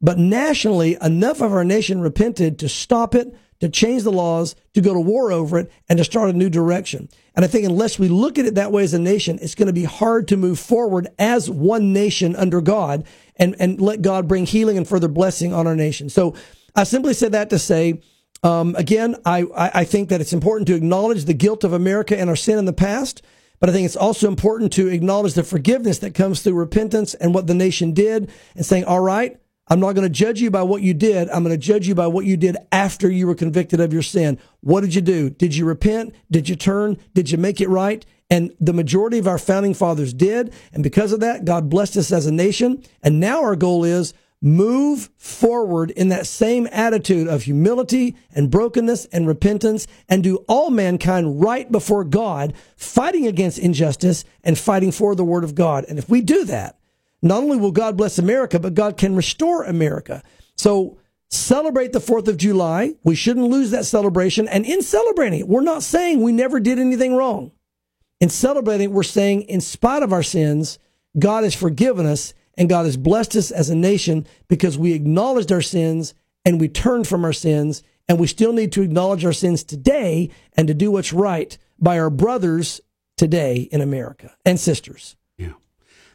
But 0.00 0.18
nationally, 0.18 0.96
enough 1.02 1.40
of 1.40 1.52
our 1.52 1.64
nation 1.64 2.00
repented 2.00 2.58
to 2.60 2.68
stop 2.68 3.14
it, 3.14 3.34
to 3.60 3.68
change 3.68 4.04
the 4.04 4.12
laws, 4.12 4.54
to 4.74 4.80
go 4.80 4.94
to 4.94 5.00
war 5.00 5.32
over 5.32 5.58
it, 5.58 5.72
and 5.88 5.98
to 5.98 6.04
start 6.04 6.30
a 6.30 6.32
new 6.32 6.48
direction. 6.48 7.08
And 7.34 7.44
I 7.44 7.48
think 7.48 7.64
unless 7.64 7.98
we 7.98 8.08
look 8.08 8.38
at 8.38 8.46
it 8.46 8.54
that 8.54 8.70
way 8.70 8.84
as 8.84 8.94
a 8.94 8.98
nation, 8.98 9.38
it's 9.42 9.56
going 9.56 9.66
to 9.66 9.72
be 9.72 9.84
hard 9.84 10.28
to 10.28 10.36
move 10.36 10.60
forward 10.60 11.08
as 11.18 11.50
one 11.50 11.92
nation 11.92 12.36
under 12.36 12.60
God 12.60 13.04
and, 13.36 13.56
and 13.58 13.80
let 13.80 14.02
God 14.02 14.28
bring 14.28 14.46
healing 14.46 14.76
and 14.76 14.86
further 14.86 15.08
blessing 15.08 15.52
on 15.52 15.66
our 15.66 15.74
nation. 15.76 16.08
So 16.08 16.34
I 16.76 16.84
simply 16.84 17.14
said 17.14 17.32
that 17.32 17.50
to 17.50 17.58
say, 17.58 18.00
um, 18.44 18.76
again, 18.76 19.16
I, 19.24 19.46
I 19.56 19.84
think 19.84 20.10
that 20.10 20.20
it's 20.20 20.32
important 20.32 20.68
to 20.68 20.76
acknowledge 20.76 21.24
the 21.24 21.34
guilt 21.34 21.64
of 21.64 21.72
America 21.72 22.16
and 22.16 22.30
our 22.30 22.36
sin 22.36 22.58
in 22.58 22.66
the 22.66 22.72
past. 22.72 23.22
But 23.58 23.68
I 23.68 23.72
think 23.72 23.86
it's 23.86 23.96
also 23.96 24.28
important 24.28 24.72
to 24.74 24.86
acknowledge 24.86 25.34
the 25.34 25.42
forgiveness 25.42 25.98
that 25.98 26.14
comes 26.14 26.42
through 26.42 26.54
repentance 26.54 27.14
and 27.14 27.34
what 27.34 27.48
the 27.48 27.54
nation 27.54 27.92
did 27.92 28.30
and 28.54 28.64
saying, 28.64 28.84
all 28.84 29.00
right, 29.00 29.40
I'm 29.68 29.80
not 29.80 29.94
going 29.94 30.06
to 30.06 30.08
judge 30.08 30.40
you 30.40 30.50
by 30.50 30.62
what 30.62 30.82
you 30.82 30.94
did. 30.94 31.28
I'm 31.28 31.44
going 31.44 31.54
to 31.54 31.66
judge 31.66 31.86
you 31.86 31.94
by 31.94 32.06
what 32.06 32.24
you 32.24 32.36
did 32.36 32.56
after 32.72 33.10
you 33.10 33.26
were 33.26 33.34
convicted 33.34 33.80
of 33.80 33.92
your 33.92 34.02
sin. 34.02 34.38
What 34.60 34.80
did 34.80 34.94
you 34.94 35.02
do? 35.02 35.30
Did 35.30 35.54
you 35.54 35.66
repent? 35.66 36.14
Did 36.30 36.48
you 36.48 36.56
turn? 36.56 36.96
Did 37.14 37.30
you 37.30 37.38
make 37.38 37.60
it 37.60 37.68
right? 37.68 38.04
And 38.30 38.54
the 38.60 38.72
majority 38.72 39.18
of 39.18 39.26
our 39.26 39.38
founding 39.38 39.74
fathers 39.74 40.12
did. 40.12 40.52
And 40.72 40.82
because 40.82 41.12
of 41.12 41.20
that, 41.20 41.44
God 41.44 41.68
blessed 41.68 41.96
us 41.96 42.12
as 42.12 42.26
a 42.26 42.32
nation. 42.32 42.82
And 43.02 43.20
now 43.20 43.42
our 43.42 43.56
goal 43.56 43.84
is 43.84 44.14
move 44.40 45.10
forward 45.16 45.90
in 45.92 46.08
that 46.10 46.26
same 46.26 46.68
attitude 46.70 47.26
of 47.26 47.42
humility 47.42 48.14
and 48.34 48.50
brokenness 48.50 49.04
and 49.06 49.26
repentance 49.26 49.86
and 50.08 50.22
do 50.22 50.36
all 50.48 50.70
mankind 50.70 51.40
right 51.42 51.70
before 51.72 52.04
God, 52.04 52.54
fighting 52.76 53.26
against 53.26 53.58
injustice 53.58 54.24
and 54.44 54.56
fighting 54.56 54.92
for 54.92 55.14
the 55.14 55.24
word 55.24 55.44
of 55.44 55.54
God. 55.54 55.84
And 55.88 55.98
if 55.98 56.08
we 56.08 56.20
do 56.20 56.44
that, 56.44 56.77
not 57.22 57.42
only 57.42 57.56
will 57.56 57.72
God 57.72 57.96
bless 57.96 58.18
America, 58.18 58.58
but 58.58 58.74
God 58.74 58.96
can 58.96 59.16
restore 59.16 59.64
America. 59.64 60.22
So 60.56 60.98
celebrate 61.30 61.92
the 61.92 61.98
4th 61.98 62.28
of 62.28 62.36
July. 62.36 62.94
We 63.04 63.14
shouldn't 63.14 63.50
lose 63.50 63.70
that 63.70 63.84
celebration. 63.84 64.48
And 64.48 64.64
in 64.64 64.82
celebrating 64.82 65.40
it, 65.40 65.48
we're 65.48 65.60
not 65.60 65.82
saying 65.82 66.22
we 66.22 66.32
never 66.32 66.60
did 66.60 66.78
anything 66.78 67.14
wrong. 67.14 67.52
In 68.20 68.28
celebrating, 68.28 68.92
we're 68.92 69.02
saying 69.02 69.42
in 69.42 69.60
spite 69.60 70.02
of 70.02 70.12
our 70.12 70.22
sins, 70.22 70.78
God 71.18 71.44
has 71.44 71.54
forgiven 71.54 72.06
us 72.06 72.34
and 72.56 72.68
God 72.68 72.86
has 72.86 72.96
blessed 72.96 73.36
us 73.36 73.50
as 73.50 73.70
a 73.70 73.76
nation 73.76 74.26
because 74.48 74.76
we 74.76 74.92
acknowledged 74.92 75.52
our 75.52 75.60
sins 75.60 76.14
and 76.44 76.60
we 76.60 76.68
turned 76.68 77.06
from 77.06 77.24
our 77.24 77.32
sins. 77.32 77.82
And 78.08 78.18
we 78.18 78.26
still 78.26 78.54
need 78.54 78.72
to 78.72 78.82
acknowledge 78.82 79.24
our 79.24 79.34
sins 79.34 79.62
today 79.62 80.30
and 80.56 80.66
to 80.66 80.74
do 80.74 80.90
what's 80.90 81.12
right 81.12 81.56
by 81.78 81.98
our 81.98 82.08
brothers 82.08 82.80
today 83.18 83.68
in 83.70 83.82
America 83.82 84.34
and 84.46 84.58
sisters. 84.58 85.14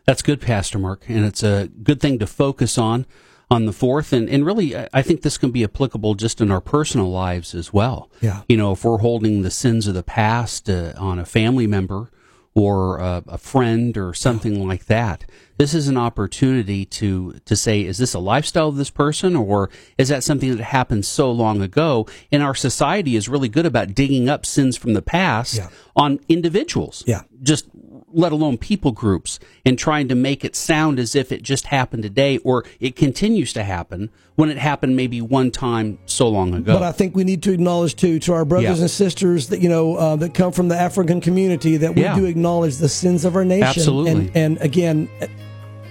That's 0.06 0.22
good, 0.22 0.42
Pastor 0.42 0.80
Mark, 0.80 1.06
and 1.08 1.26
it's 1.26 1.44
a 1.44 1.70
good 1.82 2.02
thing 2.02 2.20
to 2.20 2.28
focus 2.28 2.78
on 2.78 3.06
on 3.50 3.66
the 3.66 3.74
fourth. 3.74 4.12
And, 4.12 4.28
and 4.30 4.46
really, 4.46 4.76
I 4.76 5.02
think 5.02 5.22
this 5.22 5.38
can 5.38 5.52
be 5.52 5.64
applicable 5.64 6.16
just 6.16 6.42
in 6.42 6.52
our 6.52 6.62
personal 6.62 7.10
lives 7.10 7.54
as 7.54 7.72
well. 7.72 8.10
Yeah. 8.20 8.42
You 8.50 8.58
know, 8.58 8.72
if 8.72 8.84
we're 8.84 8.98
holding 8.98 9.44
the 9.44 9.52
sins 9.52 9.88
of 9.88 9.94
the 9.94 10.04
past 10.04 10.70
uh, 10.70 10.94
on 10.98 11.20
a 11.20 11.26
family 11.26 11.68
member 11.68 12.10
or 12.56 12.98
a, 13.00 13.24
a 13.28 13.38
friend 13.38 13.98
or 13.98 14.14
something 14.14 14.56
yeah. 14.56 14.68
like 14.68 14.86
that, 14.86 15.26
this 15.58 15.74
is 15.74 15.88
an 15.88 15.98
opportunity 15.98 16.84
to 16.86 17.40
to 17.46 17.56
say, 17.56 17.82
is 17.82 17.98
this 17.98 18.14
a 18.14 18.20
lifestyle 18.20 18.70
of 18.70 18.76
this 18.76 18.90
person, 18.90 19.36
or 19.36 19.70
is 19.98 20.10
that 20.10 20.24
something 20.24 20.56
that 20.56 20.64
happened 20.64 21.06
so 21.06 21.32
long 21.32 21.62
ago? 21.62 22.08
And 22.32 22.42
our 22.42 22.56
society 22.56 23.16
is 23.16 23.30
really 23.30 23.50
good 23.50 23.66
about 23.66 23.94
digging 23.94 24.30
up 24.30 24.46
sins 24.46 24.76
from 24.76 24.94
the 24.94 25.02
past 25.02 25.56
yeah. 25.56 25.70
on 25.96 26.20
individuals. 26.28 27.04
Yeah. 27.06 27.22
Just 27.42 27.68
let 28.14 28.32
alone 28.32 28.58
people 28.58 28.92
groups, 28.92 29.40
and 29.66 29.78
trying 29.78 30.08
to 30.08 30.16
make 30.16 30.46
it 30.46 30.56
sound 30.56 31.00
as 31.00 31.16
if 31.16 31.32
it 31.32 31.44
just 31.44 31.68
happened 31.68 32.04
today 32.04 32.38
or 32.40 32.64
it 32.80 32.96
continues 32.96 33.54
to 33.54 33.64
happen 33.64 34.10
when 34.36 34.50
it 34.50 34.58
happened 34.58 34.96
maybe 34.96 35.22
one 35.22 35.52
time 35.52 36.00
so 36.06 36.28
long 36.28 36.54
ago. 36.54 36.74
But 36.74 36.84
I 36.84 36.92
think 36.92 37.16
we 37.16 37.24
need 37.24 37.44
to 37.44 37.52
acknowledge 37.52 37.96
too 37.96 38.20
to 38.20 38.34
our 38.34 38.46
brothers 38.46 38.78
yeah. 38.78 38.84
and 38.84 38.92
sisters 38.92 39.50
that 39.50 39.60
you 39.60 39.70
know 39.70 39.96
uh, 39.96 40.16
that 40.18 40.34
come 40.34 40.52
from 40.52 40.68
the 40.68 40.76
African 40.76 41.22
community 41.22 41.78
that 41.78 41.96
we 41.96 42.02
yeah. 42.04 42.16
do 42.16 42.26
acknowledge 42.26 42.78
the 42.78 42.90
sins 42.90 43.26
of 43.26 43.36
our 43.36 43.46
nation, 43.46 43.68
Absolutely. 43.68 44.12
and 44.12 44.38
and 44.38 44.58
again 44.62 45.10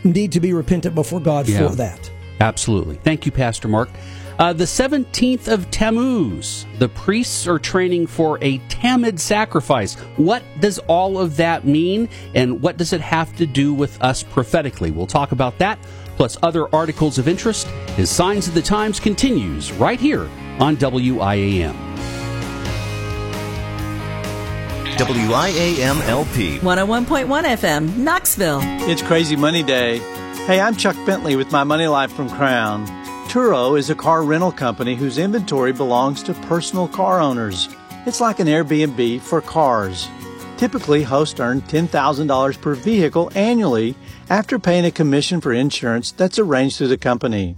need 0.05 0.33
to 0.33 0.41
be 0.41 0.53
repentant 0.53 0.95
before 0.95 1.21
God 1.21 1.49
yeah. 1.49 1.69
for 1.69 1.75
that. 1.77 2.11
Absolutely. 2.41 2.97
Thank 2.97 3.25
you, 3.25 3.33
Pastor 3.33 3.69
Mark. 3.69 3.89
Uh, 4.43 4.53
the 4.53 4.65
17th 4.65 5.47
of 5.47 5.71
Tammuz. 5.71 6.67
The 6.81 6.89
priests 6.89 7.47
are 7.47 7.61
training 7.61 8.09
for 8.09 8.39
a 8.43 8.59
Tamid 8.69 9.21
sacrifice. 9.21 9.95
What 10.17 10.43
does 10.59 10.81
all 10.89 11.17
of 11.17 11.37
that 11.37 11.65
mean, 11.65 12.09
and 12.35 12.61
what 12.61 12.77
does 12.77 12.93
it 12.93 13.01
have 13.01 13.37
to 13.37 13.47
do 13.47 13.73
with 13.73 14.03
us 14.03 14.25
prophetically? 14.25 14.91
We'll 14.91 15.07
talk 15.07 15.31
about 15.31 15.59
that, 15.59 15.79
plus 16.17 16.37
other 16.43 16.67
articles 16.75 17.19
of 17.19 17.29
interest, 17.29 17.69
as 17.97 18.11
Signs 18.11 18.49
of 18.49 18.55
the 18.55 18.63
Times 18.63 18.99
continues 18.99 19.71
right 19.75 20.01
here 20.01 20.29
on 20.59 20.77
WIAM. 20.77 21.77
WIAM 24.97 26.09
LP 26.09 26.59
101.1 26.59 27.45
FM, 27.45 27.97
Knoxville. 27.97 28.59
It's 28.91 29.03
Crazy 29.03 29.37
Money 29.37 29.63
Day. 29.63 29.99
Hey, 30.47 30.61
I'm 30.61 30.75
Chuck 30.75 30.97
Bentley 31.07 31.37
with 31.37 31.53
my 31.53 31.63
Money 31.63 31.87
Life 31.87 32.13
from 32.13 32.29
Crown. 32.29 33.02
Turo 33.33 33.79
is 33.79 33.89
a 33.89 33.95
car 33.95 34.25
rental 34.25 34.53
company 34.53 34.95
whose 34.95 35.17
inventory 35.17 35.73
belongs 35.73 36.23
to 36.23 36.35
personal 36.35 36.87
car 36.87 37.19
owners. 37.19 37.67
It's 38.05 38.21
like 38.21 38.41
an 38.41 38.47
Airbnb 38.47 39.23
for 39.23 39.41
cars. 39.41 40.07
Typically, 40.59 41.03
hosts 41.03 41.41
earn 41.41 41.63
$10,000 41.63 42.61
per 42.61 42.75
vehicle 42.75 43.33
annually 43.35 43.95
after 44.29 44.59
paying 44.59 44.85
a 44.85 44.91
commission 44.91 45.41
for 45.41 45.51
insurance 45.51 46.13
that's 46.13 46.39
arranged 46.39 46.77
through 46.77 46.89
the 46.89 46.99
company. 46.99 47.57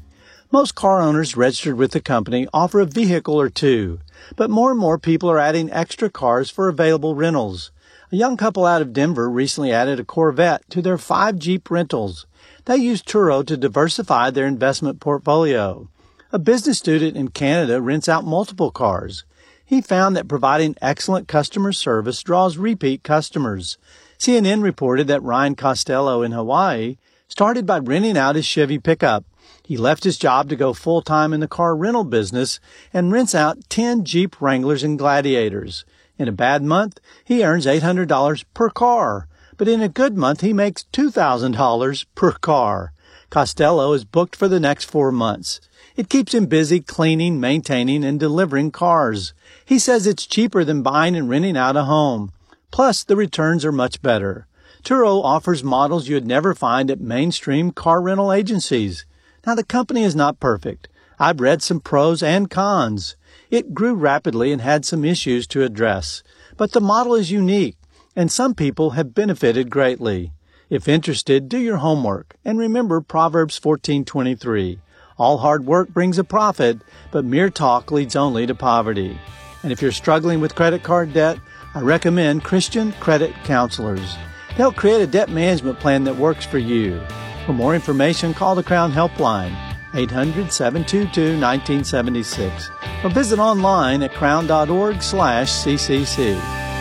Most 0.53 0.77
car 0.77 1.01
owners 1.01 1.37
registered 1.37 1.75
with 1.75 1.91
the 1.91 2.01
company 2.01 2.47
offer 2.55 2.79
a 2.79 2.87
vehicle 2.87 3.35
or 3.35 3.51
two, 3.51 3.99
but 4.37 4.51
more 4.51 4.71
and 4.71 4.79
more 4.79 4.97
people 4.97 5.29
are 5.29 5.41
adding 5.41 5.73
extra 5.73 6.09
cars 6.09 6.51
for 6.51 6.69
available 6.69 7.17
rentals. 7.17 7.73
A 8.13 8.17
young 8.17 8.37
couple 8.37 8.65
out 8.65 8.81
of 8.81 8.93
Denver 8.93 9.29
recently 9.29 9.73
added 9.73 9.99
a 9.99 10.05
Corvette 10.05 10.71
to 10.71 10.81
their 10.81 10.99
five 10.99 11.37
Jeep 11.37 11.69
rentals. 11.69 12.27
They 12.67 12.77
use 12.77 13.03
Turo 13.03 13.47
to 13.47 13.59
diversify 13.59 14.31
their 14.31 14.47
investment 14.47 14.99
portfolio. 14.99 15.91
A 16.33 16.39
business 16.39 16.79
student 16.79 17.15
in 17.15 17.29
Canada 17.29 17.83
rents 17.83 18.09
out 18.09 18.25
multiple 18.25 18.71
cars. 18.71 19.25
He 19.67 19.83
found 19.83 20.17
that 20.17 20.29
providing 20.29 20.75
excellent 20.81 21.29
customer 21.29 21.73
service 21.73 22.23
draws 22.23 22.57
repeat 22.57 23.03
customers. 23.03 23.77
CNN 24.19 24.63
reported 24.63 25.09
that 25.09 25.23
Ryan 25.23 25.57
Costello 25.57 26.23
in 26.23 26.33
Hawaii 26.33 26.97
started 27.29 27.67
by 27.67 27.81
renting 27.81 28.17
out 28.17 28.37
his 28.37 28.47
Chevy 28.47 28.79
pickup. 28.79 29.27
He 29.63 29.77
left 29.77 30.05
his 30.05 30.17
job 30.17 30.49
to 30.49 30.57
go 30.57 30.73
full 30.73 31.03
time 31.03 31.35
in 31.35 31.41
the 31.41 31.49
car 31.49 31.77
rental 31.77 32.05
business 32.05 32.61
and 32.95 33.13
rents 33.13 33.35
out 33.35 33.69
10 33.69 34.05
Jeep 34.05 34.41
Wranglers 34.41 34.83
and 34.83 34.99
Gladiators. 34.99 35.85
In 36.17 36.29
a 36.29 36.33
bad 36.33 36.63
month, 36.63 36.99
he 37.25 37.45
earns 37.45 37.67
$800 37.67 38.45
per 38.55 38.71
car 38.71 39.29
but 39.57 39.69
in 39.69 39.81
a 39.81 39.89
good 39.89 40.17
month 40.17 40.41
he 40.41 40.53
makes 40.53 40.85
$2,000 40.93 42.07
per 42.15 42.33
car. 42.33 42.93
Costello 43.31 43.93
is 43.93 44.05
booked 44.05 44.37
for 44.37 44.49
the 44.49 44.61
next 44.61 44.85
four 44.85 45.11
months. 45.11 45.61
It 45.97 46.09
keeps 46.09 46.35
him 46.35 46.47
busy 46.47 46.81
cleaning, 46.81 47.41
maintaining, 47.41 48.05
and 48.05 48.19
delivering 48.19 48.71
cars. 48.71 49.35
He 49.65 49.79
says 49.79 50.07
it's 50.07 50.27
cheaper 50.27 50.65
than 50.65 50.83
buying 50.83 51.17
and 51.17 51.29
renting 51.29 51.57
out 51.57 51.77
a 51.77 51.85
home. 51.85 52.33
Plus, 52.71 53.05
the 53.05 53.17
returns 53.17 53.65
are 53.65 53.73
much 53.73 54.03
better. 54.03 54.47
Turo 54.83 55.23
offers 55.25 55.65
models 55.65 56.09
you'd 56.09 56.27
never 56.27 56.55
find 56.55 56.91
at 56.91 57.01
mainstream 57.01 57.71
car 57.71 58.01
rental 58.01 58.33
agencies. 58.33 59.07
Now, 59.47 59.55
the 59.55 59.65
company 59.65 60.05
is 60.05 60.17
not 60.17 60.41
perfect. 60.41 60.89
I've 61.19 61.41
read 61.41 61.63
some 61.63 61.81
pros 61.81 62.23
and 62.23 62.51
cons. 62.51 63.17
It 63.51 63.75
grew 63.75 63.95
rapidly 63.95 64.53
and 64.53 64.61
had 64.61 64.85
some 64.85 65.05
issues 65.05 65.47
to 65.49 65.63
address. 65.63 66.23
But 66.57 66.73
the 66.73 66.81
model 66.81 67.15
is 67.15 67.31
unique 67.31 67.77
and 68.17 68.31
some 68.31 68.55
people 68.55 68.91
have 68.91 69.15
benefited 69.15 69.71
greatly. 69.71 70.33
If 70.71 70.89
interested, 70.89 71.49
do 71.49 71.59
your 71.59 71.79
homework 71.79 72.37
and 72.45 72.59
remember 72.59 73.01
Proverbs 73.01 73.59
14:23. 73.59 74.79
All 75.17 75.39
hard 75.39 75.67
work 75.67 75.89
brings 75.91 76.19
a 76.19 76.25
profit, 76.25 76.79
but 77.13 77.25
mere 77.25 77.51
talk 77.51 77.93
leads 77.93 78.17
only 78.17 78.47
to 78.47 78.55
poverty. 78.55 79.19
And 79.63 79.73
if 79.73 79.81
you're 79.81 79.93
struggling 79.93 80.41
with 80.41 80.55
credit 80.55 80.83
card 80.83 81.13
debt, 81.13 81.39
I 81.75 81.81
recommend 81.81 82.45
Christian 82.45 82.93
Credit 83.01 83.33
Counselors. 83.45 84.17
They'll 84.57 84.73
create 84.73 85.03
a 85.03 85.07
debt 85.07 85.31
management 85.31 85.81
plan 85.81 86.05
that 86.05 86.17
works 86.17 86.47
for 86.47 86.59
you. 86.59 87.01
For 87.47 87.53
more 87.53 87.75
information, 87.75 88.35
call 88.35 88.55
the 88.55 88.63
Crown 88.63 88.93
Helpline 88.93 89.55
800-722-1976 89.93 92.71
or 93.05 93.11
visit 93.11 93.39
online 93.39 94.03
at 94.03 94.15
crown.org/ccc. 94.15 96.74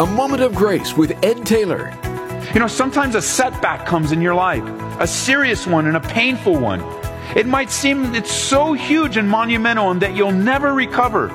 A 0.00 0.06
Moment 0.06 0.42
of 0.42 0.54
Grace 0.54 0.96
with 0.96 1.12
Ed 1.22 1.44
Taylor. 1.44 1.94
You 2.54 2.60
know, 2.60 2.68
sometimes 2.68 3.14
a 3.14 3.20
setback 3.20 3.84
comes 3.84 4.12
in 4.12 4.22
your 4.22 4.34
life, 4.34 4.64
a 4.98 5.06
serious 5.06 5.66
one 5.66 5.86
and 5.86 5.94
a 5.94 6.00
painful 6.00 6.56
one. 6.56 6.80
It 7.36 7.46
might 7.46 7.68
seem 7.68 8.14
it's 8.14 8.32
so 8.32 8.72
huge 8.72 9.18
and 9.18 9.28
monumental 9.28 9.90
and 9.90 10.00
that 10.00 10.16
you'll 10.16 10.32
never 10.32 10.72
recover. 10.72 11.28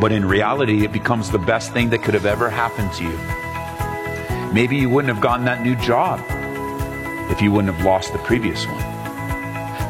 But 0.00 0.10
in 0.10 0.24
reality, 0.24 0.86
it 0.86 0.92
becomes 0.92 1.30
the 1.30 1.38
best 1.38 1.74
thing 1.74 1.90
that 1.90 2.02
could 2.02 2.14
have 2.14 2.24
ever 2.24 2.48
happened 2.48 2.94
to 2.94 3.04
you. 3.04 4.54
Maybe 4.54 4.78
you 4.78 4.88
wouldn't 4.88 5.12
have 5.12 5.22
gotten 5.22 5.44
that 5.44 5.62
new 5.62 5.76
job 5.76 6.24
if 7.30 7.42
you 7.42 7.52
wouldn't 7.52 7.74
have 7.74 7.84
lost 7.84 8.10
the 8.14 8.18
previous 8.20 8.66
one. 8.66 8.80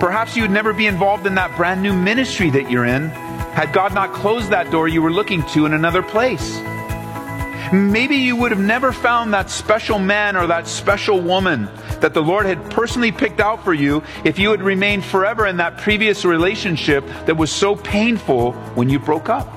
Perhaps 0.01 0.37
you'd 0.37 0.51
never 0.51 0.73
be 0.73 0.89
involved 0.89 1.25
in 1.25 1.37
that 1.37 1.57
brand 1.57 1.85
new 1.85 1.93
ministry 1.93 2.51
that 2.51 2.69
you're 2.69 2.85
in 2.85 3.11
had 3.55 3.73
God 3.73 3.95
not 3.95 4.13
closed 4.13 4.51
that 4.51 4.73
door 4.73 4.89
you 4.89 5.03
were 5.03 5.13
looking 5.13 5.45
to 5.51 5.67
in 5.67 5.73
another 5.73 6.03
place. 6.03 6.61
Maybe 7.73 8.17
you 8.17 8.37
would 8.37 8.53
have 8.53 8.61
never 8.61 8.93
found 8.93 9.35
that 9.35 9.51
special 9.51 9.99
man 9.99 10.37
or 10.37 10.47
that 10.47 10.69
special 10.69 11.21
woman 11.21 11.69
that 12.01 12.15
the 12.15 12.23
Lord 12.23 12.47
had 12.47 12.71
personally 12.71 13.11
picked 13.11 13.41
out 13.41 13.65
for 13.65 13.75
you 13.75 14.03
if 14.25 14.39
you 14.39 14.51
had 14.51 14.63
remained 14.63 15.05
forever 15.05 15.47
in 15.47 15.57
that 15.57 15.79
previous 15.79 16.25
relationship 16.25 17.05
that 17.27 17.37
was 17.37 17.51
so 17.51 17.75
painful 17.75 18.53
when 18.75 18.89
you 18.89 18.99
broke 18.99 19.29
up. 19.29 19.53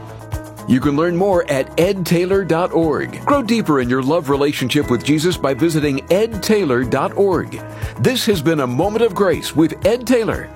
You 0.68 0.80
can 0.80 0.96
learn 0.96 1.16
more 1.16 1.50
at 1.52 1.68
edtaylor.org. 1.78 3.26
Grow 3.26 3.42
deeper 3.42 3.80
in 3.80 3.90
your 3.90 4.04
love 4.04 4.30
relationship 4.30 4.92
with 4.92 5.04
Jesus 5.04 5.36
by 5.36 5.54
visiting 5.54 6.00
edtaylor.org. 6.08 7.62
This 8.00 8.26
has 8.26 8.42
been 8.42 8.60
a 8.60 8.68
moment 8.68 9.04
of 9.04 9.16
grace 9.16 9.56
with 9.56 9.86
Ed 9.86 10.06
Taylor. 10.06 10.48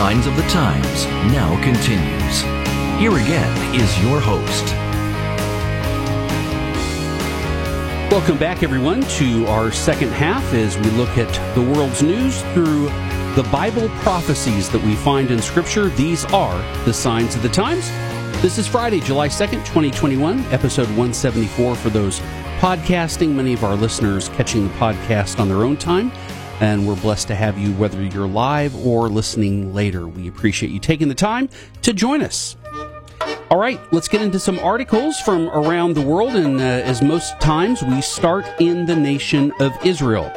Signs 0.00 0.26
of 0.26 0.34
the 0.34 0.42
Times 0.44 1.04
now 1.30 1.62
continues. 1.62 2.40
Here 2.98 3.14
again 3.22 3.74
is 3.74 4.02
your 4.02 4.18
host. 4.18 4.64
Welcome 8.10 8.38
back, 8.38 8.62
everyone, 8.62 9.02
to 9.02 9.44
our 9.48 9.70
second 9.70 10.08
half 10.12 10.54
as 10.54 10.78
we 10.78 10.88
look 10.92 11.18
at 11.18 11.28
the 11.54 11.60
world's 11.60 12.02
news 12.02 12.40
through 12.54 12.84
the 13.34 13.46
Bible 13.52 13.90
prophecies 13.96 14.70
that 14.70 14.82
we 14.82 14.94
find 14.94 15.30
in 15.30 15.42
Scripture. 15.42 15.90
These 15.90 16.24
are 16.32 16.56
the 16.86 16.94
signs 16.94 17.34
of 17.34 17.42
the 17.42 17.50
times. 17.50 17.90
This 18.40 18.56
is 18.56 18.66
Friday, 18.66 19.00
July 19.00 19.28
2nd, 19.28 19.66
2021, 19.66 20.40
episode 20.46 20.88
174 20.88 21.76
for 21.76 21.90
those 21.90 22.20
podcasting. 22.60 23.34
Many 23.34 23.52
of 23.52 23.64
our 23.64 23.74
listeners 23.74 24.30
catching 24.30 24.66
the 24.66 24.74
podcast 24.76 25.38
on 25.38 25.46
their 25.46 25.62
own 25.62 25.76
time 25.76 26.10
and 26.60 26.86
we're 26.86 26.94
blessed 26.96 27.28
to 27.28 27.34
have 27.34 27.58
you 27.58 27.72
whether 27.74 28.02
you're 28.02 28.28
live 28.28 28.74
or 28.86 29.08
listening 29.08 29.74
later. 29.74 30.06
We 30.06 30.28
appreciate 30.28 30.70
you 30.70 30.78
taking 30.78 31.08
the 31.08 31.14
time 31.14 31.48
to 31.82 31.92
join 31.92 32.22
us. 32.22 32.56
All 33.50 33.58
right, 33.58 33.80
let's 33.92 34.08
get 34.08 34.22
into 34.22 34.38
some 34.38 34.60
articles 34.60 35.18
from 35.18 35.48
around 35.48 35.94
the 35.94 36.02
world, 36.02 36.36
and 36.36 36.60
uh, 36.60 36.62
as 36.62 37.02
most 37.02 37.40
times, 37.40 37.82
we 37.82 38.00
start 38.00 38.46
in 38.60 38.86
the 38.86 38.94
nation 38.94 39.52
of 39.58 39.76
Israel. 39.84 40.32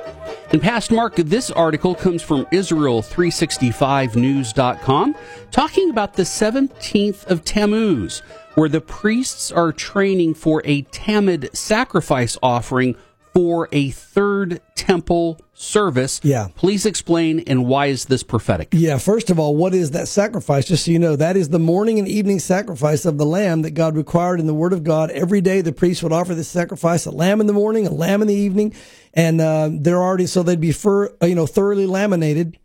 In 0.51 0.59
Pastor 0.59 0.95
Mark, 0.95 1.15
this 1.15 1.51
article 1.51 1.93
comes 1.95 2.23
from 2.23 2.45
Israel365news.com, 2.47 5.15
talking 5.51 5.89
about 5.89 6.13
the 6.13 6.23
17th 6.23 7.25
of 7.27 7.45
Tammuz, 7.45 8.23
where 8.55 8.69
the 8.69 8.81
priests 8.81 9.51
are 9.51 9.71
training 9.71 10.33
for 10.33 10.63
a 10.65 10.81
Tamid 10.83 11.55
sacrifice 11.55 12.37
offering 12.41 12.95
for 13.33 13.67
a 13.71 13.89
third 13.91 14.61
temple 14.75 15.39
service. 15.53 16.19
Yeah. 16.23 16.49
Please 16.55 16.85
explain 16.85 17.39
and 17.41 17.65
why 17.65 17.87
is 17.87 18.05
this 18.05 18.23
prophetic? 18.23 18.69
Yeah, 18.71 18.97
first 18.97 19.29
of 19.29 19.39
all, 19.39 19.55
what 19.55 19.73
is 19.73 19.91
that 19.91 20.07
sacrifice? 20.07 20.65
Just 20.65 20.85
so 20.85 20.91
you 20.91 20.99
know, 20.99 21.15
that 21.15 21.35
is 21.35 21.49
the 21.49 21.59
morning 21.59 21.99
and 21.99 22.07
evening 22.07 22.39
sacrifice 22.39 23.05
of 23.05 23.17
the 23.17 23.25
lamb 23.25 23.61
that 23.63 23.71
God 23.71 23.95
required 23.95 24.39
in 24.39 24.47
the 24.47 24.53
Word 24.53 24.73
of 24.73 24.83
God. 24.83 25.09
Every 25.11 25.41
day 25.41 25.61
the 25.61 25.71
priest 25.71 26.03
would 26.03 26.11
offer 26.11 26.35
this 26.35 26.47
sacrifice, 26.47 27.05
a 27.05 27.11
lamb 27.11 27.41
in 27.41 27.47
the 27.47 27.53
morning, 27.53 27.87
a 27.87 27.91
lamb 27.91 28.21
in 28.21 28.27
the 28.27 28.33
evening, 28.33 28.73
and 29.13 29.39
uh, 29.39 29.69
they're 29.71 30.01
already 30.01 30.25
so 30.25 30.43
they'd 30.43 30.59
be 30.59 30.71
fur, 30.71 31.15
you 31.21 31.35
know 31.35 31.45
thoroughly 31.45 31.85
laminated 31.85 32.57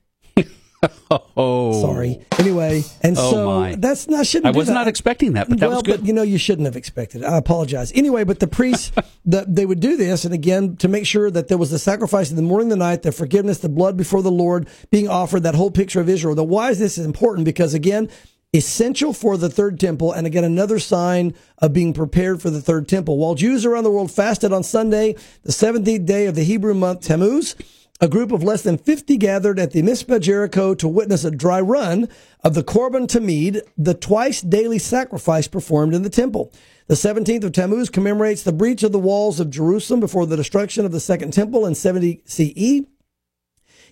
oh, 1.37 1.81
sorry. 1.81 2.25
Anyway, 2.39 2.83
and 3.03 3.17
oh 3.19 3.31
so 3.31 3.47
my. 3.47 3.75
that's 3.77 4.09
not 4.09 4.27
shouldn't. 4.27 4.55
I 4.55 4.57
was 4.57 4.69
that. 4.69 4.75
not 4.75 4.89
expecting 4.89 5.33
that, 5.33 5.49
but 5.49 5.59
that 5.61 5.69
well, 5.69 5.79
was 5.79 5.83
good. 5.83 6.01
But, 6.01 6.07
you 6.07 6.13
know, 6.13 6.23
you 6.23 6.39
shouldn't 6.39 6.67
have 6.67 6.77
expected. 6.77 7.23
It. 7.23 7.27
I 7.27 7.37
apologize. 7.37 7.93
Anyway, 7.95 8.25
but 8.25 8.39
the 8.39 8.47
priests, 8.47 8.93
the, 9.25 9.45
they 9.49 9.67
would 9.67 9.81
do 9.81 9.97
this, 9.97 10.25
and 10.25 10.33
again 10.33 10.77
to 10.77 10.89
make 10.89 11.07
sure 11.07 11.31
that 11.31 11.49
there 11.49 11.59
was 11.59 11.71
the 11.71 11.79
sacrifice 11.79 12.31
in 12.31 12.37
the 12.37 12.43
morning, 12.43 12.69
the 12.69 12.77
night, 12.77 13.03
the 13.03 13.13
forgiveness, 13.13 13.59
the 13.59 13.69
blood 13.69 13.97
before 13.97 14.23
the 14.23 14.31
Lord 14.31 14.69
being 14.91 15.09
offered. 15.09 15.43
That 15.43 15.55
whole 15.55 15.71
picture 15.71 16.01
of 16.01 16.09
Israel. 16.09 16.35
The 16.35 16.45
why 16.45 16.71
is 16.71 16.79
this 16.79 16.99
important? 16.99 17.45
Because 17.45 17.75
again, 17.75 18.09
essential 18.55 19.13
for 19.13 19.37
the 19.37 19.51
third 19.51 19.79
temple, 19.79 20.13
and 20.13 20.27
again, 20.27 20.45
another 20.45 20.79
sign 20.79 21.35
of 21.59 21.73
being 21.73 21.93
prepared 21.93 22.41
for 22.41 22.51
the 22.51 22.63
third 22.63 22.89
temple. 22.89 23.19
While 23.19 23.35
Jews 23.35 23.67
around 23.67 23.85
the 23.85 23.91
world 23.91 24.11
fasted 24.11 24.53
on 24.53 24.63
Sunday, 24.63 25.17
the 25.43 25.53
17th 25.53 26.07
day 26.07 26.27
of 26.27 26.35
the 26.35 26.45
Hebrew 26.45 26.75
month 26.75 27.03
Tammuz, 27.03 27.57
a 28.01 28.09
group 28.09 28.31
of 28.31 28.43
less 28.43 28.63
than 28.63 28.79
50 28.79 29.17
gathered 29.17 29.59
at 29.59 29.73
the 29.73 29.83
Mizpah 29.83 30.21
Jericho 30.21 30.75
to 30.75 30.87
witness 30.87 31.25
a 31.25 31.31
dry 31.31 31.61
run 31.61 32.09
of 32.45 32.55
the 32.55 32.63
Korban 32.63 33.09
Tamid, 33.09 33.63
the 33.77 33.95
twice 33.95 34.41
daily 34.41 34.79
sacrifice 34.79 35.49
performed 35.49 35.95
in 35.95 36.03
the 36.03 36.11
temple. 36.11 36.53
The 36.87 36.95
17th 36.95 37.45
of 37.45 37.53
Tammuz 37.53 37.91
commemorates 37.91 38.43
the 38.43 38.53
breach 38.53 38.83
of 38.83 38.93
the 38.93 38.99
walls 38.99 39.41
of 39.41 39.51
Jerusalem 39.51 40.01
before 40.01 40.27
the 40.27 40.37
destruction 40.37 40.87
of 40.87 40.93
the 40.93 41.01
Second 41.01 41.33
Temple 41.33 41.67
in 41.67 41.75
70 41.75 42.23
CE. 42.25 42.87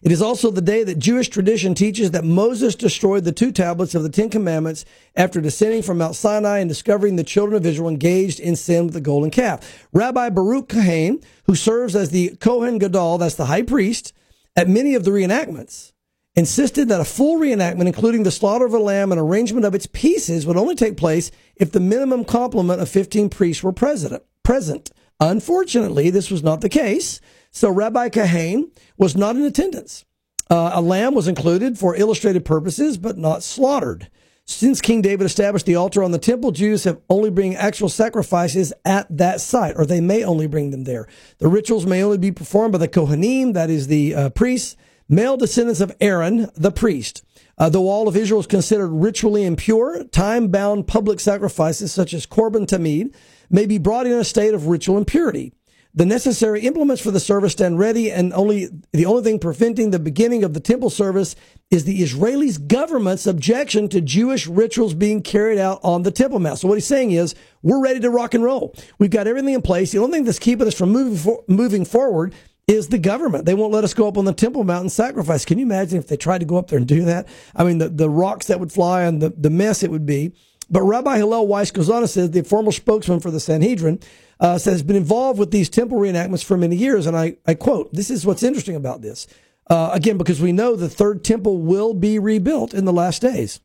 It 0.02 0.12
is 0.12 0.22
also 0.22 0.50
the 0.50 0.60
day 0.60 0.84
that 0.84 0.98
Jewish 0.98 1.28
tradition 1.28 1.74
teaches 1.74 2.10
that 2.10 2.24
Moses 2.24 2.74
destroyed 2.74 3.24
the 3.24 3.32
two 3.32 3.52
tablets 3.52 3.94
of 3.94 4.02
the 4.02 4.08
Ten 4.08 4.28
Commandments 4.28 4.84
after 5.14 5.40
descending 5.40 5.82
from 5.82 5.98
Mount 5.98 6.16
Sinai 6.16 6.58
and 6.58 6.68
discovering 6.68 7.16
the 7.16 7.24
children 7.24 7.56
of 7.56 7.66
Israel 7.66 7.88
engaged 7.88 8.38
in 8.40 8.56
sin 8.56 8.86
with 8.86 8.94
the 8.94 9.00
golden 9.00 9.30
calf. 9.30 9.86
Rabbi 9.92 10.30
Baruch 10.30 10.68
Kahane, 10.68 11.24
who 11.46 11.54
serves 11.54 11.96
as 11.96 12.10
the 12.10 12.36
Kohen 12.40 12.78
Gadol, 12.78 13.18
that's 13.18 13.34
the 13.34 13.46
high 13.46 13.62
priest, 13.62 14.12
at 14.54 14.68
many 14.68 14.94
of 14.94 15.04
the 15.04 15.10
reenactments, 15.10 15.92
insisted 16.34 16.88
that 16.88 17.00
a 17.00 17.04
full 17.04 17.38
reenactment, 17.38 17.86
including 17.86 18.22
the 18.22 18.30
slaughter 18.30 18.66
of 18.66 18.74
a 18.74 18.78
lamb 18.78 19.12
and 19.12 19.20
arrangement 19.20 19.64
of 19.64 19.74
its 19.74 19.86
pieces, 19.86 20.46
would 20.46 20.56
only 20.56 20.74
take 20.74 20.96
place 20.96 21.30
if 21.56 21.72
the 21.72 21.80
minimum 21.80 22.24
complement 22.24 22.80
of 22.80 22.88
15 22.88 23.30
priests 23.30 23.62
were 23.62 23.72
present. 23.72 24.22
present. 24.42 24.90
Unfortunately, 25.18 26.10
this 26.10 26.30
was 26.30 26.42
not 26.42 26.60
the 26.60 26.68
case. 26.68 27.20
So 27.56 27.70
Rabbi 27.70 28.10
Kahane 28.10 28.70
was 28.98 29.16
not 29.16 29.34
in 29.34 29.42
attendance. 29.42 30.04
Uh, 30.50 30.72
a 30.74 30.82
lamb 30.82 31.14
was 31.14 31.26
included 31.26 31.78
for 31.78 31.96
illustrated 31.96 32.44
purposes, 32.44 32.98
but 32.98 33.16
not 33.16 33.42
slaughtered. 33.42 34.10
Since 34.44 34.82
King 34.82 35.00
David 35.00 35.24
established 35.24 35.64
the 35.64 35.74
altar 35.74 36.04
on 36.04 36.10
the 36.10 36.18
temple, 36.18 36.50
Jews 36.50 36.84
have 36.84 37.00
only 37.08 37.30
bring 37.30 37.56
actual 37.56 37.88
sacrifices 37.88 38.74
at 38.84 39.06
that 39.08 39.40
site, 39.40 39.74
or 39.78 39.86
they 39.86 40.02
may 40.02 40.22
only 40.22 40.46
bring 40.46 40.70
them 40.70 40.84
there. 40.84 41.08
The 41.38 41.48
rituals 41.48 41.86
may 41.86 42.02
only 42.02 42.18
be 42.18 42.30
performed 42.30 42.72
by 42.72 42.78
the 42.78 42.88
Kohanim, 42.88 43.54
that 43.54 43.70
is 43.70 43.86
the 43.86 44.14
uh, 44.14 44.28
priests, 44.28 44.76
male 45.08 45.38
descendants 45.38 45.80
of 45.80 45.96
Aaron, 45.98 46.50
the 46.56 46.70
priest. 46.70 47.24
Uh, 47.56 47.70
though 47.70 47.88
all 47.88 48.06
of 48.06 48.18
Israel 48.18 48.40
is 48.40 48.46
considered 48.46 48.88
ritually 48.88 49.46
impure, 49.46 50.04
time 50.04 50.48
bound 50.48 50.86
public 50.86 51.20
sacrifices 51.20 51.90
such 51.90 52.12
as 52.12 52.26
Korban 52.26 52.66
Tamid 52.66 53.14
may 53.48 53.64
be 53.64 53.78
brought 53.78 54.06
in 54.06 54.12
a 54.12 54.24
state 54.24 54.52
of 54.52 54.66
ritual 54.66 54.98
impurity. 54.98 55.54
The 55.96 56.04
necessary 56.04 56.60
implements 56.60 57.00
for 57.00 57.10
the 57.10 57.18
service 57.18 57.52
stand 57.52 57.78
ready, 57.78 58.12
and 58.12 58.30
only 58.34 58.68
the 58.92 59.06
only 59.06 59.22
thing 59.22 59.38
preventing 59.38 59.90
the 59.90 59.98
beginning 59.98 60.44
of 60.44 60.52
the 60.52 60.60
temple 60.60 60.90
service 60.90 61.34
is 61.70 61.84
the 61.84 62.02
Israelis' 62.02 62.64
government's 62.68 63.26
objection 63.26 63.88
to 63.88 64.02
Jewish 64.02 64.46
rituals 64.46 64.92
being 64.92 65.22
carried 65.22 65.58
out 65.58 65.80
on 65.82 66.02
the 66.02 66.10
Temple 66.10 66.38
Mount. 66.38 66.58
So 66.58 66.68
what 66.68 66.74
he's 66.74 66.86
saying 66.86 67.12
is, 67.12 67.34
we're 67.62 67.82
ready 67.82 67.98
to 68.00 68.10
rock 68.10 68.34
and 68.34 68.44
roll. 68.44 68.74
We've 68.98 69.08
got 69.08 69.26
everything 69.26 69.54
in 69.54 69.62
place. 69.62 69.90
The 69.90 69.98
only 69.98 70.18
thing 70.18 70.24
that's 70.24 70.38
keeping 70.38 70.66
us 70.66 70.74
from 70.74 70.90
moving 70.90 71.16
for, 71.16 71.42
moving 71.48 71.86
forward 71.86 72.34
is 72.68 72.88
the 72.88 72.98
government. 72.98 73.46
They 73.46 73.54
won't 73.54 73.72
let 73.72 73.82
us 73.82 73.94
go 73.94 74.06
up 74.06 74.18
on 74.18 74.26
the 74.26 74.34
Temple 74.34 74.64
Mount 74.64 74.82
and 74.82 74.92
sacrifice. 74.92 75.46
Can 75.46 75.58
you 75.58 75.64
imagine 75.64 75.98
if 75.98 76.08
they 76.08 76.18
tried 76.18 76.38
to 76.38 76.44
go 76.44 76.58
up 76.58 76.68
there 76.68 76.78
and 76.78 76.86
do 76.86 77.06
that? 77.06 77.26
I 77.54 77.64
mean, 77.64 77.78
the, 77.78 77.88
the 77.88 78.10
rocks 78.10 78.48
that 78.48 78.60
would 78.60 78.70
fly 78.70 79.04
and 79.04 79.22
the, 79.22 79.30
the 79.30 79.50
mess 79.50 79.82
it 79.82 79.90
would 79.90 80.04
be. 80.04 80.32
But 80.68 80.82
Rabbi 80.82 81.16
Hillel 81.18 81.46
Weiss 81.46 81.70
goes 81.70 81.88
on 81.88 81.98
and 81.98 82.10
says, 82.10 82.30
the 82.30 82.42
former 82.42 82.72
spokesman 82.72 83.20
for 83.20 83.30
the 83.30 83.40
Sanhedrin, 83.40 84.00
uh, 84.40 84.58
says, 84.58 84.82
been 84.82 84.96
involved 84.96 85.38
with 85.38 85.50
these 85.50 85.68
temple 85.68 85.98
reenactments 85.98 86.44
for 86.44 86.56
many 86.56 86.76
years. 86.76 87.06
And 87.06 87.16
I, 87.16 87.36
I 87.46 87.54
quote, 87.54 87.92
this 87.92 88.10
is 88.10 88.26
what's 88.26 88.42
interesting 88.42 88.76
about 88.76 89.00
this. 89.00 89.26
Uh, 89.68 89.90
again, 89.92 90.18
because 90.18 90.40
we 90.40 90.52
know 90.52 90.76
the 90.76 90.88
third 90.88 91.24
temple 91.24 91.58
will 91.58 91.94
be 91.94 92.18
rebuilt 92.18 92.74
in 92.74 92.84
the 92.84 92.92
last 92.92 93.22
days. 93.22 93.60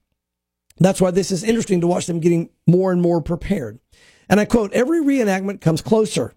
That's 0.80 1.02
why 1.02 1.12
this 1.12 1.32
is 1.32 1.44
interesting 1.44 1.82
to 1.82 1.88
watch 1.88 2.08
them 2.08 2.20
getting 2.20 2.50
more 2.66 2.92
and 2.92 3.02
more 3.02 3.22
prepared. 3.22 3.80
And 4.30 4.40
I 4.40 4.46
quote, 4.46 4.74
every 4.74 5.02
reenactment 5.02 5.62
comes 5.62 5.82
closer, 5.82 6.34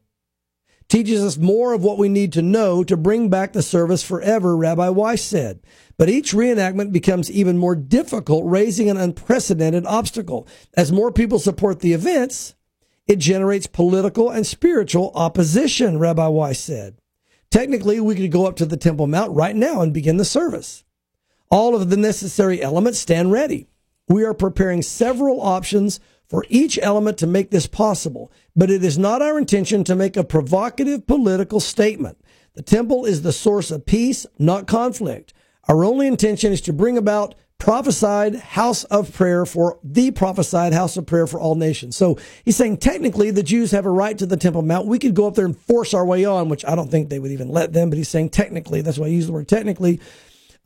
teaches 0.89 1.22
us 1.22 1.39
more 1.39 1.72
of 1.72 1.82
what 1.82 1.99
we 1.99 2.09
need 2.09 2.32
to 2.32 2.43
know 2.43 2.85
to 2.85 2.97
bring 2.97 3.28
back 3.28 3.53
the 3.53 3.62
service 3.62 4.03
forever, 4.03 4.57
Rabbi 4.57 4.89
Weiss 4.91 5.22
said. 5.22 5.61
But 5.97 6.09
each 6.09 6.32
reenactment 6.32 6.93
becomes 6.93 7.30
even 7.30 7.59
more 7.59 7.76
difficult, 7.76 8.45
raising 8.47 8.91
an 8.91 8.97
unprecedented 8.97 9.87
obstacle. 9.87 10.47
As 10.74 10.93
more 10.93 11.12
people 11.12 11.39
support 11.39 11.80
the 11.80 11.93
events, 11.93 12.55
it 13.07 13.16
generates 13.16 13.66
political 13.66 14.30
and 14.30 14.47
spiritual 14.47 15.12
opposition, 15.14 15.99
Rabbi 15.99 16.26
Weiss 16.28 16.61
said. 16.61 16.97
Technically, 17.51 18.01
we 18.01 18.16
could 18.16 18.32
go 18.32 18.47
up 18.47 18.57
to 18.57 18.66
the 18.66 18.76
Temple 18.76 19.07
Mount 19.07 19.35
right 19.35 19.55
now 19.55 19.80
and 19.80 19.95
begin 19.95 20.16
the 20.16 20.24
service. 20.24 20.85
All 21.51 21.76
of 21.76 21.91
the 21.91 21.97
necessary 21.97 22.61
elements 22.61 22.99
stand 22.99 23.30
ready. 23.30 23.68
We 24.09 24.24
are 24.24 24.35
preparing 24.35 24.82
several 24.82 25.41
options 25.41 26.01
for 26.35 26.45
each 26.49 26.80
element 26.82 27.16
to 27.16 27.28
make 27.28 27.53
this 27.53 27.68
possible, 27.68 28.32
but 28.57 28.68
it 28.68 28.82
is 28.82 28.99
not 28.99 29.22
our 29.22 29.39
intention 29.39 29.85
to 29.85 29.95
make 29.95 30.16
a 30.16 30.24
provocative 30.24 31.07
political 31.07 31.61
statement. 31.61 32.18
The 32.55 32.62
temple 32.62 33.05
is 33.05 33.22
the 33.22 33.30
source 33.30 33.70
of 33.70 33.87
peace, 33.87 34.26
not 34.37 34.66
conflict. 34.66 35.32
Our 35.68 35.85
only 35.85 36.09
intention 36.09 36.53
is 36.53 36.61
to 36.62 36.72
bring 36.72 36.99
about 36.99 37.37
prophesied 37.59 38.35
house 38.35 38.82
of 38.82 39.14
prayer 39.14 39.47
for 39.47 39.78
the 39.85 40.11
prophesied 40.11 40.72
house 40.72 40.97
of 40.97 41.07
prayer 41.07 41.28
for 41.28 41.39
all 41.39 41.55
nations. 41.55 41.97
So 41.97 42.18
he's 42.45 42.57
saying 42.57 42.78
technically 42.78 43.30
the 43.30 43.45
Jews 43.45 43.70
have 43.70 43.87
a 43.87 43.91
right 43.91 44.18
to 44.18 44.26
the 44.26 44.37
Temple 44.37 44.62
Mount. 44.62 44.89
We 44.89 44.99
could 44.99 45.14
go 45.14 45.28
up 45.28 45.37
there 45.37 45.47
and 45.47 45.57
force 45.57 45.95
our 45.95 46.05
way 46.05 46.24
on, 46.24 46.49
which 46.49 46.64
I 46.64 46.74
don't 46.74 46.91
think 46.91 47.11
they 47.11 47.20
would 47.20 47.30
even 47.30 47.49
let 47.49 47.72
them, 47.72 47.91
but 47.91 47.97
he's 47.97 48.09
saying 48.09 48.30
technically, 48.30 48.80
that's 48.80 48.99
why 48.99 49.07
I 49.07 49.11
use 49.11 49.28
the 49.28 49.32
word 49.32 49.47
technically. 49.47 50.01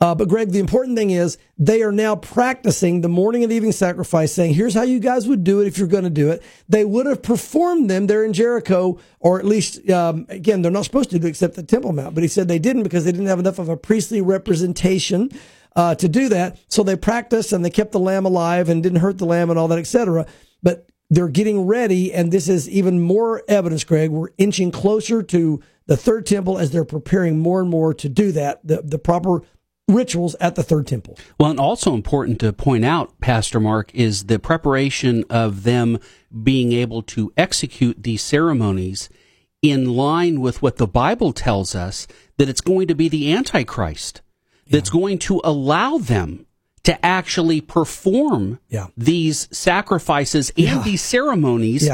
Uh, 0.00 0.14
but 0.14 0.28
Greg, 0.28 0.50
the 0.50 0.60
important 0.60 0.96
thing 0.96 1.10
is 1.10 1.38
they 1.56 1.82
are 1.82 1.90
now 1.90 2.14
practicing 2.14 3.00
the 3.00 3.08
morning 3.08 3.42
and 3.42 3.52
evening 3.52 3.72
sacrifice, 3.72 4.32
saying, 4.32 4.54
here's 4.54 4.74
how 4.74 4.82
you 4.82 5.00
guys 5.00 5.26
would 5.26 5.42
do 5.42 5.60
it 5.60 5.66
if 5.66 5.76
you're 5.76 5.88
going 5.88 6.04
to 6.04 6.10
do 6.10 6.30
it. 6.30 6.42
They 6.68 6.84
would 6.84 7.06
have 7.06 7.22
performed 7.22 7.90
them 7.90 8.06
there 8.06 8.24
in 8.24 8.32
Jericho, 8.32 8.98
or 9.18 9.40
at 9.40 9.44
least, 9.44 9.88
um, 9.90 10.26
again, 10.28 10.62
they're 10.62 10.70
not 10.70 10.84
supposed 10.84 11.10
to 11.10 11.18
do 11.18 11.26
except 11.26 11.56
the 11.56 11.64
Temple 11.64 11.92
Mount. 11.92 12.14
But 12.14 12.22
he 12.22 12.28
said 12.28 12.46
they 12.46 12.60
didn't 12.60 12.84
because 12.84 13.04
they 13.04 13.12
didn't 13.12 13.26
have 13.26 13.40
enough 13.40 13.58
of 13.58 13.68
a 13.68 13.76
priestly 13.76 14.20
representation 14.20 15.30
uh, 15.74 15.96
to 15.96 16.08
do 16.08 16.28
that. 16.28 16.58
So 16.68 16.84
they 16.84 16.96
practiced 16.96 17.52
and 17.52 17.64
they 17.64 17.70
kept 17.70 17.90
the 17.90 17.98
lamb 17.98 18.24
alive 18.24 18.68
and 18.68 18.82
didn't 18.82 19.00
hurt 19.00 19.18
the 19.18 19.26
lamb 19.26 19.50
and 19.50 19.58
all 19.58 19.68
that, 19.68 19.78
etc. 19.78 20.26
But 20.62 20.88
they're 21.10 21.28
getting 21.28 21.66
ready, 21.66 22.12
and 22.12 22.30
this 22.30 22.48
is 22.48 22.68
even 22.68 23.00
more 23.00 23.42
evidence, 23.48 23.82
Greg. 23.82 24.10
We're 24.10 24.28
inching 24.36 24.70
closer 24.70 25.22
to 25.22 25.60
the 25.86 25.96
third 25.96 26.26
temple 26.26 26.58
as 26.58 26.70
they're 26.70 26.84
preparing 26.84 27.38
more 27.38 27.60
and 27.60 27.70
more 27.70 27.94
to 27.94 28.08
do 28.10 28.30
that, 28.32 28.64
the, 28.66 28.82
the 28.82 28.98
proper 28.98 29.42
rituals 29.88 30.36
at 30.40 30.54
the 30.54 30.62
third 30.62 30.86
temple. 30.86 31.18
Well, 31.40 31.50
and 31.50 31.58
also 31.58 31.94
important 31.94 32.38
to 32.40 32.52
point 32.52 32.84
out, 32.84 33.18
Pastor 33.20 33.58
Mark, 33.58 33.92
is 33.94 34.24
the 34.24 34.38
preparation 34.38 35.24
of 35.30 35.64
them 35.64 35.98
being 36.42 36.72
able 36.72 37.02
to 37.02 37.32
execute 37.36 38.02
these 38.02 38.22
ceremonies 38.22 39.08
in 39.62 39.96
line 39.96 40.40
with 40.40 40.62
what 40.62 40.76
the 40.76 40.86
Bible 40.86 41.32
tells 41.32 41.74
us 41.74 42.06
that 42.36 42.48
it's 42.48 42.60
going 42.60 42.86
to 42.88 42.94
be 42.94 43.08
the 43.08 43.32
Antichrist 43.32 44.22
that's 44.68 44.90
yeah. 44.90 45.00
going 45.00 45.18
to 45.18 45.40
allow 45.42 45.98
them 45.98 46.46
to 46.84 47.04
actually 47.04 47.60
perform 47.60 48.60
yeah. 48.68 48.86
these 48.96 49.48
sacrifices 49.56 50.50
and 50.50 50.66
yeah. 50.66 50.82
these 50.82 51.02
ceremonies. 51.02 51.88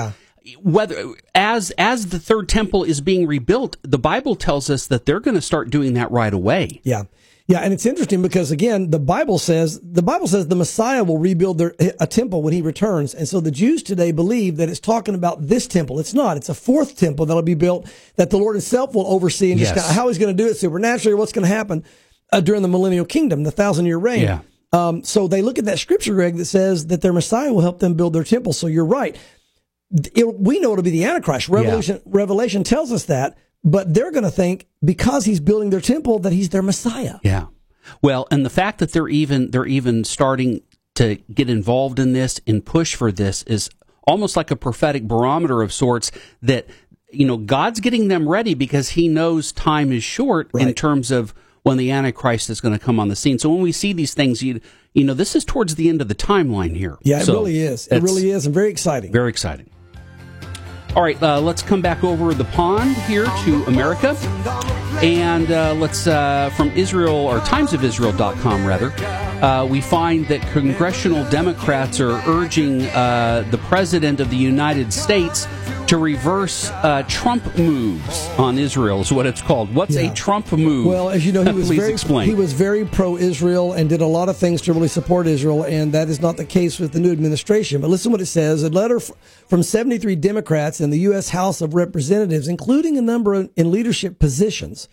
Whether 0.61 1.15
as 1.35 1.71
as 1.79 2.09
the 2.09 2.19
third 2.19 2.51
temple 2.51 2.85
is 2.85 3.01
being 3.01 3.27
rebuilt, 3.27 3.79
the 3.81 3.99
Bible 3.99 4.37
tells 4.37 4.69
us 4.69 4.87
that 4.89 5.07
they're 5.07 5.21
going 5.21 5.37
to 5.37 5.41
start 5.41 5.71
doing 5.71 5.95
that 5.95 6.11
right 6.11 6.35
away. 6.35 6.83
Yeah. 6.85 7.05
Yeah, 7.47 7.59
and 7.59 7.75
it's 7.75 7.85
interesting 7.85 8.23
because 8.23 8.51
again, 8.51 8.91
the 8.91 8.99
Bible 8.99 9.39
says 9.39 9.79
the 9.83 10.03
Bible 10.03 10.27
says 10.27 10.49
the 10.49 10.57
Messiah 10.57 11.05
will 11.05 11.19
rebuild 11.19 11.59
their, 11.59 11.75
a 12.01 12.07
temple 12.07 12.43
when 12.43 12.55
he 12.55 12.63
returns, 12.63 13.15
and 13.15 13.29
so 13.29 13.39
the 13.41 13.51
Jews 13.51 13.83
today 13.83 14.13
believe 14.13 14.57
that 14.57 14.71
it's 14.71 14.81
talking 14.81 15.15
about 15.15 15.47
this 15.47 15.67
temple. 15.67 16.01
It's 16.01 16.15
not. 16.15 16.39
It's 16.39 16.49
a 16.49 16.55
fourth 16.55 16.97
temple 16.97 17.27
that'll 17.27 17.43
be 17.43 17.55
built 17.55 17.87
that 18.17 18.31
the 18.31 18.39
Lord 18.39 18.55
Himself 18.55 18.95
will 18.95 19.07
oversee 19.07 19.51
and 19.51 19.61
yes. 19.61 19.75
just 19.75 19.93
how 19.93 20.09
He's 20.09 20.17
going 20.17 20.35
to 20.35 20.43
do 20.43 20.49
it 20.49 20.55
supernaturally 20.55 21.13
or 21.13 21.17
what's 21.19 21.33
going 21.33 21.47
to 21.47 21.55
happen 21.55 21.85
uh, 22.33 22.41
during 22.41 22.63
the 22.63 22.69
millennial 22.69 23.05
kingdom, 23.05 23.43
the 23.43 23.51
thousand 23.51 23.85
year 23.85 23.99
reign. 23.99 24.23
Yeah. 24.23 24.41
Um, 24.73 25.05
so 25.05 25.29
they 25.29 25.43
look 25.43 25.59
at 25.59 25.67
that 25.67 25.79
scripture, 25.79 26.15
Greg, 26.15 26.37
that 26.37 26.47
says 26.47 26.87
that 26.87 27.03
their 27.03 27.13
Messiah 27.13 27.53
will 27.53 27.61
help 27.61 27.79
them 27.79 27.95
build 27.95 28.15
their 28.15 28.25
temple. 28.25 28.53
So 28.55 28.67
you're 28.67 28.85
right. 28.85 29.17
It, 30.15 30.41
we 30.41 30.59
know 30.59 30.73
it'll 30.73 30.83
be 30.83 30.91
the 30.91 31.05
Antichrist. 31.05 31.49
Revelation, 31.49 31.97
yeah. 31.97 32.03
Revelation 32.07 32.65
tells 32.65 32.91
us 32.91 33.05
that, 33.05 33.39
but 33.65 33.95
they're 33.95 34.11
going 34.11 34.25
to 34.25 34.31
think 34.31 34.67
because 34.85 35.25
he's 35.25 35.41
building 35.41 35.71
their 35.71 35.81
temple 35.81 36.19
that 36.21 36.33
he's 36.33 36.51
their 36.51 36.63
Messiah. 36.63 37.19
Yeah. 37.23 37.47
Well, 38.03 38.29
and 38.31 38.45
the 38.45 38.51
fact 38.51 38.79
that 38.79 38.93
they're 38.93 39.09
even 39.09 39.51
they're 39.51 39.67
even 39.67 40.05
starting 40.05 40.63
to 40.95 41.17
get 41.33 41.51
involved 41.51 41.99
in 41.99 42.13
this 42.13 42.41
and 42.47 42.65
push 42.65 42.95
for 42.95 43.11
this 43.11 43.43
is 43.45 43.69
almost 44.07 44.37
like 44.37 44.51
a 44.51 44.57
prophetic 44.57 45.05
barometer 45.09 45.63
of 45.63 45.73
sorts 45.73 46.13
that 46.43 46.67
you 47.11 47.27
know 47.27 47.37
God's 47.37 47.81
getting 47.81 48.09
them 48.09 48.29
ready 48.29 48.55
because 48.55 48.91
He 48.91 49.09
knows 49.09 49.53
time 49.53 49.93
is 49.93 50.05
short 50.05 50.51
right. 50.53 50.69
in 50.69 50.75
terms 50.75 51.11
of 51.11 51.35
when 51.63 51.79
the 51.79 51.91
Antichrist 51.91 52.51
is 52.51 52.61
going 52.61 52.79
to 52.79 52.83
come 52.83 53.01
on 53.01 53.09
the 53.09 53.17
scene. 53.17 53.39
So 53.39 53.51
when 53.51 53.63
we 53.63 53.73
see 53.73 53.93
these 53.93 54.15
things, 54.15 54.43
you 54.43 54.61
you 54.93 55.05
know, 55.05 55.15
this 55.15 55.35
is 55.35 55.45
towards 55.45 55.75
the 55.75 55.89
end 55.89 56.01
of 56.01 56.09
the 56.09 56.15
timeline 56.15 56.77
here. 56.77 56.99
Yeah, 57.03 57.21
it 57.21 57.25
so 57.25 57.35
really 57.35 57.59
is. 57.59 57.89
It 57.89 58.03
really 58.03 58.31
is, 58.31 58.47
and 58.47 58.55
very 58.55 58.71
exciting. 58.71 59.13
Very 59.13 59.29
exciting. 59.29 59.69
All 60.97 61.03
right, 61.03 61.21
uh, 61.21 61.41
let's 61.41 61.61
come 61.61 61.83
back 61.83 62.05
over 62.05 62.35
the 62.35 62.45
pond 62.45 62.97
here 63.09 63.25
to 63.25 63.65
America. 63.65 64.17
And 65.03 65.51
uh, 65.51 65.75
let's, 65.75 66.07
uh, 66.07 66.51
from 66.57 66.71
Israel, 66.71 67.17
or 67.17 67.41
timesofisrael.com 67.41 68.65
rather, 68.65 68.93
uh, 69.45 69.67
we 69.67 69.81
find 69.81 70.29
that 70.29 70.41
congressional 70.53 71.29
Democrats 71.31 71.99
are 71.99 72.23
urging 72.29 72.83
uh, 72.83 73.45
the 73.51 73.59
President 73.59 74.21
of 74.21 74.31
the 74.31 74.37
United 74.37 74.93
States 74.93 75.49
to 75.95 75.99
reverse 75.99 76.71
uh, 76.71 77.05
Trump 77.07 77.57
moves 77.57 78.29
on 78.37 78.59
Israel 78.59 79.01
is 79.01 79.13
what 79.13 79.27
it's 79.27 79.41
called. 79.41 79.73
What's 79.73 79.95
yeah. 79.95 80.11
a 80.11 80.15
Trump 80.15 80.51
move? 80.51 80.87
Well, 80.87 81.09
as 81.09 81.25
you 81.25 81.31
know, 81.31 81.45
he 81.45 81.53
was 81.57 81.71
very 81.71 81.93
explain. 81.93 82.29
he 82.29 82.35
was 82.35 82.53
very 82.53 82.85
pro-Israel 82.85 83.75
and 83.75 83.89
did 83.89 84.01
a 84.01 84.07
lot 84.07 84.29
of 84.29 84.37
things 84.37 84.61
to 84.63 84.73
really 84.73 84.89
support 84.89 85.29
Israel, 85.29 85.63
and 85.63 85.93
that 85.93 86.09
is 86.09 86.21
not 86.21 86.37
the 86.37 86.45
case 86.45 86.81
with 86.81 86.93
the 86.93 86.99
new 86.99 87.13
administration. 87.13 87.81
But 87.81 87.91
listen 87.91 88.11
what 88.11 88.21
it 88.21 88.27
says: 88.27 88.65
a 88.65 88.71
letter 88.71 88.99
from 88.99 89.63
73 89.63 90.17
Democrats 90.17 90.81
in 90.81 90.91
the 90.91 90.99
U.S. 91.01 91.29
House 91.29 91.61
of 91.61 91.75
Representatives, 91.75 92.49
including 92.49 92.99
a 92.99 93.03
number 93.03 93.49
in 93.55 93.71
leadership 93.71 94.19
positions, 94.19 94.89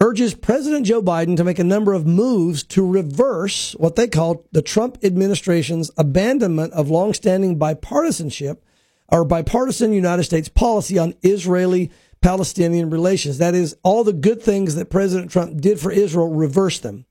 urges 0.00 0.34
President 0.34 0.86
Joe 0.86 1.02
Biden 1.02 1.36
to 1.36 1.42
make 1.42 1.58
a 1.58 1.64
number 1.64 1.94
of 1.94 2.06
moves 2.06 2.62
to 2.64 2.86
reverse 2.86 3.72
what 3.72 3.96
they 3.96 4.06
call 4.06 4.46
the 4.52 4.62
Trump 4.62 4.98
administration's 5.02 5.90
abandonment 5.98 6.74
of 6.74 6.88
longstanding 6.88 7.58
bipartisanship 7.58 8.58
or 9.08 9.24
bipartisan 9.24 9.92
United 9.92 10.24
States 10.24 10.48
policy 10.48 10.98
on 10.98 11.14
Israeli 11.22 11.90
Palestinian 12.20 12.90
relations. 12.90 13.38
That 13.38 13.54
is, 13.54 13.76
all 13.82 14.04
the 14.04 14.12
good 14.12 14.42
things 14.42 14.74
that 14.74 14.90
President 14.90 15.30
Trump 15.30 15.60
did 15.60 15.78
for 15.80 15.92
Israel, 15.92 16.28
reverse 16.28 16.78
them. 16.80 17.06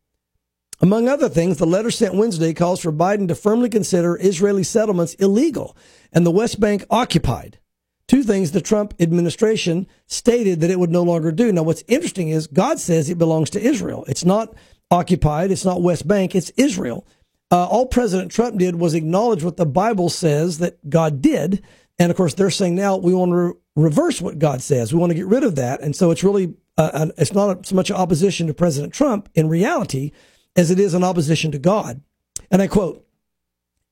Among 0.80 1.08
other 1.08 1.30
things, 1.30 1.58
the 1.58 1.66
letter 1.66 1.90
sent 1.90 2.14
Wednesday 2.14 2.54
calls 2.54 2.82
for 2.82 2.92
Biden 2.92 3.28
to 3.30 3.36
firmly 3.36 3.70
consider 3.70 4.18
Israeli 4.20 4.64
settlements 4.64 5.16
illegal 5.16 5.76
and 6.14 6.26
the 6.26 6.32
West 6.32 6.60
Bank 6.60 6.86
occupied. 6.90 7.60
Two 8.08 8.24
things 8.24 8.52
the 8.52 8.62
Trump 8.62 8.94
administration 9.00 9.88
stated 10.06 10.62
that 10.62 10.70
it 10.70 10.80
would 10.80 10.92
no 10.92 11.04
longer 11.04 11.32
do. 11.32 11.52
Now, 11.52 11.64
what's 11.64 11.84
interesting 11.88 12.30
is 12.30 12.48
God 12.48 12.80
says 12.80 13.10
it 13.10 13.18
belongs 13.18 13.50
to 13.52 13.62
Israel. 13.62 14.06
It's 14.08 14.24
not 14.24 14.54
occupied. 14.92 15.52
It's 15.52 15.66
not 15.66 15.82
West 15.82 16.08
Bank. 16.08 16.36
It's 16.36 16.52
Israel. 16.52 17.06
Uh, 17.52 17.66
all 17.66 17.86
President 17.86 18.32
Trump 18.32 18.58
did 18.58 18.76
was 18.76 18.94
acknowledge 18.94 19.44
what 19.44 19.58
the 19.58 19.66
Bible 19.66 20.10
says 20.10 20.60
that 20.60 20.90
God 20.90 21.22
did. 21.22 21.64
And 22.00 22.12
of 22.12 22.18
course, 22.18 22.34
they're 22.34 22.50
saying 22.50 22.76
now 22.76 22.98
we 22.98 23.14
want 23.14 23.32
to 23.32 23.36
re- 23.36 23.54
reverse 23.76 24.22
what 24.22 24.40
God 24.40 24.62
says. 24.62 24.94
We 24.94 25.00
want 25.00 25.12
to 25.12 25.16
get 25.16 25.26
rid 25.26 25.44
of 25.44 25.56
that. 25.56 25.82
And 25.82 25.96
so 25.96 26.12
it's 26.12 26.24
really, 26.24 26.56
uh, 26.78 26.92
an, 26.94 27.12
it's 27.18 27.34
not 27.34 27.66
so 27.66 27.76
much 27.76 27.90
opposition 27.90 28.48
to 28.48 28.54
President 28.54 28.94
Trump 28.94 29.30
in 29.34 29.50
reality 29.50 30.12
as 30.56 30.72
it 30.72 30.80
is 30.80 30.94
an 30.94 31.04
opposition 31.04 31.52
to 31.52 31.60
God. 31.60 32.02
And 32.52 32.62
I 32.62 32.68
quote, 32.68 33.04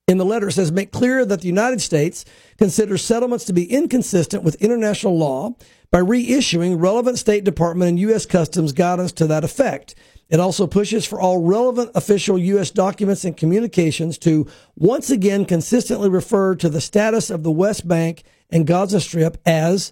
in 0.07 0.17
the 0.19 0.25
letter, 0.25 0.49
it 0.49 0.51
says, 0.51 0.71
make 0.71 0.91
clear 0.91 1.25
that 1.25 1.41
the 1.41 1.47
United 1.47 1.81
States 1.81 2.25
considers 2.57 3.03
settlements 3.03 3.45
to 3.45 3.53
be 3.53 3.71
inconsistent 3.71 4.43
with 4.43 4.61
international 4.61 5.17
law 5.17 5.55
by 5.89 5.99
reissuing 5.99 6.79
relevant 6.79 7.17
State 7.17 7.43
Department 7.43 7.89
and 7.89 7.99
U.S. 7.99 8.27
Customs 8.27 8.71
guidance 8.71 9.11
to 9.13 9.25
that 9.25 9.43
effect. 9.43 9.95
It 10.29 10.39
also 10.39 10.65
pushes 10.65 11.05
for 11.05 11.19
all 11.19 11.41
relevant 11.41 11.91
official 11.93 12.37
U.S. 12.37 12.71
documents 12.71 13.25
and 13.25 13.37
communications 13.37 14.17
to 14.19 14.47
once 14.75 15.09
again 15.09 15.45
consistently 15.45 16.09
refer 16.09 16.55
to 16.55 16.69
the 16.69 16.81
status 16.81 17.29
of 17.29 17.43
the 17.43 17.51
West 17.51 17.87
Bank 17.87 18.23
and 18.49 18.65
Gaza 18.65 18.99
Strip 18.99 19.37
as 19.45 19.91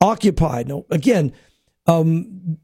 occupied. 0.00 0.68
Now, 0.68 0.84
again, 0.90 1.32
um, 1.86 2.58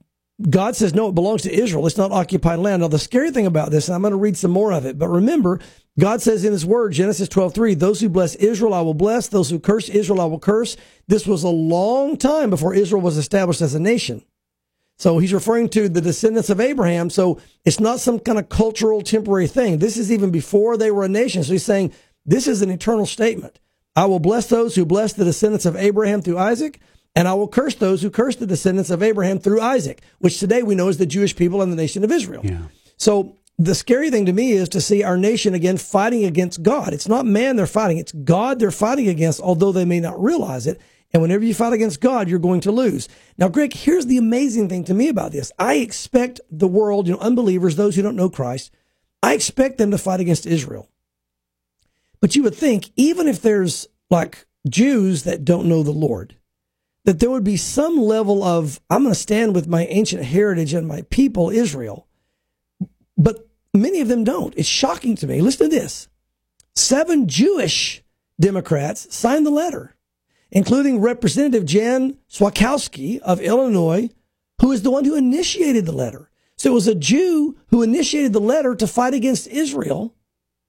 God 0.51 0.75
says, 0.75 0.95
no, 0.95 1.09
it 1.09 1.15
belongs 1.15 1.43
to 1.43 1.55
Israel. 1.55 1.87
It's 1.87 1.97
not 1.97 2.11
occupied 2.11 2.59
land. 2.59 2.83
Now, 2.83 2.89
the 2.89 2.99
scary 2.99 3.31
thing 3.31 3.47
about 3.47 3.71
this, 3.71 3.87
and 3.87 3.95
I'm 3.95 4.03
going 4.03 4.11
to 4.11 4.17
read 4.17 4.37
some 4.37 4.51
more 4.51 4.73
of 4.73 4.85
it, 4.85 4.99
but 4.99 5.09
remember, 5.09 5.61
God 5.99 6.21
says 6.21 6.45
in 6.45 6.51
his 6.51 6.67
word, 6.67 6.93
Genesis 6.93 7.29
12, 7.29 7.55
3, 7.55 7.75
those 7.75 8.01
who 8.01 8.09
bless 8.09 8.35
Israel, 8.35 8.75
I 8.75 8.81
will 8.81 8.95
bless. 8.95 9.29
Those 9.29 9.51
who 9.51 9.61
curse 9.61 9.89
Israel, 9.89 10.21
I 10.21 10.25
will 10.25 10.41
curse. 10.41 10.77
This 11.07 11.25
was 11.25 11.45
a 11.45 11.49
long 11.49 12.17
time 12.17 12.51
before 12.51 12.75
Israel 12.75 13.01
was 13.01 13.17
established 13.17 13.61
as 13.61 13.75
a 13.75 13.81
nation. 13.81 14.25
So 14.97 15.19
he's 15.19 15.33
referring 15.33 15.69
to 15.71 15.89
the 15.89 16.01
descendants 16.01 16.51
of 16.51 16.61
Abraham. 16.61 17.11
So 17.11 17.41
it's 17.65 17.81
not 17.81 18.01
some 18.01 18.19
kind 18.19 18.39
of 18.39 18.49
cultural 18.49 19.03
temporary 19.03 19.49
thing. 19.49 19.79
This 19.79 19.97
is 19.97 20.13
even 20.13 20.31
before 20.31 20.77
they 20.77 20.91
were 20.91 21.05
a 21.05 21.09
nation. 21.09 21.43
So 21.43 21.53
he's 21.53 21.65
saying 21.65 21.93
this 22.25 22.47
is 22.47 22.63
an 22.63 22.71
eternal 22.71 23.07
statement. 23.07 23.59
I 23.97 24.07
will 24.07 24.21
bless 24.21 24.49
those 24.49 24.75
who 24.75 24.85
bless 24.85 25.13
the 25.13 25.25
descendants 25.25 25.67
of 25.67 25.77
Abraham 25.77 26.21
through 26.21 26.39
Isaac, 26.39 26.81
and 27.15 27.29
I 27.29 27.35
will 27.35 27.47
curse 27.47 27.77
those 27.77 28.03
who 28.03 28.11
curse 28.11 28.37
the 28.37 28.47
descendants 28.47 28.91
of 28.91 29.03
Abraham 29.03 29.39
through 29.39 29.61
Isaac, 29.61 30.01
which 30.19 30.41
today 30.41 30.63
we 30.63 30.75
know 30.75 30.89
is 30.89 30.99
the 30.99 31.07
Jewish 31.07 31.37
people 31.37 31.63
and 31.63 31.71
the 31.73 31.77
nation 31.77 32.03
of 32.03 32.11
Israel. 32.11 32.43
Yeah. 32.45 32.63
So 32.97 33.37
the 33.57 33.75
scary 33.75 34.11
thing 34.11 34.27
to 34.27 34.33
me 34.33 34.53
is 34.53 34.69
to 34.71 34.81
see 34.81 35.05
our 35.05 35.17
nation 35.17 35.55
again 35.55 35.77
fighting 35.77 36.25
against 36.25 36.63
God. 36.63 36.93
It's 36.93 37.09
not 37.09 37.25
man 37.25 37.57
they're 37.57 37.67
fighting, 37.67 37.99
it's 37.99 38.13
God 38.13 38.59
they're 38.59 38.73
fighting 38.73 39.09
against, 39.09 39.41
although 39.41 39.71
they 39.71 39.85
may 39.85 40.01
not 40.01 40.21
realize 40.21 40.67
it. 40.67 40.81
And 41.15 41.23
whenever 41.23 41.45
you 41.45 41.55
fight 41.55 41.73
against 41.73 42.01
God, 42.01 42.29
you're 42.29 42.41
going 42.41 42.61
to 42.63 42.73
lose. 42.73 43.09
Now, 43.39 43.49
Greg, 43.49 43.73
here's 43.73 44.07
the 44.07 44.19
amazing 44.19 44.69
thing 44.69 44.83
to 44.85 44.95
me 44.95 45.09
about 45.09 45.31
this. 45.31 45.53
I 45.61 45.75
expect 45.75 46.41
the 46.51 46.67
world, 46.67 47.07
you 47.07 47.13
know, 47.13 47.21
unbelievers, 47.21 47.77
those 47.77 47.95
who 47.95 48.03
don't 48.03 48.17
know 48.17 48.29
Christ, 48.29 48.73
I 49.23 49.35
expect 49.35 49.79
them 49.79 49.93
to 49.93 49.99
fight 49.99 50.19
against 50.19 50.45
Israel. 50.45 50.91
But 52.21 52.35
you 52.35 52.43
would 52.43 52.57
think, 52.57 52.91
even 52.97 53.29
if 53.29 53.41
there's 53.41 53.87
like 54.11 54.45
Jews 54.69 55.23
that 55.23 55.45
don't 55.45 55.69
know 55.69 55.85
the 55.85 55.93
Lord, 55.93 56.37
that 57.05 57.21
there 57.21 57.31
would 57.31 57.45
be 57.45 57.57
some 57.57 57.97
level 57.97 58.43
of, 58.43 58.81
I'm 58.91 59.03
going 59.03 59.15
to 59.15 59.21
stand 59.21 59.55
with 59.55 59.69
my 59.69 59.85
ancient 59.87 60.25
heritage 60.25 60.75
and 60.75 60.89
my 60.89 61.03
people, 61.11 61.49
Israel. 61.49 62.09
But 63.17 63.47
many 63.73 64.01
of 64.01 64.09
them 64.09 64.25
don't. 64.25 64.53
It's 64.57 64.69
shocking 64.69 65.15
to 65.17 65.29
me. 65.29 65.41
Listen 65.41 65.71
to 65.71 65.77
this. 65.77 66.09
Seven 66.75 67.29
Jewish 67.29 68.03
Democrats 68.41 69.15
signed 69.15 69.47
the 69.47 69.51
letter 69.51 69.94
including 70.55 71.01
Representative 71.01 71.67
Jan 71.67 72.17
Schakowsky 72.31 73.19
of 73.19 73.41
Illinois, 73.41 74.09
who 74.63 74.73
is 74.73 74.83
the 74.83 74.91
one 74.91 75.05
who 75.05 75.17
initiated 75.17 75.85
the 75.85 75.93
letter. 75.93 76.31
So 76.57 76.71
it 76.71 76.75
was 76.75 76.87
a 76.87 76.95
Jew 76.95 77.57
who 77.69 77.83
initiated 77.83 78.33
the 78.33 78.41
letter 78.41 78.75
to 78.77 78.87
fight 78.87 79.13
against 79.13 79.49
Israel 79.49 80.15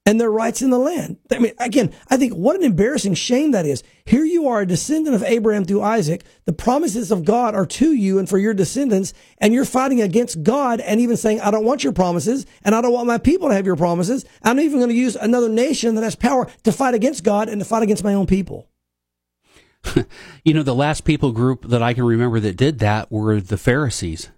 and 0.08 0.20
their 0.20 0.32
rights 0.32 0.62
in 0.62 0.70
the 0.70 0.78
land. 0.78 1.18
I 1.32 1.40
mean, 1.40 1.54
again, 1.60 1.94
I 2.10 2.18
think 2.18 2.34
what 2.34 2.56
an 2.56 2.64
embarrassing 2.64 3.16
shame 3.16 3.52
that 3.52 3.66
is. 3.66 3.84
Here 4.06 4.24
you 4.24 4.48
are, 4.48 4.62
a 4.62 4.66
descendant 4.66 5.16
of 5.16 5.24
Abraham 5.24 5.66
through 5.66 5.82
Isaac. 5.82 6.24
The 6.46 6.54
promises 6.54 7.12
of 7.12 7.26
God 7.26 7.56
are 7.56 7.66
to 7.66 7.92
you 7.92 8.20
and 8.20 8.30
for 8.30 8.38
your 8.38 8.54
descendants, 8.54 9.14
and 9.40 9.54
you're 9.54 9.66
fighting 9.66 10.02
against 10.02 10.44
God 10.44 10.80
and 10.80 11.00
even 11.00 11.18
saying, 11.18 11.42
I 11.42 11.50
don't 11.50 11.66
want 11.66 11.84
your 11.84 11.94
promises, 11.94 12.46
and 12.64 12.76
I 12.76 12.82
don't 12.82 12.94
want 12.94 13.08
my 13.08 13.18
people 13.18 13.50
to 13.50 13.56
have 13.56 13.66
your 13.66 13.76
promises. 13.76 14.26
I'm 14.44 14.60
even 14.60 14.80
going 14.80 14.90
to 14.90 14.96
use 14.96 15.16
another 15.16 15.50
nation 15.50 15.96
that 15.96 16.04
has 16.04 16.16
power 16.16 16.48
to 16.64 16.72
fight 16.72 16.94
against 16.94 17.24
God 17.24 17.50
and 17.50 17.60
to 17.60 17.66
fight 17.66 17.82
against 17.82 18.04
my 18.04 18.14
own 18.14 18.28
people. 18.28 18.68
you 20.44 20.54
know, 20.54 20.64
the 20.64 20.76
last 20.76 21.04
people 21.04 21.32
group 21.32 21.68
that 21.70 21.82
I 21.82 21.94
can 21.94 22.04
remember 22.04 22.40
that 22.40 22.58
did 22.58 22.80
that 22.80 23.12
were 23.12 23.40
the 23.40 23.58
Pharisees. 23.58 24.30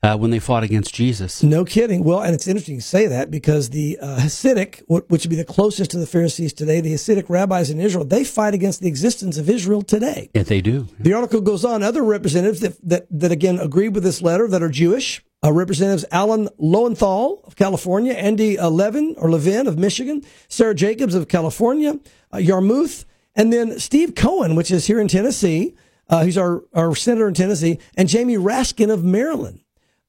Uh, 0.00 0.16
when 0.16 0.30
they 0.30 0.38
fought 0.38 0.62
against 0.62 0.94
Jesus. 0.94 1.42
No 1.42 1.64
kidding. 1.64 2.04
Well, 2.04 2.20
and 2.20 2.32
it's 2.32 2.46
interesting 2.46 2.76
you 2.76 2.80
say 2.80 3.08
that 3.08 3.32
because 3.32 3.70
the 3.70 3.98
uh, 4.00 4.18
Hasidic, 4.20 4.80
which 4.86 5.24
would 5.24 5.28
be 5.28 5.34
the 5.34 5.44
closest 5.44 5.90
to 5.90 5.98
the 5.98 6.06
Pharisees 6.06 6.52
today, 6.52 6.80
the 6.80 6.92
Hasidic 6.92 7.28
rabbis 7.28 7.68
in 7.68 7.80
Israel, 7.80 8.04
they 8.04 8.22
fight 8.22 8.54
against 8.54 8.80
the 8.80 8.86
existence 8.86 9.38
of 9.38 9.50
Israel 9.50 9.82
today. 9.82 10.30
Yeah, 10.34 10.44
they 10.44 10.60
do. 10.60 10.86
The 11.00 11.14
article 11.14 11.40
goes 11.40 11.64
on. 11.64 11.82
Other 11.82 12.04
representatives 12.04 12.60
that, 12.60 12.78
that, 12.88 13.06
that 13.10 13.32
again 13.32 13.58
agree 13.58 13.88
with 13.88 14.04
this 14.04 14.22
letter 14.22 14.46
that 14.46 14.62
are 14.62 14.68
Jewish, 14.68 15.20
uh, 15.44 15.52
Representatives 15.52 16.04
Alan 16.12 16.48
Lowenthal 16.58 17.40
of 17.44 17.56
California, 17.56 18.12
Andy 18.12 18.56
Levin 18.56 19.16
or 19.18 19.28
Levin 19.30 19.66
of 19.66 19.78
Michigan, 19.78 20.22
Sara 20.48 20.76
Jacobs 20.76 21.16
of 21.16 21.26
California, 21.26 21.98
uh, 22.32 22.38
Yarmuth 22.38 23.04
and 23.38 23.52
then 23.52 23.78
Steve 23.78 24.16
Cohen, 24.16 24.56
which 24.56 24.70
is 24.70 24.86
here 24.86 25.00
in 25.00 25.06
Tennessee, 25.08 25.76
uh, 26.10 26.24
he's 26.24 26.36
our, 26.36 26.64
our 26.74 26.94
senator 26.94 27.28
in 27.28 27.34
Tennessee, 27.34 27.78
and 27.96 28.08
Jamie 28.08 28.36
Raskin 28.36 28.90
of 28.90 29.04
Maryland. 29.04 29.60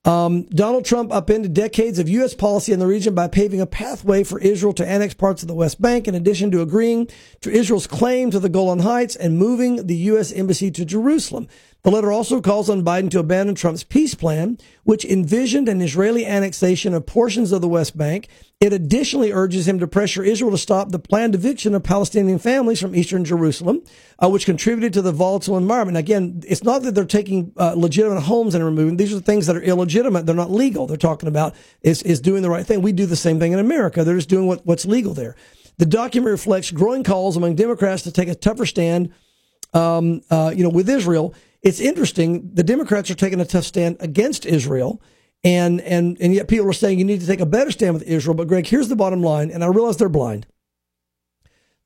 Um, 0.06 0.44
Donald 0.44 0.86
Trump 0.86 1.12
upended 1.12 1.54
decades 1.54 2.00
of 2.00 2.10
U.S. 2.10 2.34
policy 2.34 2.72
in 2.72 2.80
the 2.80 2.88
region 2.88 3.14
by 3.14 3.28
paving 3.28 3.62
a 3.62 3.68
pathway 3.68 4.24
for 4.24 4.40
Israel 4.40 4.74
to 4.74 4.88
annex 4.88 5.14
parts 5.14 5.44
of 5.44 5.48
the 5.48 5.54
West 5.54 5.82
Bank, 5.82 6.08
in 6.08 6.16
addition 6.16 6.50
to 6.52 6.62
agreeing 6.62 7.08
to 7.42 7.52
Israel's 7.52 7.86
claim 7.86 8.32
to 8.32 8.40
the 8.40 8.50
Golan 8.50 8.80
Heights 8.80 9.16
and 9.16 9.38
moving 9.38 9.86
the 9.86 9.96
U.S. 9.96 10.32
embassy 10.32 10.72
to 10.72 10.86
Jerusalem. 10.86 11.48
The 11.84 11.92
letter 11.92 12.12
also 12.12 12.42
calls 12.42 12.70
on 12.70 12.84
Biden 12.84 13.10
to 13.12 13.20
abandon 13.20 13.56
Trump's 13.56 13.86
peace 13.86 14.14
plan, 14.14 14.58
which 14.84 15.06
envisioned 15.06 15.70
an 15.70 15.82
Israeli 15.82 16.26
annexation 16.26 16.94
of 16.94 17.06
portions 17.06 17.54
of 17.54 17.62
the 17.62 17.70
West 17.70 17.98
Bank. 17.98 18.28
It 18.60 18.74
additionally 18.74 19.32
urges 19.32 19.66
him 19.66 19.80
to 19.80 19.88
pressure 19.88 20.22
Israel 20.22 20.52
to 20.52 20.58
stop 20.58 20.92
the 20.92 21.00
planned 21.00 21.36
eviction 21.36 21.74
of 21.74 21.84
Palestinian 21.84 22.38
families 22.38 22.82
from 22.82 22.94
eastern 22.94 23.24
Jerusalem, 23.24 23.82
uh, 24.22 24.28
which 24.28 24.46
contributed 24.46 24.92
to 24.92 25.02
the 25.02 25.14
volatile 25.14 25.56
environment. 25.56 25.98
Again, 25.98 26.44
it's 26.46 26.66
not 26.66 26.82
that 26.82 26.96
they're 26.96 27.06
taking 27.06 27.54
uh, 27.56 27.76
legitimate 27.78 28.22
homes 28.22 28.56
and 28.56 28.66
removing; 28.66 28.98
these 28.98 29.14
are 29.14 29.22
things 29.22 29.48
that 29.48 29.56
are 29.56 29.62
illegitimate. 29.62 30.26
They're 30.26 30.36
not 30.36 30.52
legal. 30.52 30.86
They're 30.86 30.98
talking 30.98 31.30
about 31.30 31.56
is 31.82 32.04
is 32.04 32.20
doing 32.20 32.42
the 32.42 32.50
right 32.50 32.66
thing. 32.66 32.82
We 32.82 32.92
do 32.92 33.06
the 33.06 33.16
same 33.16 33.40
thing 33.40 33.54
in 33.54 33.60
America. 33.60 34.04
They're 34.04 34.18
just 34.18 34.28
doing 34.28 34.48
what, 34.48 34.66
what's 34.66 34.86
legal 34.86 35.14
there. 35.14 35.38
The 35.78 35.86
document 35.86 36.32
reflects 36.32 36.72
growing 36.72 37.06
calls 37.06 37.38
among 37.38 37.56
Democrats 37.56 38.04
to 38.04 38.12
take 38.12 38.28
a 38.28 38.36
tougher 38.36 38.66
stand, 38.66 39.14
um, 39.74 40.20
uh, 40.30 40.52
you 40.54 40.64
know, 40.64 40.70
with 40.70 40.90
Israel 40.90 41.34
it's 41.62 41.80
interesting. 41.80 42.52
The 42.54 42.64
Democrats 42.64 43.12
are 43.12 43.16
taking 43.16 43.42
a 43.42 43.46
tough 43.46 43.66
stand 43.66 43.98
against 44.00 44.46
Israel. 44.46 45.02
And, 45.44 45.80
and, 45.82 46.18
and 46.20 46.34
yet 46.34 46.48
people 46.48 46.68
are 46.68 46.74
saying 46.74 47.00
you 47.00 47.06
need 47.06 47.22
to 47.22 47.28
take 47.28 47.40
a 47.40 47.46
better 47.46 47.72
stand 47.72 47.94
with 47.94 48.04
Israel. 48.04 48.36
But 48.36 48.48
Greg, 48.48 48.68
here's 48.68 48.90
the 48.90 48.96
bottom 48.96 49.22
line. 49.22 49.52
And 49.52 49.64
I 49.64 49.68
realize 49.68 49.98
they're 49.98 50.10
blind. 50.10 50.48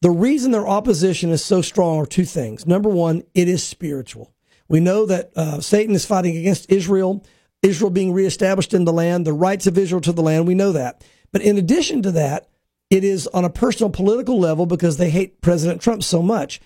The 0.02 0.12
reason 0.12 0.52
their 0.52 0.68
opposition 0.68 1.30
is 1.30 1.44
so 1.44 1.62
strong 1.62 1.98
are 2.00 2.06
two 2.06 2.26
things. 2.26 2.66
Number 2.66 2.90
one, 2.90 3.24
it 3.34 3.48
is 3.48 3.64
spiritual. 3.64 4.34
We 4.68 4.80
know 4.80 5.06
that 5.06 5.32
uh, 5.36 5.62
Satan 5.62 5.96
is 5.96 6.06
fighting 6.06 6.36
against 6.36 6.70
Israel, 6.70 7.26
Israel 7.62 7.90
being 7.90 8.12
reestablished 8.12 8.74
in 8.74 8.86
the 8.86 8.92
land, 8.92 9.26
the 9.26 9.34
rights 9.34 9.68
of 9.68 9.78
Israel 9.78 10.02
to 10.02 10.12
the 10.12 10.22
land. 10.22 10.48
We 10.48 10.56
know 10.56 10.72
that. 10.72 11.04
But 11.32 11.42
in 11.42 11.58
addition 11.58 12.02
to 12.02 12.12
that, 12.12 12.50
it 12.90 13.04
is 13.04 13.28
on 13.28 13.46
a 13.46 13.50
personal 13.50 13.90
political 13.90 14.40
level 14.40 14.66
because 14.66 14.98
they 14.98 15.10
hate 15.10 15.42
President 15.42 15.82
Trump 15.82 16.04
so 16.04 16.22
much. 16.22 16.60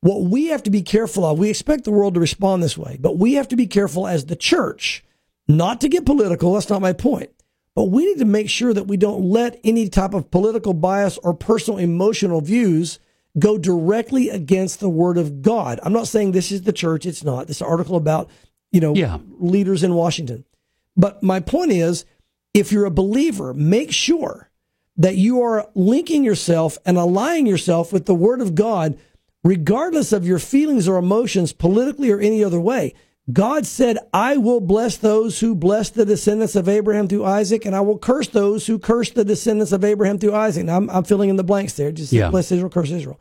What 0.00 0.22
we 0.22 0.46
have 0.46 0.62
to 0.64 0.70
be 0.70 0.82
careful 0.82 1.24
of, 1.24 1.38
we 1.38 1.50
expect 1.50 1.84
the 1.84 1.90
world 1.90 2.14
to 2.14 2.20
respond 2.20 2.62
this 2.62 2.78
way, 2.78 2.96
but 3.00 3.18
we 3.18 3.34
have 3.34 3.48
to 3.48 3.56
be 3.56 3.66
careful 3.66 4.06
as 4.06 4.26
the 4.26 4.36
church 4.36 5.04
not 5.48 5.80
to 5.80 5.88
get 5.88 6.06
political. 6.06 6.52
That's 6.52 6.68
not 6.68 6.82
my 6.82 6.92
point. 6.92 7.30
But 7.74 7.84
we 7.84 8.06
need 8.06 8.18
to 8.18 8.24
make 8.24 8.48
sure 8.48 8.72
that 8.72 8.86
we 8.86 8.96
don't 8.96 9.22
let 9.22 9.60
any 9.62 9.88
type 9.88 10.14
of 10.14 10.30
political 10.30 10.72
bias 10.72 11.18
or 11.18 11.34
personal 11.34 11.78
emotional 11.78 12.40
views 12.40 12.98
go 13.38 13.58
directly 13.58 14.30
against 14.30 14.80
the 14.80 14.88
word 14.88 15.18
of 15.18 15.42
God. 15.42 15.78
I'm 15.82 15.92
not 15.92 16.08
saying 16.08 16.32
this 16.32 16.50
is 16.50 16.62
the 16.62 16.72
church. 16.72 17.04
It's 17.04 17.22
not. 17.22 17.48
This 17.48 17.60
article 17.60 17.96
about, 17.96 18.30
you 18.72 18.80
know, 18.80 18.94
yeah. 18.94 19.18
leaders 19.38 19.82
in 19.82 19.94
Washington. 19.94 20.44
But 20.96 21.22
my 21.22 21.40
point 21.40 21.72
is, 21.72 22.06
if 22.54 22.72
you're 22.72 22.86
a 22.86 22.90
believer, 22.90 23.52
make 23.52 23.92
sure 23.92 24.50
that 24.96 25.16
you 25.16 25.42
are 25.42 25.68
linking 25.74 26.24
yourself 26.24 26.78
and 26.86 26.96
aligning 26.96 27.46
yourself 27.46 27.92
with 27.92 28.06
the 28.06 28.14
word 28.14 28.40
of 28.40 28.54
God, 28.54 28.98
regardless 29.46 30.12
of 30.12 30.26
your 30.26 30.40
feelings 30.40 30.88
or 30.88 30.96
emotions, 30.96 31.52
politically 31.52 32.10
or 32.10 32.18
any 32.18 32.42
other 32.42 32.60
way. 32.60 32.92
God 33.32 33.66
said, 33.66 33.98
I 34.12 34.36
will 34.36 34.60
bless 34.60 34.96
those 34.96 35.40
who 35.40 35.54
bless 35.54 35.90
the 35.90 36.04
descendants 36.04 36.56
of 36.56 36.68
Abraham 36.68 37.08
through 37.08 37.24
Isaac, 37.24 37.64
and 37.64 37.74
I 37.74 37.80
will 37.80 37.98
curse 37.98 38.28
those 38.28 38.66
who 38.66 38.78
curse 38.78 39.10
the 39.10 39.24
descendants 39.24 39.72
of 39.72 39.84
Abraham 39.84 40.18
through 40.18 40.34
Isaac. 40.34 40.64
Now, 40.64 40.76
I'm, 40.76 40.90
I'm 40.90 41.04
filling 41.04 41.30
in 41.30 41.36
the 41.36 41.44
blanks 41.44 41.74
there. 41.74 41.90
Just 41.92 42.12
yeah. 42.12 42.30
bless 42.30 42.50
Israel, 42.52 42.70
curse 42.70 42.90
Israel. 42.90 43.20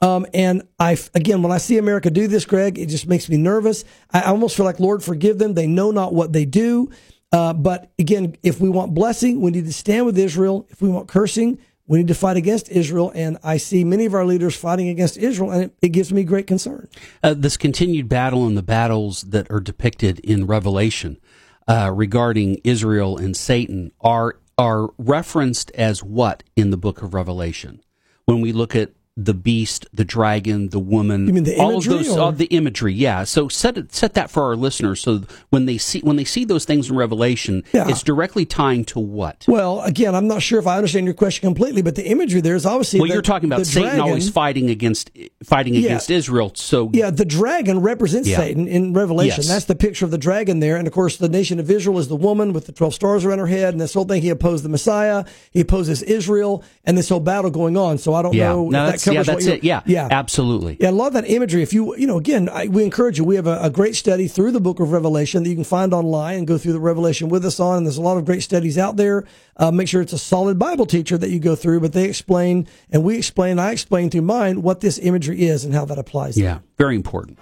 Um, 0.00 0.26
and 0.32 0.62
I, 0.78 0.96
again, 1.14 1.42
when 1.42 1.52
I 1.52 1.58
see 1.58 1.76
America 1.76 2.10
do 2.10 2.26
this, 2.28 2.44
Greg, 2.44 2.78
it 2.78 2.86
just 2.86 3.06
makes 3.06 3.28
me 3.28 3.36
nervous. 3.36 3.84
I 4.10 4.22
almost 4.22 4.56
feel 4.56 4.64
like, 4.64 4.80
Lord, 4.80 5.02
forgive 5.02 5.38
them. 5.38 5.54
They 5.54 5.66
know 5.66 5.90
not 5.90 6.14
what 6.14 6.32
they 6.32 6.44
do. 6.44 6.90
Uh, 7.32 7.52
but 7.52 7.90
again, 7.98 8.36
if 8.42 8.60
we 8.60 8.68
want 8.68 8.94
blessing, 8.94 9.40
we 9.40 9.50
need 9.50 9.66
to 9.66 9.72
stand 9.72 10.06
with 10.06 10.16
Israel. 10.16 10.66
If 10.70 10.80
we 10.80 10.88
want 10.88 11.08
cursing, 11.08 11.58
we 11.88 11.98
need 11.98 12.08
to 12.08 12.14
fight 12.14 12.36
against 12.36 12.68
Israel, 12.68 13.10
and 13.14 13.38
I 13.42 13.56
see 13.56 13.82
many 13.82 14.04
of 14.04 14.14
our 14.14 14.24
leaders 14.24 14.54
fighting 14.54 14.88
against 14.88 15.16
Israel, 15.16 15.50
and 15.50 15.64
it, 15.64 15.74
it 15.82 15.88
gives 15.88 16.12
me 16.12 16.22
great 16.22 16.46
concern. 16.46 16.88
Uh, 17.22 17.34
this 17.34 17.56
continued 17.56 18.08
battle 18.08 18.46
and 18.46 18.56
the 18.56 18.62
battles 18.62 19.22
that 19.22 19.50
are 19.50 19.60
depicted 19.60 20.20
in 20.20 20.46
Revelation 20.46 21.18
uh, 21.66 21.90
regarding 21.92 22.60
Israel 22.62 23.16
and 23.16 23.36
Satan 23.36 23.90
are 24.00 24.36
are 24.58 24.88
referenced 24.98 25.70
as 25.72 26.02
what 26.02 26.42
in 26.56 26.70
the 26.70 26.76
book 26.76 27.00
of 27.00 27.14
Revelation? 27.14 27.80
When 28.24 28.40
we 28.40 28.52
look 28.52 28.74
at 28.74 28.90
the 29.20 29.34
beast, 29.34 29.84
the 29.92 30.04
dragon, 30.04 30.68
the 30.68 30.78
woman. 30.78 31.26
You 31.26 31.32
mean 31.32 31.42
the 31.42 31.56
all 31.56 31.72
imagery? 31.72 31.98
of 31.98 32.04
those, 32.04 32.16
all 32.16 32.30
the 32.30 32.46
imagery, 32.46 32.94
yeah. 32.94 33.24
So 33.24 33.48
set 33.48 33.76
it, 33.76 33.92
set 33.92 34.14
that 34.14 34.30
for 34.30 34.44
our 34.44 34.54
listeners, 34.54 35.00
so 35.00 35.22
when 35.50 35.66
they 35.66 35.76
see 35.76 35.98
when 36.00 36.14
they 36.14 36.24
see 36.24 36.44
those 36.44 36.64
things 36.64 36.88
in 36.88 36.96
Revelation, 36.96 37.64
yeah. 37.72 37.88
it's 37.88 38.04
directly 38.04 38.46
tying 38.46 38.84
to 38.86 39.00
what. 39.00 39.44
Well, 39.48 39.80
again, 39.80 40.14
I'm 40.14 40.28
not 40.28 40.40
sure 40.40 40.60
if 40.60 40.68
I 40.68 40.76
understand 40.76 41.04
your 41.06 41.14
question 41.14 41.48
completely, 41.48 41.82
but 41.82 41.96
the 41.96 42.06
imagery 42.06 42.40
there 42.40 42.54
is 42.54 42.64
obviously. 42.64 43.00
Well, 43.00 43.08
the, 43.08 43.14
you're 43.14 43.22
talking 43.22 43.52
about 43.52 43.66
Satan 43.66 43.82
dragon, 43.82 44.00
always 44.00 44.30
fighting 44.30 44.70
against 44.70 45.10
fighting 45.42 45.74
yeah. 45.74 45.86
against 45.86 46.10
Israel. 46.10 46.52
So 46.54 46.90
yeah, 46.92 47.10
the 47.10 47.24
dragon 47.24 47.80
represents 47.80 48.28
yeah. 48.28 48.36
Satan 48.36 48.68
in 48.68 48.92
Revelation. 48.92 49.38
Yes. 49.38 49.48
That's 49.48 49.64
the 49.64 49.74
picture 49.74 50.04
of 50.04 50.12
the 50.12 50.18
dragon 50.18 50.60
there, 50.60 50.76
and 50.76 50.86
of 50.86 50.94
course, 50.94 51.16
the 51.16 51.28
nation 51.28 51.58
of 51.58 51.68
Israel 51.68 51.98
is 51.98 52.06
the 52.06 52.16
woman 52.16 52.52
with 52.52 52.66
the 52.66 52.72
twelve 52.72 52.94
stars 52.94 53.24
around 53.24 53.40
her 53.40 53.48
head, 53.48 53.74
and 53.74 53.80
this 53.80 53.94
whole 53.94 54.04
thing. 54.04 54.22
He 54.22 54.30
opposed 54.30 54.64
the 54.64 54.68
Messiah, 54.68 55.24
he 55.50 55.60
opposes 55.60 56.02
Israel, 56.02 56.62
and 56.84 56.96
this 56.96 57.08
whole 57.08 57.18
battle 57.18 57.50
going 57.50 57.76
on. 57.76 57.98
So 57.98 58.14
I 58.14 58.22
don't 58.22 58.36
know. 58.36 58.68
No, 58.68 58.86
yeah, 59.14 59.22
that's 59.22 59.46
it. 59.46 59.64
Yeah. 59.64 59.82
Yeah, 59.86 60.08
absolutely. 60.10 60.76
Yeah, 60.80 60.88
I 60.88 60.90
love 60.90 61.12
that 61.14 61.28
imagery. 61.28 61.62
If 61.62 61.72
you, 61.72 61.96
you 61.96 62.06
know, 62.06 62.18
again, 62.18 62.48
I, 62.48 62.66
we 62.66 62.84
encourage 62.84 63.18
you. 63.18 63.24
We 63.24 63.36
have 63.36 63.46
a, 63.46 63.58
a, 63.62 63.70
great 63.70 63.96
study 63.96 64.28
through 64.28 64.52
the 64.52 64.60
book 64.60 64.80
of 64.80 64.92
Revelation 64.92 65.42
that 65.42 65.48
you 65.48 65.54
can 65.54 65.64
find 65.64 65.94
online 65.94 66.38
and 66.38 66.46
go 66.46 66.58
through 66.58 66.72
the 66.72 66.80
Revelation 66.80 67.28
with 67.28 67.44
us 67.44 67.60
on. 67.60 67.78
And 67.78 67.86
there's 67.86 67.98
a 67.98 68.02
lot 68.02 68.16
of 68.18 68.24
great 68.24 68.42
studies 68.42 68.78
out 68.78 68.96
there. 68.96 69.24
Uh, 69.56 69.70
make 69.70 69.88
sure 69.88 70.00
it's 70.00 70.12
a 70.12 70.18
solid 70.18 70.58
Bible 70.58 70.86
teacher 70.86 71.18
that 71.18 71.30
you 71.30 71.38
go 71.38 71.54
through, 71.54 71.80
but 71.80 71.92
they 71.92 72.04
explain 72.04 72.66
and 72.90 73.04
we 73.04 73.16
explain, 73.16 73.58
I 73.58 73.72
explain 73.72 74.10
through 74.10 74.22
mine 74.22 74.62
what 74.62 74.80
this 74.80 74.98
imagery 74.98 75.42
is 75.42 75.64
and 75.64 75.74
how 75.74 75.84
that 75.86 75.98
applies. 75.98 76.38
Yeah, 76.38 76.60
very 76.76 76.96
important. 76.96 77.38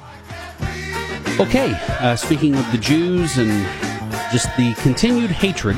Okay, 1.39 1.73
uh, 2.01 2.17
speaking 2.17 2.55
of 2.55 2.71
the 2.73 2.79
Jews 2.79 3.37
and 3.37 3.51
just 4.33 4.55
the 4.57 4.75
continued 4.79 5.31
hatred 5.31 5.77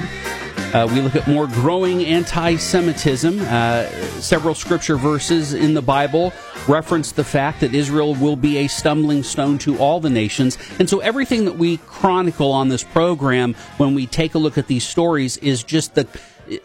uh, 0.74 0.86
we 0.92 1.00
look 1.00 1.16
at 1.16 1.26
more 1.26 1.46
growing 1.46 2.04
anti 2.04 2.56
Semitism. 2.56 3.40
Uh, 3.40 3.88
several 4.20 4.54
scripture 4.54 4.96
verses 4.96 5.54
in 5.54 5.74
the 5.74 5.82
Bible 5.82 6.32
reference 6.68 7.12
the 7.12 7.24
fact 7.24 7.60
that 7.60 7.74
Israel 7.74 8.14
will 8.14 8.36
be 8.36 8.58
a 8.58 8.68
stumbling 8.68 9.22
stone 9.22 9.58
to 9.58 9.78
all 9.78 9.98
the 10.00 10.10
nations. 10.10 10.58
And 10.78 10.88
so 10.88 11.00
everything 11.00 11.46
that 11.46 11.56
we 11.56 11.78
chronicle 11.78 12.52
on 12.52 12.68
this 12.68 12.84
program 12.84 13.54
when 13.78 13.94
we 13.94 14.06
take 14.06 14.34
a 14.34 14.38
look 14.38 14.58
at 14.58 14.66
these 14.66 14.86
stories 14.86 15.38
is 15.38 15.62
just 15.62 15.94
the 15.94 16.06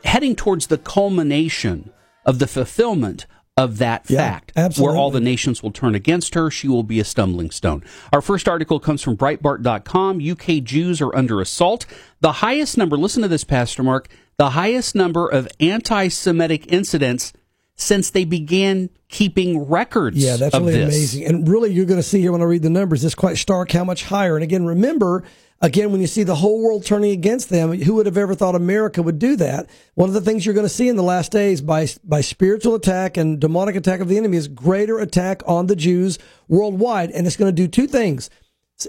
heading 0.04 0.36
towards 0.36 0.68
the 0.68 0.78
culmination 0.78 1.90
of 2.26 2.40
the 2.40 2.48
fulfillment 2.48 3.26
of 3.56 3.78
that 3.78 4.10
yeah, 4.10 4.18
fact. 4.18 4.52
Absolutely. 4.56 4.92
Where 4.94 5.00
all 5.00 5.12
the 5.12 5.20
nations 5.20 5.62
will 5.62 5.72
turn 5.72 5.96
against 5.96 6.34
her, 6.36 6.50
she 6.50 6.68
will 6.68 6.84
be 6.84 7.00
a 7.00 7.04
stumbling 7.04 7.52
stone. 7.52 7.84
Our 8.12 8.22
first 8.22 8.48
article 8.48 8.80
comes 8.80 9.02
from 9.02 9.16
Breitbart.com. 9.16 10.20
UK 10.28 10.64
Jews 10.64 11.02
are 11.02 11.16
under 11.16 11.40
assault. 11.40 11.86
The 12.22 12.34
highest 12.34 12.78
number, 12.78 12.98
listen 12.98 13.22
to 13.22 13.28
this, 13.28 13.44
Pastor 13.44 13.84
Mark, 13.84 14.10
the 14.38 14.52
highest 14.52 14.96
number 14.96 15.28
of 15.28 15.48
anti 15.60 16.08
Semitic 16.08 16.72
incidents 16.72 17.34
since 17.76 18.10
they 18.10 18.26
began 18.26 18.90
keeping 19.08 19.68
records. 19.68 20.18
Yeah, 20.18 20.38
that's 20.38 20.56
really 20.56 20.74
this. 20.74 20.84
amazing. 20.84 21.26
And 21.26 21.48
really, 21.48 21.72
you're 21.72 21.86
going 21.86 22.00
to 22.00 22.04
see 22.04 22.22
here 22.22 22.32
when 22.32 22.42
I 22.42 22.46
read 22.46 22.64
the 22.64 22.70
numbers, 22.70 23.04
it's 23.04 23.16
quite 23.16 23.38
stark 23.38 23.72
how 23.72 23.84
much 23.84 24.06
higher. 24.06 24.36
And 24.36 24.44
again, 24.44 24.66
remember, 24.66 25.24
again, 25.64 25.92
when 25.92 26.02
you 26.02 26.08
see 26.08 26.24
the 26.24 26.36
whole 26.36 26.62
world 26.62 26.86
turning 26.86 27.12
against 27.12 27.50
them, 27.50 27.72
who 27.72 27.96
would 27.96 28.06
have 28.06 28.18
ever 28.18 28.36
thought 28.36 28.54
America 28.54 29.02
would 29.02 29.18
do 29.18 29.36
that? 29.38 29.68
One 29.96 30.10
of 30.10 30.14
the 30.14 30.22
things 30.22 30.46
you're 30.46 30.54
going 30.54 30.68
to 30.68 30.70
see 30.70 30.90
in 30.90 30.98
the 30.98 31.02
last 31.02 31.32
days 31.32 31.62
by, 31.62 31.88
by 32.04 32.22
spiritual 32.22 32.76
attack 32.76 33.18
and 33.18 33.40
demonic 33.40 33.76
attack 33.76 34.02
of 34.02 34.10
the 34.10 34.18
enemy 34.18 34.38
is 34.38 34.50
greater 34.50 35.00
attack 35.00 35.42
on 35.48 35.68
the 35.68 35.76
Jews 35.76 36.20
worldwide. 36.50 37.12
And 37.12 37.26
it's 37.26 37.38
going 37.38 37.50
to 37.50 37.62
do 37.62 37.68
two 37.68 37.88
things. 37.88 38.30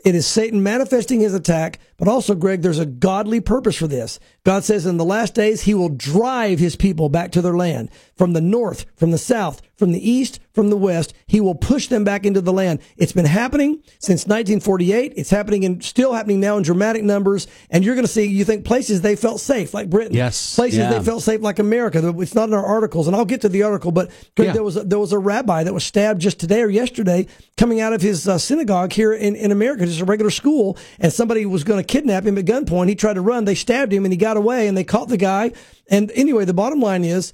It 0.04 0.14
is 0.16 0.26
Satan 0.26 0.62
manifesting 0.62 1.20
his 1.20 1.34
attack, 1.34 1.78
but 1.96 2.08
also, 2.08 2.34
Greg, 2.34 2.62
there's 2.62 2.78
a 2.78 2.86
godly 2.86 3.40
purpose 3.40 3.76
for 3.76 3.86
this. 3.86 4.18
God 4.44 4.64
says 4.64 4.86
in 4.86 4.96
the 4.96 5.04
last 5.04 5.34
days, 5.34 5.62
he 5.62 5.74
will 5.74 5.88
drive 5.88 6.58
his 6.58 6.76
people 6.76 7.08
back 7.08 7.32
to 7.32 7.42
their 7.42 7.56
land 7.56 7.90
from 8.16 8.32
the 8.32 8.40
north, 8.40 8.86
from 8.96 9.10
the 9.10 9.18
south, 9.18 9.62
from 9.76 9.92
the 9.92 10.10
east, 10.10 10.38
from 10.52 10.70
the 10.70 10.76
west. 10.76 11.14
He 11.26 11.40
will 11.40 11.54
push 11.54 11.88
them 11.88 12.04
back 12.04 12.24
into 12.24 12.40
the 12.40 12.52
land. 12.52 12.80
It's 12.96 13.12
been 13.12 13.24
happening 13.24 13.82
since 13.98 14.22
1948. 14.22 15.14
It's 15.16 15.30
happening 15.30 15.64
and 15.64 15.82
still 15.82 16.12
happening 16.12 16.40
now 16.40 16.56
in 16.56 16.62
dramatic 16.62 17.02
numbers. 17.02 17.46
And 17.70 17.84
you're 17.84 17.94
going 17.94 18.06
to 18.06 18.12
see, 18.12 18.24
you 18.24 18.44
think 18.44 18.64
places 18.64 19.00
they 19.00 19.16
felt 19.16 19.40
safe, 19.40 19.74
like 19.74 19.90
Britain. 19.90 20.14
Yes. 20.14 20.54
Places 20.54 20.78
yeah. 20.78 20.90
they 20.90 21.04
felt 21.04 21.22
safe, 21.22 21.40
like 21.40 21.58
America. 21.58 22.14
It's 22.18 22.34
not 22.34 22.48
in 22.48 22.54
our 22.54 22.64
articles. 22.64 23.06
And 23.06 23.16
I'll 23.16 23.24
get 23.24 23.40
to 23.42 23.48
the 23.48 23.62
article, 23.62 23.92
but 23.92 24.10
Greg, 24.36 24.48
yeah. 24.48 24.52
there 24.52 24.62
was 24.62 24.76
a, 24.76 24.84
there 24.84 24.98
was 24.98 25.12
a 25.12 25.18
rabbi 25.18 25.64
that 25.64 25.74
was 25.74 25.84
stabbed 25.84 26.20
just 26.20 26.38
today 26.38 26.62
or 26.62 26.68
yesterday 26.68 27.26
coming 27.56 27.80
out 27.80 27.92
of 27.92 28.02
his 28.02 28.28
uh, 28.28 28.38
synagogue 28.38 28.92
here 28.92 29.12
in, 29.12 29.34
in 29.36 29.50
America, 29.50 29.86
just 29.86 30.00
a 30.00 30.04
regular 30.04 30.30
school. 30.30 30.78
And 31.00 31.12
somebody 31.12 31.46
was 31.46 31.64
going 31.64 31.82
to 31.82 31.84
kidnap 31.94 32.26
him 32.26 32.36
at 32.36 32.44
gunpoint. 32.44 32.88
He 32.88 32.96
tried 32.96 33.14
to 33.14 33.20
run. 33.20 33.44
They 33.44 33.54
stabbed 33.54 33.92
him 33.92 34.04
and 34.04 34.12
he 34.12 34.16
got 34.16 34.36
away 34.36 34.66
and 34.66 34.76
they 34.76 34.82
caught 34.82 35.08
the 35.08 35.16
guy. 35.16 35.52
And 35.86 36.10
anyway, 36.16 36.44
the 36.44 36.52
bottom 36.52 36.80
line 36.80 37.04
is 37.04 37.32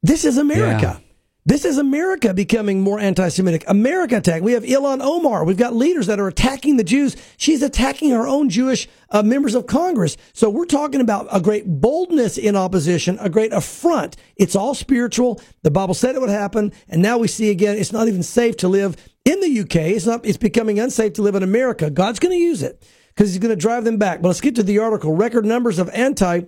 this 0.00 0.24
is 0.24 0.38
America. 0.38 1.00
Yeah. 1.00 1.06
This 1.44 1.64
is 1.64 1.76
America 1.76 2.32
becoming 2.32 2.82
more 2.82 3.00
anti-Semitic. 3.00 3.64
America 3.66 4.18
attack. 4.18 4.42
We 4.42 4.52
have 4.52 4.62
Ilhan 4.62 5.00
Omar. 5.00 5.44
We've 5.44 5.56
got 5.56 5.74
leaders 5.74 6.06
that 6.06 6.20
are 6.20 6.28
attacking 6.28 6.76
the 6.76 6.84
Jews. 6.84 7.16
She's 7.36 7.62
attacking 7.62 8.10
her 8.10 8.28
own 8.28 8.48
Jewish 8.48 8.88
uh, 9.10 9.22
members 9.22 9.56
of 9.56 9.66
Congress. 9.66 10.16
So 10.32 10.50
we're 10.50 10.66
talking 10.66 11.00
about 11.00 11.26
a 11.32 11.40
great 11.40 11.66
boldness 11.66 12.38
in 12.38 12.54
opposition, 12.54 13.18
a 13.20 13.28
great 13.28 13.52
affront. 13.52 14.16
It's 14.36 14.54
all 14.54 14.74
spiritual. 14.74 15.40
The 15.62 15.70
Bible 15.72 15.94
said 15.94 16.14
it 16.14 16.20
would 16.20 16.30
happen, 16.30 16.72
and 16.88 17.02
now 17.02 17.18
we 17.18 17.26
see 17.26 17.50
again. 17.50 17.76
It's 17.76 17.92
not 17.92 18.06
even 18.06 18.22
safe 18.22 18.56
to 18.58 18.68
live 18.68 18.96
in 19.24 19.40
the 19.40 19.60
UK. 19.60 19.76
It's 19.96 20.06
not. 20.06 20.24
It's 20.24 20.36
becoming 20.36 20.78
unsafe 20.78 21.14
to 21.14 21.22
live 21.22 21.34
in 21.34 21.42
America. 21.42 21.90
God's 21.90 22.20
going 22.20 22.36
to 22.36 22.42
use 22.42 22.62
it 22.62 22.84
because 23.16 23.32
He's 23.32 23.40
going 23.40 23.50
to 23.50 23.56
drive 23.56 23.84
them 23.84 23.96
back. 23.96 24.22
But 24.22 24.28
let's 24.28 24.40
get 24.40 24.54
to 24.56 24.62
the 24.62 24.78
article. 24.78 25.16
Record 25.16 25.44
numbers 25.44 25.78
of 25.78 25.88
anti 25.90 26.42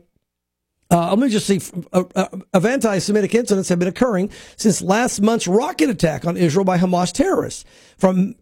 uh, 0.91 1.11
let 1.11 1.19
me 1.19 1.29
just 1.29 1.47
see. 1.47 1.61
Uh, 1.93 2.05
uh, 2.15 2.29
of 2.55 2.65
anti-Semitic 2.65 3.35
incidents 3.35 3.69
have 3.69 3.79
been 3.79 3.89
occurring 3.89 4.31
since 4.57 4.81
last 4.81 5.21
month's 5.21 5.47
rocket 5.47 5.91
attack 5.91 6.27
on 6.27 6.37
Israel 6.37 6.65
by 6.65 6.79
Hamas 6.79 7.13
terrorists. 7.13 7.65
From 7.99 8.37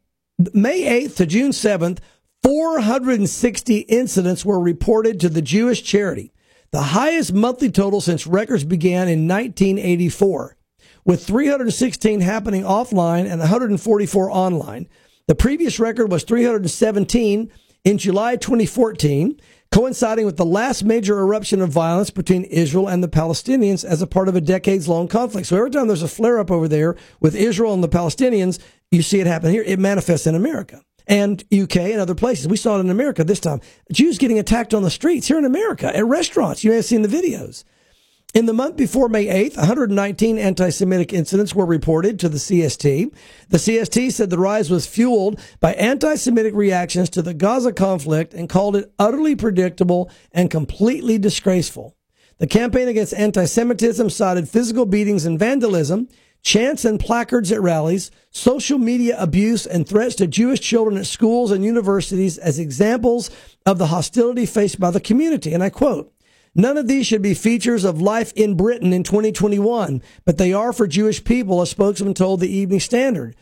May 0.52 0.82
8th 0.82 1.16
to 1.16 1.26
June 1.26 1.50
7th, 1.50 1.98
460 2.44 3.78
incidents 3.80 4.44
were 4.44 4.60
reported 4.60 5.18
to 5.20 5.28
the 5.28 5.42
Jewish 5.42 5.82
charity, 5.82 6.32
the 6.70 6.82
highest 6.82 7.32
monthly 7.32 7.70
total 7.70 8.00
since 8.00 8.26
records 8.26 8.62
began 8.62 9.08
in 9.08 9.26
1984, 9.26 10.56
with 11.04 11.26
316 11.26 12.20
happening 12.20 12.62
offline 12.62 13.28
and 13.28 13.40
144 13.40 14.30
online. 14.30 14.88
The 15.26 15.34
previous 15.34 15.80
record 15.80 16.12
was 16.12 16.22
317 16.22 17.50
in 17.86 17.98
July 17.98 18.34
2014 18.34 19.40
coinciding 19.70 20.26
with 20.26 20.36
the 20.36 20.44
last 20.44 20.82
major 20.82 21.20
eruption 21.20 21.62
of 21.62 21.70
violence 21.70 22.10
between 22.10 22.42
Israel 22.44 22.88
and 22.88 23.02
the 23.02 23.08
Palestinians 23.08 23.84
as 23.84 24.02
a 24.02 24.06
part 24.08 24.28
of 24.28 24.34
a 24.34 24.40
decades 24.40 24.88
long 24.88 25.06
conflict. 25.06 25.46
So 25.46 25.56
every 25.56 25.70
time 25.70 25.86
there's 25.86 26.02
a 26.02 26.08
flare 26.08 26.40
up 26.40 26.50
over 26.50 26.66
there 26.66 26.96
with 27.20 27.36
Israel 27.36 27.74
and 27.74 27.84
the 27.84 27.88
Palestinians, 27.88 28.58
you 28.90 29.02
see 29.02 29.20
it 29.20 29.26
happen 29.28 29.52
here. 29.52 29.62
It 29.62 29.78
manifests 29.78 30.26
in 30.26 30.34
America 30.34 30.82
and 31.06 31.44
UK 31.52 31.76
and 31.76 32.00
other 32.00 32.16
places. 32.16 32.48
We 32.48 32.56
saw 32.56 32.76
it 32.76 32.80
in 32.80 32.90
America 32.90 33.22
this 33.22 33.38
time. 33.38 33.60
Jews 33.92 34.18
getting 34.18 34.38
attacked 34.40 34.74
on 34.74 34.82
the 34.82 34.90
streets 34.90 35.28
here 35.28 35.38
in 35.38 35.44
America 35.44 35.96
at 35.96 36.04
restaurants. 36.04 36.64
You 36.64 36.70
may 36.70 36.76
have 36.76 36.84
seen 36.84 37.02
the 37.02 37.08
videos. 37.08 37.62
In 38.34 38.44
the 38.44 38.52
month 38.52 38.76
before 38.76 39.08
May 39.08 39.26
8th, 39.26 39.56
119 39.56 40.36
anti 40.36 40.68
Semitic 40.68 41.12
incidents 41.14 41.54
were 41.54 41.64
reported 41.64 42.18
to 42.20 42.28
the 42.28 42.36
CST. 42.36 43.10
The 43.48 43.56
CST 43.56 44.12
said 44.12 44.28
the 44.28 44.38
rise 44.38 44.68
was 44.68 44.86
fueled 44.86 45.40
by 45.58 45.72
anti 45.72 46.16
Semitic 46.16 46.54
reactions 46.54 47.08
to 47.10 47.22
the 47.22 47.32
Gaza 47.32 47.72
conflict 47.72 48.34
and 48.34 48.48
called 48.48 48.76
it 48.76 48.92
utterly 48.98 49.36
predictable 49.36 50.10
and 50.32 50.50
completely 50.50 51.16
disgraceful. 51.16 51.96
The 52.36 52.46
campaign 52.46 52.88
against 52.88 53.14
anti 53.14 53.46
Semitism 53.46 54.10
cited 54.10 54.50
physical 54.50 54.84
beatings 54.84 55.24
and 55.24 55.38
vandalism, 55.38 56.08
chants 56.42 56.84
and 56.84 57.00
placards 57.00 57.50
at 57.50 57.62
rallies, 57.62 58.10
social 58.30 58.78
media 58.78 59.16
abuse, 59.18 59.66
and 59.66 59.88
threats 59.88 60.14
to 60.16 60.26
Jewish 60.26 60.60
children 60.60 60.98
at 60.98 61.06
schools 61.06 61.50
and 61.50 61.64
universities 61.64 62.36
as 62.36 62.58
examples 62.58 63.30
of 63.64 63.78
the 63.78 63.86
hostility 63.86 64.44
faced 64.44 64.78
by 64.78 64.90
the 64.90 65.00
community. 65.00 65.54
And 65.54 65.62
I 65.62 65.70
quote, 65.70 66.12
None 66.58 66.78
of 66.78 66.88
these 66.88 67.06
should 67.06 67.20
be 67.20 67.34
features 67.34 67.84
of 67.84 68.00
life 68.00 68.32
in 68.32 68.56
Britain 68.56 68.94
in 68.94 69.02
2021, 69.02 70.02
but 70.24 70.38
they 70.38 70.54
are 70.54 70.72
for 70.72 70.86
Jewish 70.86 71.22
people, 71.22 71.60
a 71.60 71.66
spokesman 71.66 72.14
told 72.14 72.40
the 72.40 72.48
Evening 72.48 72.80
Standard. 72.80 73.36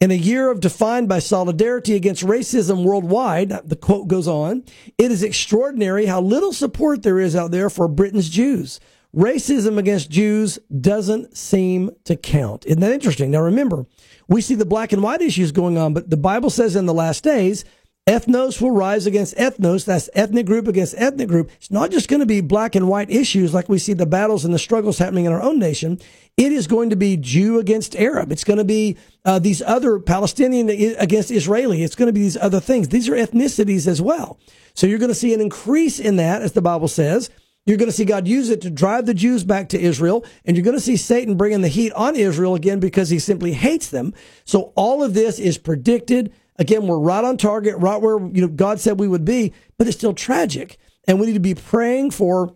In 0.00 0.10
a 0.10 0.14
year 0.14 0.50
of 0.50 0.60
defined 0.60 1.08
by 1.08 1.18
solidarity 1.18 1.96
against 1.96 2.26
racism 2.26 2.84
worldwide, 2.84 3.48
the 3.64 3.74
quote 3.74 4.06
goes 4.06 4.28
on, 4.28 4.64
it 4.98 5.10
is 5.10 5.22
extraordinary 5.22 6.04
how 6.04 6.20
little 6.20 6.52
support 6.52 7.02
there 7.02 7.18
is 7.18 7.34
out 7.34 7.52
there 7.52 7.70
for 7.70 7.88
Britain's 7.88 8.28
Jews. 8.28 8.80
Racism 9.16 9.78
against 9.78 10.10
Jews 10.10 10.58
doesn't 10.80 11.38
seem 11.38 11.90
to 12.04 12.16
count. 12.16 12.66
Isn't 12.66 12.80
that 12.80 12.92
interesting? 12.92 13.30
Now 13.30 13.40
remember, 13.40 13.86
we 14.28 14.42
see 14.42 14.54
the 14.54 14.66
black 14.66 14.92
and 14.92 15.02
white 15.02 15.22
issues 15.22 15.52
going 15.52 15.78
on, 15.78 15.94
but 15.94 16.10
the 16.10 16.18
Bible 16.18 16.50
says 16.50 16.76
in 16.76 16.84
the 16.84 16.92
last 16.92 17.24
days 17.24 17.64
Ethnos 18.08 18.58
will 18.58 18.70
rise 18.70 19.06
against 19.06 19.36
ethnos. 19.36 19.84
That's 19.84 20.08
ethnic 20.14 20.46
group 20.46 20.66
against 20.66 20.94
ethnic 20.96 21.28
group. 21.28 21.50
It's 21.56 21.70
not 21.70 21.90
just 21.90 22.08
going 22.08 22.20
to 22.20 22.26
be 22.26 22.40
black 22.40 22.74
and 22.74 22.88
white 22.88 23.10
issues 23.10 23.52
like 23.52 23.68
we 23.68 23.78
see 23.78 23.92
the 23.92 24.06
battles 24.06 24.46
and 24.46 24.54
the 24.54 24.58
struggles 24.58 24.96
happening 24.96 25.26
in 25.26 25.32
our 25.32 25.42
own 25.42 25.58
nation. 25.58 26.00
It 26.38 26.50
is 26.50 26.66
going 26.66 26.88
to 26.88 26.96
be 26.96 27.18
Jew 27.18 27.58
against 27.58 27.94
Arab. 27.96 28.32
It's 28.32 28.44
going 28.44 28.56
to 28.56 28.64
be 28.64 28.96
uh, 29.26 29.40
these 29.40 29.60
other 29.60 29.98
Palestinian 29.98 30.70
against 30.98 31.30
Israeli. 31.30 31.82
It's 31.82 31.96
going 31.96 32.06
to 32.06 32.14
be 32.14 32.22
these 32.22 32.38
other 32.38 32.60
things. 32.60 32.88
These 32.88 33.10
are 33.10 33.14
ethnicities 33.14 33.86
as 33.86 34.00
well. 34.00 34.40
So 34.72 34.86
you're 34.86 34.98
going 34.98 35.10
to 35.10 35.14
see 35.14 35.34
an 35.34 35.42
increase 35.42 36.00
in 36.00 36.16
that, 36.16 36.40
as 36.40 36.52
the 36.52 36.62
Bible 36.62 36.88
says. 36.88 37.28
You're 37.66 37.76
going 37.76 37.90
to 37.90 37.94
see 37.94 38.06
God 38.06 38.26
use 38.26 38.48
it 38.48 38.62
to 38.62 38.70
drive 38.70 39.04
the 39.04 39.12
Jews 39.12 39.44
back 39.44 39.68
to 39.68 39.78
Israel, 39.78 40.24
and 40.46 40.56
you're 40.56 40.64
going 40.64 40.78
to 40.78 40.80
see 40.80 40.96
Satan 40.96 41.36
bringing 41.36 41.60
the 41.60 41.68
heat 41.68 41.92
on 41.92 42.16
Israel 42.16 42.54
again 42.54 42.80
because 42.80 43.10
he 43.10 43.18
simply 43.18 43.52
hates 43.52 43.90
them. 43.90 44.14
So 44.46 44.72
all 44.76 45.02
of 45.02 45.12
this 45.12 45.38
is 45.38 45.58
predicted 45.58 46.32
Again, 46.58 46.86
we're 46.86 46.98
right 46.98 47.24
on 47.24 47.36
target, 47.36 47.76
right 47.78 48.00
where 48.00 48.18
you 48.18 48.42
know 48.42 48.48
God 48.48 48.80
said 48.80 48.98
we 48.98 49.08
would 49.08 49.24
be, 49.24 49.52
but 49.76 49.86
it's 49.86 49.96
still 49.96 50.14
tragic. 50.14 50.78
And 51.06 51.18
we 51.18 51.26
need 51.26 51.34
to 51.34 51.40
be 51.40 51.54
praying 51.54 52.10
for 52.10 52.54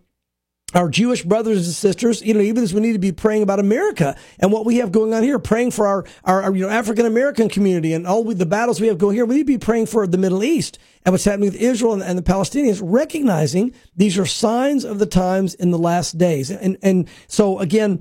our 0.75 0.89
Jewish 0.89 1.23
brothers 1.23 1.67
and 1.67 1.75
sisters, 1.75 2.23
you 2.23 2.35
know, 2.35 2.41
even 2.41 2.63
as 2.63 2.73
we 2.73 2.81
need 2.81 2.93
to 2.93 2.99
be 2.99 3.13
praying 3.13 3.43
about 3.43 3.61
America 3.61 4.17
and 4.39 4.51
what 4.51 4.65
we 4.65 4.77
have 4.77 4.91
going 4.91 5.13
on 5.13 5.23
here, 5.23 5.39
praying 5.39 5.71
for 5.71 5.87
our, 5.87 6.05
our, 6.25 6.43
our 6.43 6.55
you 6.55 6.63
know, 6.63 6.71
African 6.71 7.07
American 7.07 7.49
community 7.49 7.93
and 7.93 8.07
all 8.07 8.25
the 8.25 8.47
battles 8.47 8.81
we 8.81 8.87
have 8.87 8.99
going 8.99 9.15
here. 9.15 9.25
We 9.25 9.37
need 9.37 9.43
to 9.43 9.47
be 9.47 9.59
praying 9.59 9.87
for 9.87 10.07
the 10.07 10.19
Middle 10.19 10.43
East 10.43 10.79
and 11.05 11.13
what's 11.13 11.25
happening 11.25 11.51
with 11.51 11.61
Israel 11.61 11.93
and, 11.93 12.03
and 12.03 12.19
the 12.19 12.23
Palestinians, 12.23 12.81
recognizing 12.83 13.75
these 13.97 14.19
are 14.19 14.27
signs 14.27 14.85
of 14.85 14.99
the 14.99 15.07
times 15.07 15.55
in 15.55 15.71
the 15.71 15.79
last 15.79 16.17
days. 16.17 16.51
And, 16.51 16.79
and 16.83 17.09
so 17.27 17.59
again, 17.59 18.01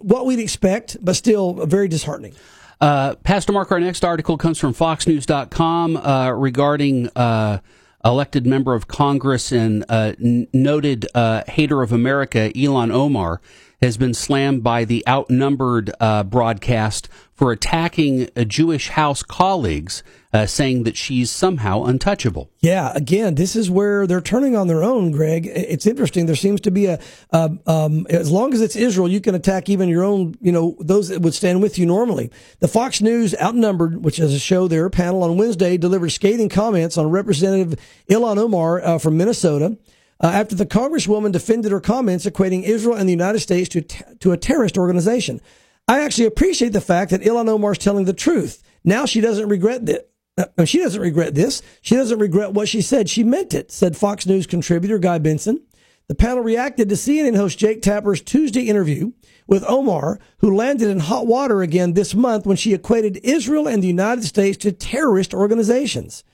what 0.00 0.26
we'd 0.26 0.38
expect, 0.38 0.98
but 1.00 1.16
still 1.16 1.54
very 1.66 1.88
disheartening. 1.88 2.34
Uh, 2.80 3.14
Pastor 3.16 3.52
Mark, 3.52 3.70
our 3.70 3.80
next 3.80 4.04
article 4.04 4.38
comes 4.38 4.58
from 4.58 4.72
FoxNews.com 4.72 5.96
uh, 5.98 6.30
regarding 6.30 7.08
uh, 7.14 7.58
elected 8.04 8.46
member 8.46 8.74
of 8.74 8.88
Congress 8.88 9.52
and 9.52 9.84
uh, 9.90 10.14
n- 10.22 10.48
noted 10.54 11.06
uh, 11.14 11.42
hater 11.46 11.82
of 11.82 11.92
America, 11.92 12.50
Ilhan 12.54 12.90
Omar, 12.90 13.42
has 13.80 13.96
been 13.96 14.14
slammed 14.14 14.62
by 14.62 14.84
the 14.84 15.06
outnumbered 15.08 15.90
uh, 16.00 16.22
broadcast 16.22 17.08
for 17.32 17.52
attacking 17.52 18.28
Jewish 18.46 18.90
House 18.90 19.22
colleagues 19.22 20.02
uh, 20.32 20.46
saying 20.46 20.84
that 20.84 20.96
she's 20.96 21.30
somehow 21.30 21.84
untouchable. 21.84 22.50
Yeah, 22.60 22.92
again, 22.94 23.34
this 23.34 23.56
is 23.56 23.70
where 23.70 24.06
they're 24.06 24.20
turning 24.20 24.54
on 24.54 24.68
their 24.68 24.84
own, 24.84 25.10
Greg. 25.10 25.46
It's 25.46 25.86
interesting. 25.86 26.26
There 26.26 26.36
seems 26.36 26.60
to 26.62 26.70
be 26.70 26.86
a, 26.86 27.00
um, 27.32 28.06
as 28.10 28.30
long 28.30 28.52
as 28.52 28.60
it's 28.60 28.76
Israel, 28.76 29.08
you 29.08 29.20
can 29.20 29.34
attack 29.34 29.68
even 29.68 29.88
your 29.88 30.04
own, 30.04 30.34
you 30.40 30.52
know, 30.52 30.76
those 30.80 31.08
that 31.08 31.22
would 31.22 31.34
stand 31.34 31.62
with 31.62 31.78
you 31.78 31.86
normally. 31.86 32.30
The 32.60 32.68
Fox 32.68 33.00
News 33.00 33.34
Outnumbered, 33.40 34.04
which 34.04 34.18
is 34.18 34.34
a 34.34 34.38
show 34.38 34.68
there, 34.68 34.90
panel 34.90 35.22
on 35.22 35.38
Wednesday, 35.38 35.78
delivered 35.78 36.10
scathing 36.10 36.50
comments 36.50 36.98
on 36.98 37.10
Representative 37.10 37.78
Ilhan 38.08 38.36
Omar 38.36 38.82
uh, 38.82 38.98
from 38.98 39.16
Minnesota. 39.16 39.78
Uh, 40.22 40.26
after 40.26 40.54
the 40.54 40.66
Congresswoman 40.66 41.32
defended 41.32 41.72
her 41.72 41.80
comments 41.80 42.26
equating 42.26 42.62
Israel 42.62 42.96
and 42.96 43.08
the 43.08 43.12
United 43.12 43.40
States 43.40 43.68
to, 43.70 43.80
to 43.80 44.32
a 44.32 44.36
terrorist 44.36 44.76
organization. 44.76 45.40
I 45.88 46.00
actually 46.00 46.26
appreciate 46.26 46.72
the 46.72 46.80
fact 46.80 47.10
that 47.10 47.22
Ilhan 47.22 47.48
Omar 47.48 47.72
is 47.72 47.78
telling 47.78 48.04
the 48.04 48.12
truth. 48.12 48.62
Now 48.84 49.06
she 49.06 49.20
doesn't 49.20 49.48
regret 49.48 49.86
that. 49.86 50.10
Uh, 50.38 50.64
she 50.64 50.78
doesn't 50.78 51.00
regret 51.00 51.34
this. 51.34 51.62
She 51.82 51.96
doesn't 51.96 52.18
regret 52.18 52.52
what 52.52 52.68
she 52.68 52.80
said. 52.80 53.08
She 53.08 53.24
meant 53.24 53.52
it, 53.52 53.72
said 53.72 53.96
Fox 53.96 54.26
News 54.26 54.46
contributor 54.46 54.98
Guy 54.98 55.18
Benson. 55.18 55.62
The 56.08 56.14
panel 56.14 56.42
reacted 56.42 56.88
to 56.88 56.94
CNN 56.94 57.36
host 57.36 57.58
Jake 57.58 57.82
Tapper's 57.82 58.20
Tuesday 58.20 58.62
interview 58.62 59.12
with 59.46 59.64
Omar, 59.68 60.18
who 60.38 60.54
landed 60.54 60.88
in 60.88 61.00
hot 61.00 61.26
water 61.26 61.62
again 61.62 61.94
this 61.94 62.14
month 62.14 62.46
when 62.46 62.56
she 62.56 62.74
equated 62.74 63.20
Israel 63.22 63.68
and 63.68 63.82
the 63.82 63.88
United 63.88 64.24
States 64.24 64.56
to 64.58 64.72
terrorist 64.72 65.34
organizations. 65.34 66.24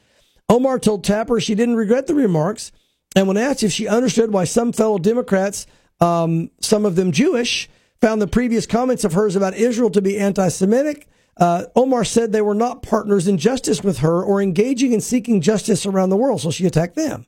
Omar 0.49 0.79
told 0.79 1.05
Tapper 1.05 1.41
she 1.41 1.55
didn't 1.55 1.77
regret 1.77 2.07
the 2.07 2.15
remarks, 2.15 2.73
and 3.17 3.27
when 3.27 3.39
asked 3.39 3.63
if 3.63 3.73
she 3.73 3.89
understood 3.89 4.33
why 4.33 4.45
some 4.45 4.73
fellow 4.73 4.99
Democrats, 4.99 5.67
um, 6.01 6.51
some 6.61 6.85
of 6.85 6.95
them 6.95 7.11
Jewish, 7.11 7.69
found 8.01 8.21
the 8.21 8.27
previous 8.27 8.67
comments 8.67 9.05
of 9.05 9.15
hers 9.15 9.35
about 9.35 9.55
Israel 9.55 9.91
to 9.91 10.03
be 10.03 10.19
anti 10.19 10.49
Semitic, 10.49 11.09
uh, 11.39 11.65
Omar 11.75 12.05
said 12.05 12.33
they 12.33 12.43
were 12.43 12.55
not 12.55 12.83
partners 12.83 13.27
in 13.27 13.39
justice 13.39 13.83
with 13.83 13.99
her 13.99 14.23
or 14.23 14.41
engaging 14.41 14.93
in 14.93 15.01
seeking 15.01 15.41
justice 15.41 15.87
around 15.87 16.11
the 16.11 16.17
world, 16.17 16.43
so 16.43 16.51
she 16.51 16.67
attacked 16.67 16.95
them. 16.95 17.27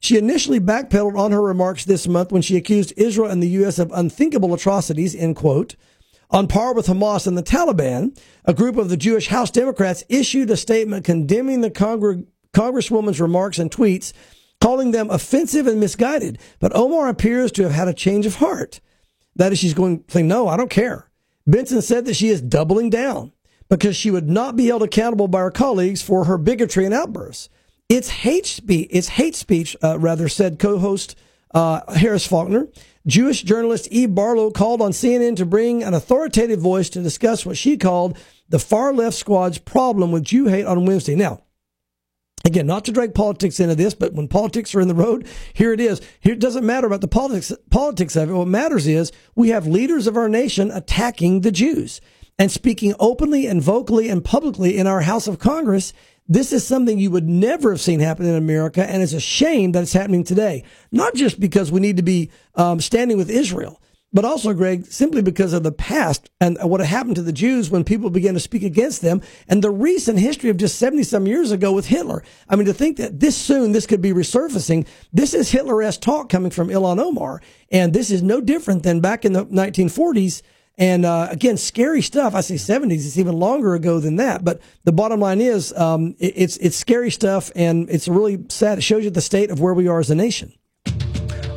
She 0.00 0.18
initially 0.18 0.60
backpedaled 0.60 1.18
on 1.18 1.32
her 1.32 1.42
remarks 1.42 1.84
this 1.84 2.06
month 2.06 2.30
when 2.30 2.42
she 2.42 2.56
accused 2.56 2.92
Israel 2.96 3.30
and 3.30 3.42
the 3.42 3.48
U.S. 3.48 3.78
of 3.78 3.90
unthinkable 3.92 4.54
atrocities, 4.54 5.14
end 5.14 5.36
quote. 5.36 5.76
On 6.30 6.46
par 6.46 6.74
with 6.74 6.86
Hamas 6.86 7.26
and 7.26 7.38
the 7.38 7.42
Taliban, 7.42 8.16
a 8.44 8.54
group 8.54 8.76
of 8.76 8.90
the 8.90 8.96
Jewish 8.96 9.28
House 9.28 9.50
Democrats 9.50 10.04
issued 10.08 10.50
a 10.50 10.56
statement 10.56 11.04
condemning 11.04 11.62
the 11.62 11.70
Congre- 11.70 12.26
Congresswoman's 12.52 13.20
remarks 13.20 13.58
and 13.58 13.70
tweets, 13.70 14.12
calling 14.60 14.90
them 14.90 15.10
offensive 15.10 15.66
and 15.66 15.80
misguided. 15.80 16.38
But 16.58 16.74
Omar 16.74 17.08
appears 17.08 17.52
to 17.52 17.62
have 17.64 17.72
had 17.72 17.88
a 17.88 17.94
change 17.94 18.26
of 18.26 18.36
heart. 18.36 18.80
That 19.36 19.52
is, 19.52 19.58
she's 19.58 19.74
going, 19.74 20.04
saying, 20.08 20.28
no, 20.28 20.48
I 20.48 20.56
don't 20.56 20.70
care. 20.70 21.10
Benson 21.46 21.80
said 21.80 22.04
that 22.04 22.14
she 22.14 22.28
is 22.28 22.42
doubling 22.42 22.90
down 22.90 23.32
because 23.68 23.96
she 23.96 24.10
would 24.10 24.28
not 24.28 24.56
be 24.56 24.66
held 24.66 24.82
accountable 24.82 25.28
by 25.28 25.40
her 25.40 25.50
colleagues 25.50 26.02
for 26.02 26.24
her 26.24 26.38
bigotry 26.38 26.84
and 26.84 26.94
outbursts. 26.94 27.48
It's 27.88 28.08
hate 28.08 28.46
speech. 28.46 28.88
It's 28.90 29.08
hate 29.08 29.34
speech, 29.34 29.76
uh, 29.82 29.98
rather 29.98 30.28
said 30.28 30.58
co-host 30.58 31.16
uh, 31.54 31.94
Harris 31.94 32.26
Faulkner. 32.26 32.68
Jewish 33.06 33.42
journalist 33.42 33.88
Eve 33.88 34.14
Barlow 34.14 34.50
called 34.50 34.82
on 34.82 34.90
CNN 34.90 35.36
to 35.36 35.46
bring 35.46 35.82
an 35.82 35.94
authoritative 35.94 36.60
voice 36.60 36.90
to 36.90 37.02
discuss 37.02 37.46
what 37.46 37.56
she 37.56 37.78
called 37.78 38.18
the 38.50 38.58
far 38.58 38.92
left 38.92 39.16
squad's 39.16 39.56
problem 39.58 40.12
with 40.12 40.24
Jew 40.24 40.46
hate 40.46 40.66
on 40.66 40.84
Wednesday. 40.84 41.14
Now, 41.14 41.42
Again, 42.48 42.66
not 42.66 42.86
to 42.86 42.92
drag 42.92 43.14
politics 43.14 43.60
into 43.60 43.74
this, 43.74 43.92
but 43.92 44.14
when 44.14 44.26
politics 44.26 44.74
are 44.74 44.80
in 44.80 44.88
the 44.88 44.94
road, 44.94 45.28
here 45.52 45.74
it 45.74 45.80
is. 45.80 46.00
Here 46.18 46.32
it 46.32 46.40
doesn't 46.40 46.64
matter 46.64 46.86
about 46.86 47.02
the 47.02 47.06
politics 47.06 47.52
politics 47.68 48.16
of 48.16 48.30
it. 48.30 48.32
What 48.32 48.48
matters 48.48 48.86
is 48.86 49.12
we 49.34 49.50
have 49.50 49.66
leaders 49.66 50.06
of 50.06 50.16
our 50.16 50.30
nation 50.30 50.70
attacking 50.70 51.42
the 51.42 51.52
Jews 51.52 52.00
and 52.38 52.50
speaking 52.50 52.94
openly 52.98 53.46
and 53.46 53.60
vocally 53.60 54.08
and 54.08 54.24
publicly 54.24 54.78
in 54.78 54.86
our 54.86 55.02
House 55.02 55.28
of 55.28 55.38
Congress. 55.38 55.92
This 56.26 56.50
is 56.50 56.66
something 56.66 56.98
you 56.98 57.10
would 57.10 57.28
never 57.28 57.70
have 57.72 57.82
seen 57.82 58.00
happen 58.00 58.24
in 58.24 58.34
America, 58.34 58.82
and 58.82 59.02
it's 59.02 59.12
a 59.12 59.20
shame 59.20 59.72
that 59.72 59.82
it's 59.82 59.92
happening 59.92 60.24
today. 60.24 60.64
Not 60.90 61.14
just 61.14 61.38
because 61.38 61.70
we 61.70 61.80
need 61.80 61.98
to 61.98 62.02
be 62.02 62.30
um, 62.54 62.80
standing 62.80 63.18
with 63.18 63.28
Israel, 63.28 63.78
but 64.12 64.24
also, 64.24 64.54
Greg, 64.54 64.86
simply 64.86 65.20
because 65.20 65.52
of 65.52 65.62
the 65.62 65.72
past 65.72 66.30
and 66.40 66.56
what 66.62 66.80
happened 66.80 67.16
to 67.16 67.22
the 67.22 67.32
Jews 67.32 67.68
when 67.68 67.84
people 67.84 68.08
began 68.08 68.34
to 68.34 68.40
speak 68.40 68.62
against 68.62 69.02
them 69.02 69.20
and 69.48 69.62
the 69.62 69.70
recent 69.70 70.18
history 70.18 70.48
of 70.48 70.56
just 70.56 70.78
70 70.78 71.02
some 71.02 71.26
years 71.26 71.50
ago 71.50 71.72
with 71.72 71.86
Hitler. 71.86 72.22
I 72.48 72.56
mean, 72.56 72.66
to 72.66 72.72
think 72.72 72.96
that 72.96 73.20
this 73.20 73.36
soon 73.36 73.72
this 73.72 73.86
could 73.86 74.00
be 74.00 74.12
resurfacing, 74.12 74.86
this 75.12 75.34
is 75.34 75.50
Hitler-esque 75.50 76.00
talk 76.00 76.30
coming 76.30 76.50
from 76.50 76.68
Ilhan 76.68 76.98
Omar. 76.98 77.42
And 77.70 77.92
this 77.92 78.10
is 78.10 78.22
no 78.22 78.40
different 78.40 78.82
than 78.82 79.00
back 79.00 79.26
in 79.26 79.34
the 79.34 79.44
1940s 79.46 80.42
and 80.78 81.04
uh, 81.04 81.26
again, 81.28 81.56
scary 81.56 82.00
stuff. 82.02 82.36
I 82.36 82.40
say 82.40 82.54
70s. 82.54 83.04
It's 83.04 83.18
even 83.18 83.36
longer 83.36 83.74
ago 83.74 83.98
than 83.98 84.16
that. 84.16 84.44
But 84.44 84.60
the 84.84 84.92
bottom 84.92 85.18
line 85.18 85.40
is, 85.40 85.76
um, 85.76 86.14
it, 86.20 86.34
it's 86.36 86.56
it's 86.58 86.76
scary 86.76 87.10
stuff, 87.10 87.50
and 87.56 87.90
it's 87.90 88.06
really 88.06 88.44
sad. 88.48 88.78
It 88.78 88.82
shows 88.82 89.02
you 89.02 89.10
the 89.10 89.20
state 89.20 89.50
of 89.50 89.60
where 89.60 89.74
we 89.74 89.88
are 89.88 89.98
as 89.98 90.08
a 90.08 90.14
nation. 90.14 90.52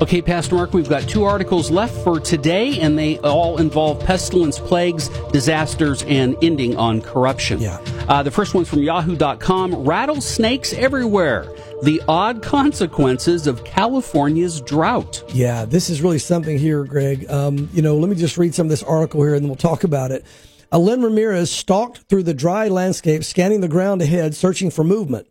Okay, 0.02 0.20
Pastor 0.20 0.56
Mark, 0.56 0.74
we've 0.74 0.90
got 0.90 1.04
two 1.04 1.26
articles 1.26 1.70
left 1.70 1.94
for 2.04 2.20
today, 2.20 2.80
and 2.80 2.98
they 2.98 3.20
all 3.20 3.60
involve 3.60 4.04
pestilence, 4.04 4.58
plagues, 4.58 5.10
disasters, 5.32 6.02
and 6.04 6.36
ending 6.42 6.76
on 6.76 7.02
corruption. 7.02 7.62
Yeah. 7.62 7.78
Uh, 8.08 8.24
the 8.24 8.32
first 8.32 8.56
one's 8.56 8.68
from 8.68 8.82
yahoo.com 8.82 9.76
Rattlesnakes 9.76 10.74
everywhere. 10.74 11.54
The 11.84 12.02
odd 12.08 12.42
consequences 12.42 13.46
of 13.46 13.64
California's 13.64 14.60
drought. 14.62 15.24
Yeah, 15.36 15.66
this 15.66 15.92
is 15.92 16.02
really 16.02 16.18
something 16.18 16.58
here, 16.58 16.84
Greg. 16.84 17.30
Um, 17.30 17.70
you 17.72 17.84
know, 17.84 17.96
let 17.96 18.10
me 18.10 18.16
just 18.16 18.40
read 18.40 18.56
some 18.56 18.66
of 18.66 18.72
this 18.72 18.82
article 18.82 19.22
here 19.22 19.36
and 19.36 19.44
then 19.44 19.50
we'll 19.50 19.56
talk 19.56 19.84
about 19.84 20.10
it. 20.10 20.26
Alen 20.72 21.04
Ramirez 21.04 21.52
stalked 21.52 22.00
through 22.10 22.24
the 22.24 22.34
dry 22.34 22.70
landscape, 22.70 23.24
scanning 23.24 23.62
the 23.62 23.68
ground 23.68 24.02
ahead, 24.02 24.34
searching 24.34 24.72
for 24.72 24.84
movement. 24.84 25.28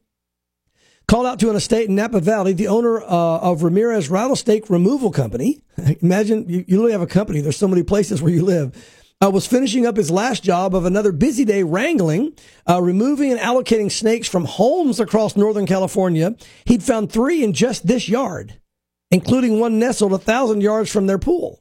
Called 1.11 1.27
out 1.27 1.41
to 1.41 1.51
an 1.51 1.57
estate 1.57 1.89
in 1.89 1.97
Napa 1.97 2.21
Valley, 2.21 2.53
the 2.53 2.69
owner 2.69 3.03
uh, 3.03 3.07
of 3.41 3.65
Ramirez 3.65 4.09
Rattlesnake 4.09 4.71
Removal 4.71 5.11
Company. 5.11 5.61
Imagine 6.03 6.49
you, 6.49 6.65
you 6.69 6.87
have 6.87 7.01
a 7.01 7.07
company. 7.09 7.41
There's 7.41 7.57
so 7.57 7.67
many 7.67 7.83
places 7.83 8.23
where 8.23 8.33
you 8.33 8.45
live. 8.45 8.77
Uh, 9.21 9.29
was 9.29 9.45
finishing 9.45 9.85
up 9.87 9.97
his 9.97 10.09
last 10.09 10.45
job 10.45 10.73
of 10.73 10.85
another 10.85 11.11
busy 11.11 11.45
day 11.45 11.65
wrangling, 11.65 12.33
uh, 12.69 12.81
removing 12.81 13.33
and 13.33 13.41
allocating 13.41 13.91
snakes 13.91 14.29
from 14.29 14.45
homes 14.45 15.01
across 15.01 15.37
Northern 15.37 15.67
California. 15.67 16.37
He'd 16.65 16.85
found 16.85 17.11
three 17.11 17.43
in 17.43 17.55
just 17.55 17.89
this 17.89 18.09
yard, 18.09 18.61
including 19.11 19.59
one 19.59 19.81
nestled 19.81 20.13
a 20.13 20.19
thousand 20.19 20.61
yards 20.61 20.93
from 20.93 21.09
their 21.09 21.19
pool. 21.19 21.60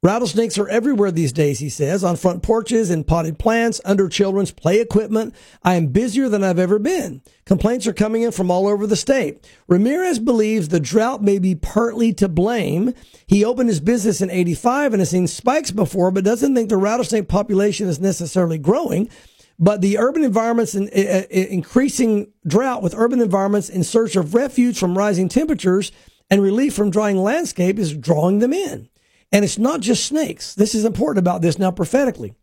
Rattlesnakes 0.00 0.58
are 0.58 0.68
everywhere 0.68 1.10
these 1.10 1.32
days, 1.32 1.58
he 1.58 1.68
says, 1.68 2.04
on 2.04 2.14
front 2.14 2.40
porches, 2.40 2.88
in 2.88 3.02
potted 3.02 3.36
plants, 3.36 3.80
under 3.84 4.08
children's 4.08 4.52
play 4.52 4.80
equipment. 4.80 5.34
I 5.64 5.74
am 5.74 5.88
busier 5.88 6.28
than 6.28 6.44
I've 6.44 6.60
ever 6.60 6.78
been. 6.78 7.20
Complaints 7.44 7.84
are 7.88 7.92
coming 7.92 8.22
in 8.22 8.30
from 8.30 8.48
all 8.48 8.68
over 8.68 8.86
the 8.86 8.94
state. 8.94 9.44
Ramirez 9.66 10.20
believes 10.20 10.68
the 10.68 10.78
drought 10.78 11.20
may 11.20 11.40
be 11.40 11.56
partly 11.56 12.12
to 12.14 12.28
blame. 12.28 12.94
He 13.26 13.44
opened 13.44 13.70
his 13.70 13.80
business 13.80 14.20
in 14.20 14.30
85 14.30 14.92
and 14.92 15.00
has 15.00 15.10
seen 15.10 15.26
spikes 15.26 15.72
before, 15.72 16.12
but 16.12 16.22
doesn't 16.22 16.54
think 16.54 16.68
the 16.68 16.76
rattlesnake 16.76 17.26
population 17.26 17.88
is 17.88 17.98
necessarily 17.98 18.58
growing. 18.58 19.08
But 19.58 19.80
the 19.80 19.98
urban 19.98 20.22
environments 20.22 20.74
and 20.74 20.88
uh, 20.90 21.26
increasing 21.28 22.30
drought 22.46 22.84
with 22.84 22.94
urban 22.94 23.20
environments 23.20 23.68
in 23.68 23.82
search 23.82 24.14
of 24.14 24.32
refuge 24.32 24.78
from 24.78 24.96
rising 24.96 25.28
temperatures 25.28 25.90
and 26.30 26.40
relief 26.40 26.72
from 26.72 26.90
drying 26.90 27.16
landscape 27.16 27.80
is 27.80 27.96
drawing 27.96 28.38
them 28.38 28.52
in. 28.52 28.88
And 29.32 29.44
it's 29.44 29.58
not 29.58 29.80
just 29.80 30.06
snakes. 30.06 30.54
This 30.54 30.74
is 30.74 30.84
important 30.84 31.18
about 31.18 31.42
this 31.42 31.58
now 31.58 31.70
prophetically. 31.70 32.34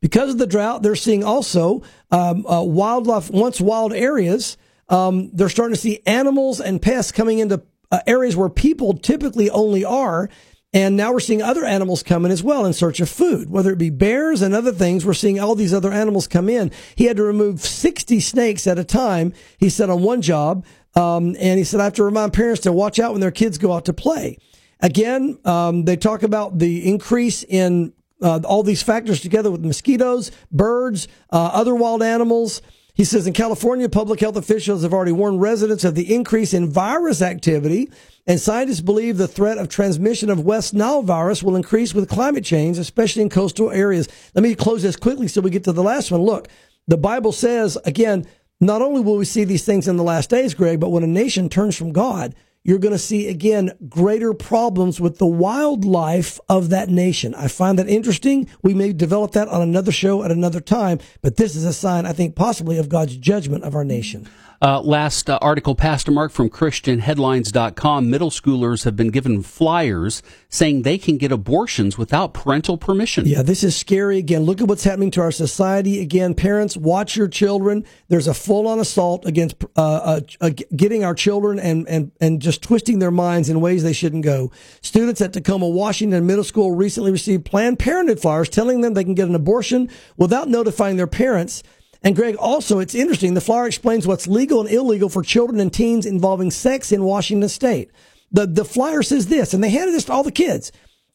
Because 0.00 0.30
of 0.30 0.38
the 0.38 0.46
drought, 0.46 0.82
they're 0.82 0.94
seeing 0.94 1.24
also 1.24 1.82
um, 2.10 2.46
uh, 2.46 2.62
wildlife, 2.62 3.30
once 3.30 3.60
wild 3.60 3.92
areas. 3.92 4.56
Um, 4.88 5.30
they're 5.32 5.48
starting 5.48 5.74
to 5.74 5.80
see 5.80 6.00
animals 6.06 6.60
and 6.60 6.80
pests 6.80 7.10
coming 7.10 7.38
into 7.38 7.62
uh, 7.90 8.00
areas 8.06 8.36
where 8.36 8.48
people 8.48 8.94
typically 8.98 9.48
only 9.50 9.84
are. 9.84 10.28
And 10.74 10.96
now 10.96 11.12
we're 11.12 11.20
seeing 11.20 11.40
other 11.40 11.64
animals 11.64 12.02
come 12.02 12.24
in 12.26 12.32
as 12.32 12.42
well 12.42 12.66
in 12.66 12.72
search 12.72 12.98
of 12.98 13.08
food, 13.08 13.48
whether 13.48 13.72
it 13.72 13.78
be 13.78 13.90
bears 13.90 14.42
and 14.42 14.54
other 14.54 14.72
things. 14.72 15.06
We're 15.06 15.14
seeing 15.14 15.38
all 15.38 15.54
these 15.54 15.72
other 15.72 15.92
animals 15.92 16.26
come 16.26 16.48
in. 16.48 16.72
He 16.96 17.04
had 17.04 17.16
to 17.16 17.22
remove 17.22 17.60
60 17.60 18.18
snakes 18.20 18.66
at 18.66 18.78
a 18.78 18.84
time, 18.84 19.32
he 19.56 19.70
said 19.70 19.88
on 19.88 20.02
one 20.02 20.20
job. 20.20 20.66
Um, 20.96 21.36
and 21.38 21.58
he 21.58 21.64
said, 21.64 21.80
I 21.80 21.84
have 21.84 21.94
to 21.94 22.04
remind 22.04 22.32
parents 22.32 22.62
to 22.62 22.72
watch 22.72 22.98
out 22.98 23.12
when 23.12 23.20
their 23.20 23.30
kids 23.30 23.56
go 23.56 23.72
out 23.72 23.84
to 23.84 23.92
play. 23.92 24.38
Again, 24.84 25.38
um, 25.46 25.86
they 25.86 25.96
talk 25.96 26.22
about 26.22 26.58
the 26.58 26.86
increase 26.86 27.42
in 27.42 27.94
uh, 28.20 28.40
all 28.44 28.62
these 28.62 28.82
factors 28.82 29.22
together 29.22 29.50
with 29.50 29.64
mosquitoes, 29.64 30.30
birds, 30.52 31.08
uh, 31.32 31.50
other 31.54 31.74
wild 31.74 32.02
animals. 32.02 32.60
He 32.92 33.04
says 33.04 33.26
in 33.26 33.32
California, 33.32 33.88
public 33.88 34.20
health 34.20 34.36
officials 34.36 34.82
have 34.82 34.92
already 34.92 35.10
warned 35.10 35.40
residents 35.40 35.84
of 35.84 35.94
the 35.94 36.14
increase 36.14 36.52
in 36.52 36.70
virus 36.70 37.22
activity, 37.22 37.90
and 38.26 38.38
scientists 38.38 38.82
believe 38.82 39.16
the 39.16 39.26
threat 39.26 39.56
of 39.56 39.70
transmission 39.70 40.28
of 40.28 40.44
West 40.44 40.74
Nile 40.74 41.00
virus 41.00 41.42
will 41.42 41.56
increase 41.56 41.94
with 41.94 42.06
climate 42.06 42.44
change, 42.44 42.76
especially 42.76 43.22
in 43.22 43.30
coastal 43.30 43.70
areas. 43.70 44.06
Let 44.34 44.42
me 44.42 44.54
close 44.54 44.82
this 44.82 44.96
quickly 44.96 45.28
so 45.28 45.40
we 45.40 45.48
get 45.48 45.64
to 45.64 45.72
the 45.72 45.82
last 45.82 46.10
one. 46.10 46.20
Look, 46.20 46.48
the 46.86 46.98
Bible 46.98 47.32
says, 47.32 47.78
again, 47.86 48.26
not 48.60 48.82
only 48.82 49.00
will 49.00 49.16
we 49.16 49.24
see 49.24 49.44
these 49.44 49.64
things 49.64 49.88
in 49.88 49.96
the 49.96 50.04
last 50.04 50.28
days, 50.28 50.52
Greg, 50.52 50.78
but 50.78 50.90
when 50.90 51.02
a 51.02 51.06
nation 51.06 51.48
turns 51.48 51.74
from 51.74 51.92
God, 51.92 52.34
you're 52.64 52.78
going 52.78 52.92
to 52.92 52.98
see 52.98 53.28
again 53.28 53.72
greater 53.88 54.32
problems 54.32 54.98
with 54.98 55.18
the 55.18 55.26
wildlife 55.26 56.40
of 56.48 56.70
that 56.70 56.88
nation. 56.88 57.34
I 57.34 57.46
find 57.46 57.78
that 57.78 57.88
interesting. 57.88 58.48
We 58.62 58.72
may 58.72 58.92
develop 58.94 59.32
that 59.32 59.48
on 59.48 59.60
another 59.60 59.92
show 59.92 60.24
at 60.24 60.30
another 60.30 60.60
time, 60.60 60.98
but 61.20 61.36
this 61.36 61.54
is 61.54 61.64
a 61.66 61.74
sign, 61.74 62.06
I 62.06 62.14
think, 62.14 62.34
possibly 62.34 62.78
of 62.78 62.88
God's 62.88 63.16
judgment 63.16 63.64
of 63.64 63.74
our 63.74 63.84
nation. 63.84 64.26
Uh, 64.64 64.80
last 64.80 65.28
uh, 65.28 65.38
article, 65.42 65.74
Pastor 65.74 66.10
Mark 66.10 66.32
from 66.32 66.48
ChristianHeadlines.com. 66.48 68.08
Middle 68.08 68.30
schoolers 68.30 68.84
have 68.84 68.96
been 68.96 69.10
given 69.10 69.42
flyers 69.42 70.22
saying 70.48 70.82
they 70.82 70.96
can 70.96 71.18
get 71.18 71.30
abortions 71.30 71.98
without 71.98 72.32
parental 72.32 72.78
permission. 72.78 73.26
Yeah, 73.26 73.42
this 73.42 73.62
is 73.62 73.76
scary. 73.76 74.16
Again, 74.16 74.44
look 74.44 74.62
at 74.62 74.66
what's 74.66 74.84
happening 74.84 75.10
to 75.10 75.20
our 75.20 75.32
society. 75.32 76.00
Again, 76.00 76.32
parents, 76.32 76.78
watch 76.78 77.14
your 77.14 77.28
children. 77.28 77.84
There's 78.08 78.26
a 78.26 78.32
full 78.32 78.66
on 78.66 78.78
assault 78.78 79.26
against 79.26 79.62
uh, 79.76 79.82
uh, 79.82 80.20
uh, 80.40 80.50
getting 80.74 81.04
our 81.04 81.14
children 81.14 81.58
and, 81.58 81.86
and, 81.86 82.10
and 82.18 82.40
just 82.40 82.62
twisting 82.62 83.00
their 83.00 83.10
minds 83.10 83.50
in 83.50 83.60
ways 83.60 83.82
they 83.82 83.92
shouldn't 83.92 84.24
go. 84.24 84.50
Students 84.80 85.20
at 85.20 85.34
Tacoma, 85.34 85.68
Washington 85.68 86.26
Middle 86.26 86.42
School 86.42 86.74
recently 86.74 87.12
received 87.12 87.44
Planned 87.44 87.78
Parenthood 87.78 88.18
flyers 88.18 88.48
telling 88.48 88.80
them 88.80 88.94
they 88.94 89.04
can 89.04 89.14
get 89.14 89.28
an 89.28 89.34
abortion 89.34 89.90
without 90.16 90.48
notifying 90.48 90.96
their 90.96 91.06
parents. 91.06 91.62
And 92.04 92.14
Greg, 92.14 92.36
also, 92.36 92.80
it's 92.80 92.94
interesting. 92.94 93.32
The 93.32 93.40
flyer 93.40 93.66
explains 93.66 94.06
what's 94.06 94.26
legal 94.26 94.60
and 94.60 94.70
illegal 94.70 95.08
for 95.08 95.22
children 95.22 95.58
and 95.58 95.72
teens 95.72 96.04
involving 96.04 96.50
sex 96.50 96.92
in 96.92 97.02
Washington 97.02 97.48
state. 97.48 97.90
The, 98.30 98.46
the 98.46 98.64
flyer 98.64 99.02
says 99.02 99.28
this, 99.28 99.54
and 99.54 99.64
they 99.64 99.70
handed 99.70 99.94
this 99.94 100.04
to 100.04 100.12
all 100.12 100.22
the 100.22 100.30
kids. 100.30 100.70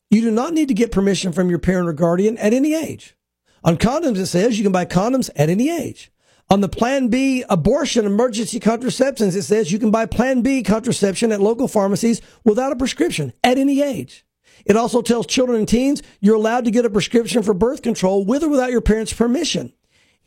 You 0.09 0.21
do 0.21 0.31
not 0.31 0.53
need 0.53 0.67
to 0.69 0.73
get 0.73 0.91
permission 0.91 1.31
from 1.31 1.49
your 1.49 1.59
parent 1.59 1.87
or 1.87 1.93
guardian 1.93 2.39
at 2.39 2.53
any 2.53 2.73
age. 2.73 3.15
On 3.63 3.77
condoms, 3.77 4.17
it 4.17 4.25
says 4.25 4.57
you 4.57 4.63
can 4.63 4.71
buy 4.71 4.85
condoms 4.85 5.29
at 5.35 5.49
any 5.49 5.69
age. 5.69 6.11
On 6.49 6.61
the 6.61 6.69
Plan 6.69 7.09
B 7.09 7.43
abortion 7.47 8.07
emergency 8.07 8.59
contraceptions, 8.59 9.35
it 9.35 9.43
says 9.43 9.71
you 9.71 9.77
can 9.77 9.91
buy 9.91 10.07
Plan 10.07 10.41
B 10.41 10.63
contraception 10.63 11.31
at 11.31 11.41
local 11.41 11.67
pharmacies 11.67 12.21
without 12.43 12.71
a 12.71 12.75
prescription 12.75 13.33
at 13.43 13.59
any 13.59 13.83
age. 13.83 14.25
It 14.65 14.75
also 14.75 15.03
tells 15.03 15.27
children 15.27 15.59
and 15.59 15.67
teens 15.67 16.01
you're 16.19 16.35
allowed 16.35 16.65
to 16.65 16.71
get 16.71 16.85
a 16.85 16.89
prescription 16.89 17.43
for 17.43 17.53
birth 17.53 17.83
control 17.83 18.25
with 18.25 18.41
or 18.41 18.49
without 18.49 18.71
your 18.71 18.81
parents' 18.81 19.13
permission. 19.13 19.73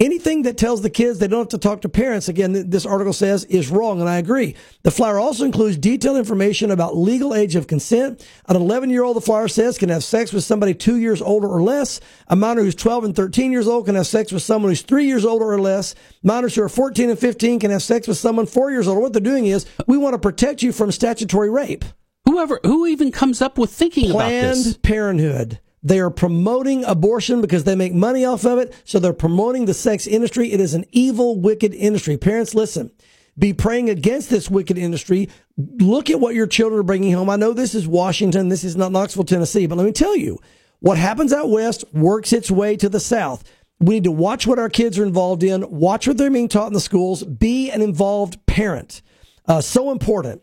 Anything 0.00 0.42
that 0.42 0.58
tells 0.58 0.82
the 0.82 0.90
kids 0.90 1.20
they 1.20 1.28
don't 1.28 1.40
have 1.40 1.48
to 1.50 1.58
talk 1.58 1.82
to 1.82 1.88
parents, 1.88 2.28
again, 2.28 2.68
this 2.70 2.84
article 2.84 3.12
says 3.12 3.44
is 3.44 3.70
wrong, 3.70 4.00
and 4.00 4.08
I 4.08 4.18
agree. 4.18 4.56
The 4.82 4.90
flyer 4.90 5.20
also 5.20 5.44
includes 5.44 5.76
detailed 5.76 6.16
information 6.16 6.72
about 6.72 6.96
legal 6.96 7.34
age 7.34 7.54
of 7.54 7.68
consent. 7.68 8.26
An 8.48 8.56
11 8.56 8.90
year 8.90 9.04
old, 9.04 9.16
the 9.16 9.20
flyer 9.20 9.46
says, 9.46 9.78
can 9.78 9.90
have 9.90 10.02
sex 10.02 10.32
with 10.32 10.42
somebody 10.42 10.74
two 10.74 10.96
years 10.96 11.22
older 11.22 11.46
or 11.46 11.62
less. 11.62 12.00
A 12.26 12.34
minor 12.34 12.62
who's 12.62 12.74
12 12.74 13.04
and 13.04 13.14
13 13.14 13.52
years 13.52 13.68
old 13.68 13.86
can 13.86 13.94
have 13.94 14.08
sex 14.08 14.32
with 14.32 14.42
someone 14.42 14.72
who's 14.72 14.82
three 14.82 15.06
years 15.06 15.24
older 15.24 15.44
or 15.44 15.60
less. 15.60 15.94
Minors 16.24 16.56
who 16.56 16.62
are 16.62 16.68
14 16.68 17.10
and 17.10 17.18
15 17.18 17.60
can 17.60 17.70
have 17.70 17.82
sex 17.82 18.08
with 18.08 18.18
someone 18.18 18.46
four 18.46 18.72
years 18.72 18.88
older. 18.88 19.00
What 19.00 19.12
they're 19.12 19.22
doing 19.22 19.46
is, 19.46 19.66
we 19.86 19.98
want 19.98 20.14
to 20.14 20.18
protect 20.18 20.64
you 20.64 20.72
from 20.72 20.90
statutory 20.90 21.48
rape. 21.48 21.84
Whoever, 22.24 22.58
who 22.64 22.86
even 22.86 23.12
comes 23.12 23.40
up 23.40 23.56
with 23.56 23.70
thinking 23.70 24.10
Planned 24.10 24.44
about 24.46 24.64
this? 24.64 24.76
Parenthood. 24.78 25.60
They 25.82 25.98
are 25.98 26.10
promoting 26.10 26.84
abortion 26.84 27.40
because 27.40 27.64
they 27.64 27.74
make 27.74 27.92
money 27.92 28.24
off 28.24 28.44
of 28.44 28.58
it. 28.58 28.74
So 28.84 28.98
they're 28.98 29.12
promoting 29.12 29.64
the 29.64 29.74
sex 29.74 30.06
industry. 30.06 30.52
It 30.52 30.60
is 30.60 30.74
an 30.74 30.84
evil, 30.92 31.40
wicked 31.40 31.74
industry. 31.74 32.16
Parents, 32.16 32.54
listen. 32.54 32.90
Be 33.38 33.52
praying 33.52 33.88
against 33.88 34.30
this 34.30 34.50
wicked 34.50 34.76
industry. 34.76 35.28
Look 35.56 36.10
at 36.10 36.20
what 36.20 36.34
your 36.34 36.46
children 36.46 36.80
are 36.80 36.84
bringing 36.84 37.12
home. 37.12 37.30
I 37.30 37.36
know 37.36 37.52
this 37.52 37.74
is 37.74 37.88
Washington. 37.88 38.48
This 38.48 38.62
is 38.62 38.76
not 38.76 38.92
Knoxville, 38.92 39.24
Tennessee, 39.24 39.66
but 39.66 39.78
let 39.78 39.84
me 39.84 39.92
tell 39.92 40.16
you 40.16 40.38
what 40.80 40.98
happens 40.98 41.32
out 41.32 41.48
west 41.48 41.84
works 41.92 42.32
its 42.32 42.50
way 42.50 42.76
to 42.76 42.88
the 42.88 43.00
south. 43.00 43.42
We 43.80 43.94
need 43.94 44.04
to 44.04 44.10
watch 44.12 44.46
what 44.46 44.58
our 44.58 44.68
kids 44.68 44.98
are 44.98 45.04
involved 45.04 45.42
in, 45.42 45.68
watch 45.68 46.06
what 46.06 46.18
they're 46.18 46.30
being 46.30 46.48
taught 46.48 46.68
in 46.68 46.72
the 46.72 46.80
schools, 46.80 47.24
be 47.24 47.70
an 47.70 47.82
involved 47.82 48.44
parent. 48.46 49.02
Uh, 49.46 49.60
so 49.60 49.90
important. 49.90 50.42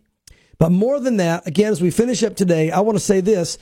But 0.57 0.71
more 0.71 0.99
than 0.99 1.17
that, 1.17 1.47
again, 1.47 1.71
as 1.71 1.81
we 1.81 1.91
finish 1.91 2.21
up 2.23 2.35
today, 2.35 2.69
I 2.69 2.81
want 2.81 2.97
to 2.97 3.03
say 3.03 3.21
this 3.21 3.57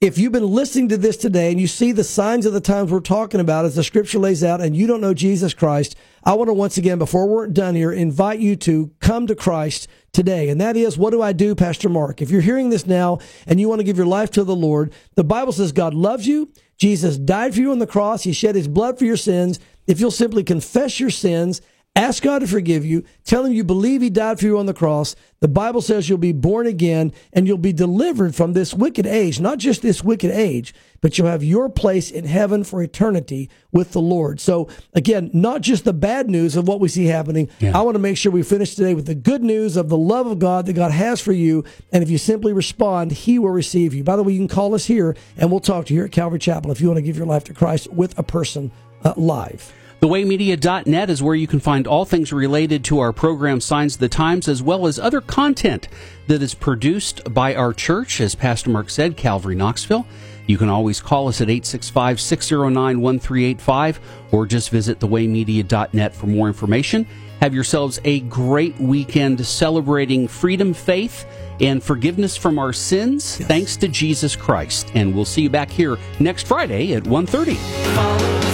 if 0.00 0.16
you've 0.16 0.30
been 0.30 0.46
listening 0.46 0.88
to 0.88 0.96
this 0.96 1.16
today 1.16 1.50
and 1.50 1.60
you 1.60 1.66
see 1.66 1.90
the 1.90 2.04
signs 2.04 2.46
of 2.46 2.52
the 2.52 2.60
times 2.60 2.92
we're 2.92 3.00
talking 3.00 3.40
about 3.40 3.64
as 3.64 3.74
the 3.74 3.82
scripture 3.82 4.20
lays 4.20 4.44
out 4.44 4.60
and 4.60 4.76
you 4.76 4.86
don't 4.86 5.00
know 5.00 5.12
Jesus 5.12 5.54
Christ, 5.54 5.96
I 6.22 6.34
want 6.34 6.48
to 6.48 6.54
once 6.54 6.78
again, 6.78 6.98
before 6.98 7.26
we're 7.26 7.48
done 7.48 7.74
here, 7.74 7.90
invite 7.90 8.38
you 8.38 8.54
to 8.56 8.92
come 9.00 9.26
to 9.26 9.34
Christ 9.34 9.88
today. 10.12 10.50
And 10.50 10.60
that 10.60 10.76
is, 10.76 10.96
what 10.96 11.10
do 11.10 11.20
I 11.20 11.32
do, 11.32 11.56
Pastor 11.56 11.88
Mark? 11.88 12.22
If 12.22 12.30
you're 12.30 12.40
hearing 12.40 12.70
this 12.70 12.86
now 12.86 13.18
and 13.44 13.60
you 13.60 13.68
want 13.68 13.80
to 13.80 13.84
give 13.84 13.96
your 13.96 14.06
life 14.06 14.30
to 14.32 14.44
the 14.44 14.54
Lord, 14.54 14.92
the 15.16 15.24
Bible 15.24 15.52
says 15.52 15.72
God 15.72 15.94
loves 15.94 16.28
you. 16.28 16.52
Jesus 16.76 17.18
died 17.18 17.54
for 17.54 17.60
you 17.60 17.72
on 17.72 17.80
the 17.80 17.86
cross. 17.86 18.22
He 18.22 18.32
shed 18.32 18.54
his 18.54 18.68
blood 18.68 19.00
for 19.00 19.04
your 19.04 19.16
sins. 19.16 19.58
If 19.88 19.98
you'll 19.98 20.12
simply 20.12 20.44
confess 20.44 21.00
your 21.00 21.10
sins, 21.10 21.60
Ask 21.98 22.22
God 22.22 22.38
to 22.40 22.46
forgive 22.46 22.84
you. 22.84 23.02
Tell 23.24 23.44
him 23.44 23.52
you 23.52 23.64
believe 23.64 24.02
he 24.02 24.08
died 24.08 24.38
for 24.38 24.46
you 24.46 24.56
on 24.56 24.66
the 24.66 24.72
cross. 24.72 25.16
The 25.40 25.48
Bible 25.48 25.80
says 25.80 26.08
you'll 26.08 26.18
be 26.18 26.32
born 26.32 26.68
again 26.68 27.12
and 27.32 27.48
you'll 27.48 27.58
be 27.58 27.72
delivered 27.72 28.36
from 28.36 28.52
this 28.52 28.72
wicked 28.72 29.04
age, 29.04 29.40
not 29.40 29.58
just 29.58 29.82
this 29.82 30.04
wicked 30.04 30.30
age, 30.30 30.72
but 31.00 31.18
you'll 31.18 31.26
have 31.26 31.42
your 31.42 31.68
place 31.68 32.12
in 32.12 32.24
heaven 32.24 32.62
for 32.62 32.80
eternity 32.84 33.50
with 33.72 33.90
the 33.90 34.00
Lord. 34.00 34.38
So 34.38 34.68
again, 34.94 35.28
not 35.32 35.60
just 35.60 35.84
the 35.84 35.92
bad 35.92 36.30
news 36.30 36.54
of 36.54 36.68
what 36.68 36.78
we 36.78 36.86
see 36.86 37.06
happening. 37.06 37.50
Yeah. 37.58 37.76
I 37.76 37.82
want 37.82 37.96
to 37.96 38.00
make 38.00 38.16
sure 38.16 38.30
we 38.30 38.44
finish 38.44 38.76
today 38.76 38.94
with 38.94 39.06
the 39.06 39.16
good 39.16 39.42
news 39.42 39.76
of 39.76 39.88
the 39.88 39.98
love 39.98 40.28
of 40.28 40.38
God 40.38 40.66
that 40.66 40.74
God 40.74 40.92
has 40.92 41.20
for 41.20 41.32
you. 41.32 41.64
And 41.92 42.04
if 42.04 42.10
you 42.10 42.18
simply 42.18 42.52
respond, 42.52 43.10
he 43.10 43.40
will 43.40 43.50
receive 43.50 43.92
you. 43.92 44.04
By 44.04 44.14
the 44.14 44.22
way, 44.22 44.34
you 44.34 44.38
can 44.38 44.46
call 44.46 44.72
us 44.76 44.84
here 44.86 45.16
and 45.36 45.50
we'll 45.50 45.58
talk 45.58 45.86
to 45.86 45.94
you 45.94 45.98
here 45.98 46.06
at 46.06 46.12
Calvary 46.12 46.38
Chapel 46.38 46.70
if 46.70 46.80
you 46.80 46.86
want 46.86 46.98
to 46.98 47.02
give 47.02 47.16
your 47.16 47.26
life 47.26 47.42
to 47.44 47.54
Christ 47.54 47.92
with 47.92 48.16
a 48.16 48.22
person 48.22 48.70
uh, 49.02 49.14
live. 49.16 49.72
TheWayMedia.net 50.00 51.10
is 51.10 51.24
where 51.24 51.34
you 51.34 51.48
can 51.48 51.58
find 51.58 51.88
all 51.88 52.04
things 52.04 52.32
related 52.32 52.84
to 52.84 53.00
our 53.00 53.12
program 53.12 53.60
Signs 53.60 53.94
of 53.94 54.00
the 54.00 54.08
Times, 54.08 54.46
as 54.46 54.62
well 54.62 54.86
as 54.86 54.96
other 54.96 55.20
content 55.20 55.88
that 56.28 56.40
is 56.40 56.54
produced 56.54 57.34
by 57.34 57.52
our 57.56 57.72
church, 57.72 58.20
as 58.20 58.36
Pastor 58.36 58.70
Mark 58.70 58.90
said, 58.90 59.16
Calvary 59.16 59.56
Knoxville. 59.56 60.06
You 60.46 60.56
can 60.56 60.68
always 60.68 61.00
call 61.00 61.26
us 61.26 61.40
at 61.40 61.50
865 61.50 62.20
609 62.20 63.00
1385 63.00 64.00
or 64.30 64.46
just 64.46 64.70
visit 64.70 65.00
thewaymedia.net 65.00 66.14
for 66.14 66.26
more 66.26 66.46
information. 66.46 67.04
Have 67.40 67.52
yourselves 67.52 68.00
a 68.04 68.20
great 68.20 68.78
weekend 68.78 69.44
celebrating 69.44 70.28
freedom, 70.28 70.74
faith, 70.74 71.26
and 71.60 71.82
forgiveness 71.82 72.36
from 72.36 72.58
our 72.58 72.72
sins 72.72 73.38
yes. 73.40 73.48
thanks 73.48 73.76
to 73.76 73.88
Jesus 73.88 74.36
Christ. 74.36 74.92
And 74.94 75.12
we'll 75.12 75.24
see 75.24 75.42
you 75.42 75.50
back 75.50 75.70
here 75.70 75.98
next 76.20 76.46
Friday 76.46 76.94
at 76.94 77.02
1.30. 77.02 78.47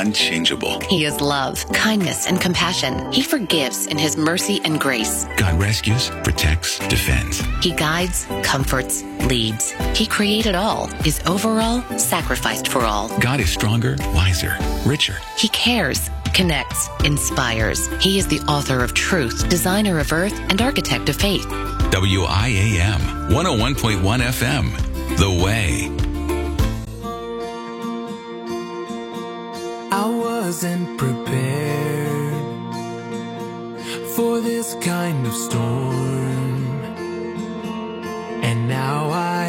unchangeable. 0.00 0.80
He 0.80 1.04
is 1.04 1.20
love, 1.20 1.64
kindness, 1.72 2.26
and 2.26 2.40
compassion. 2.40 3.12
He 3.12 3.22
forgives 3.22 3.86
in 3.86 3.98
His 3.98 4.16
mercy 4.16 4.60
and 4.64 4.80
grace. 4.80 5.26
God 5.36 5.60
rescues, 5.60 6.10
protects, 6.24 6.78
defends. 6.88 7.40
He 7.62 7.72
guides, 7.72 8.26
comforts, 8.42 9.02
leads. 9.26 9.72
He 9.94 10.06
created 10.06 10.54
all, 10.54 10.90
is 11.06 11.20
overall, 11.26 11.82
sacrificed 11.98 12.68
for 12.68 12.80
all. 12.80 13.08
God 13.20 13.40
is 13.40 13.50
stronger, 13.50 13.96
wiser, 14.14 14.56
richer. 14.86 15.16
He 15.36 15.48
cares 15.48 16.10
connects, 16.32 16.88
inspires. 17.04 17.88
He 18.02 18.18
is 18.18 18.26
the 18.26 18.40
author 18.40 18.82
of 18.82 18.94
truth, 18.94 19.48
designer 19.48 19.98
of 19.98 20.12
earth, 20.12 20.38
and 20.48 20.62
architect 20.62 21.08
of 21.08 21.16
faith. 21.16 21.46
WIAM 21.92 23.00
101.1 23.30 24.20
FM. 24.20 25.16
The 25.18 25.44
Way. 25.44 26.09
wasn't 30.50 30.98
prepared 30.98 32.34
for 34.16 34.40
this 34.40 34.74
kind 34.80 35.24
of 35.24 35.32
storm, 35.32 36.82
and 38.42 38.68
now 38.68 39.10
I 39.10 39.39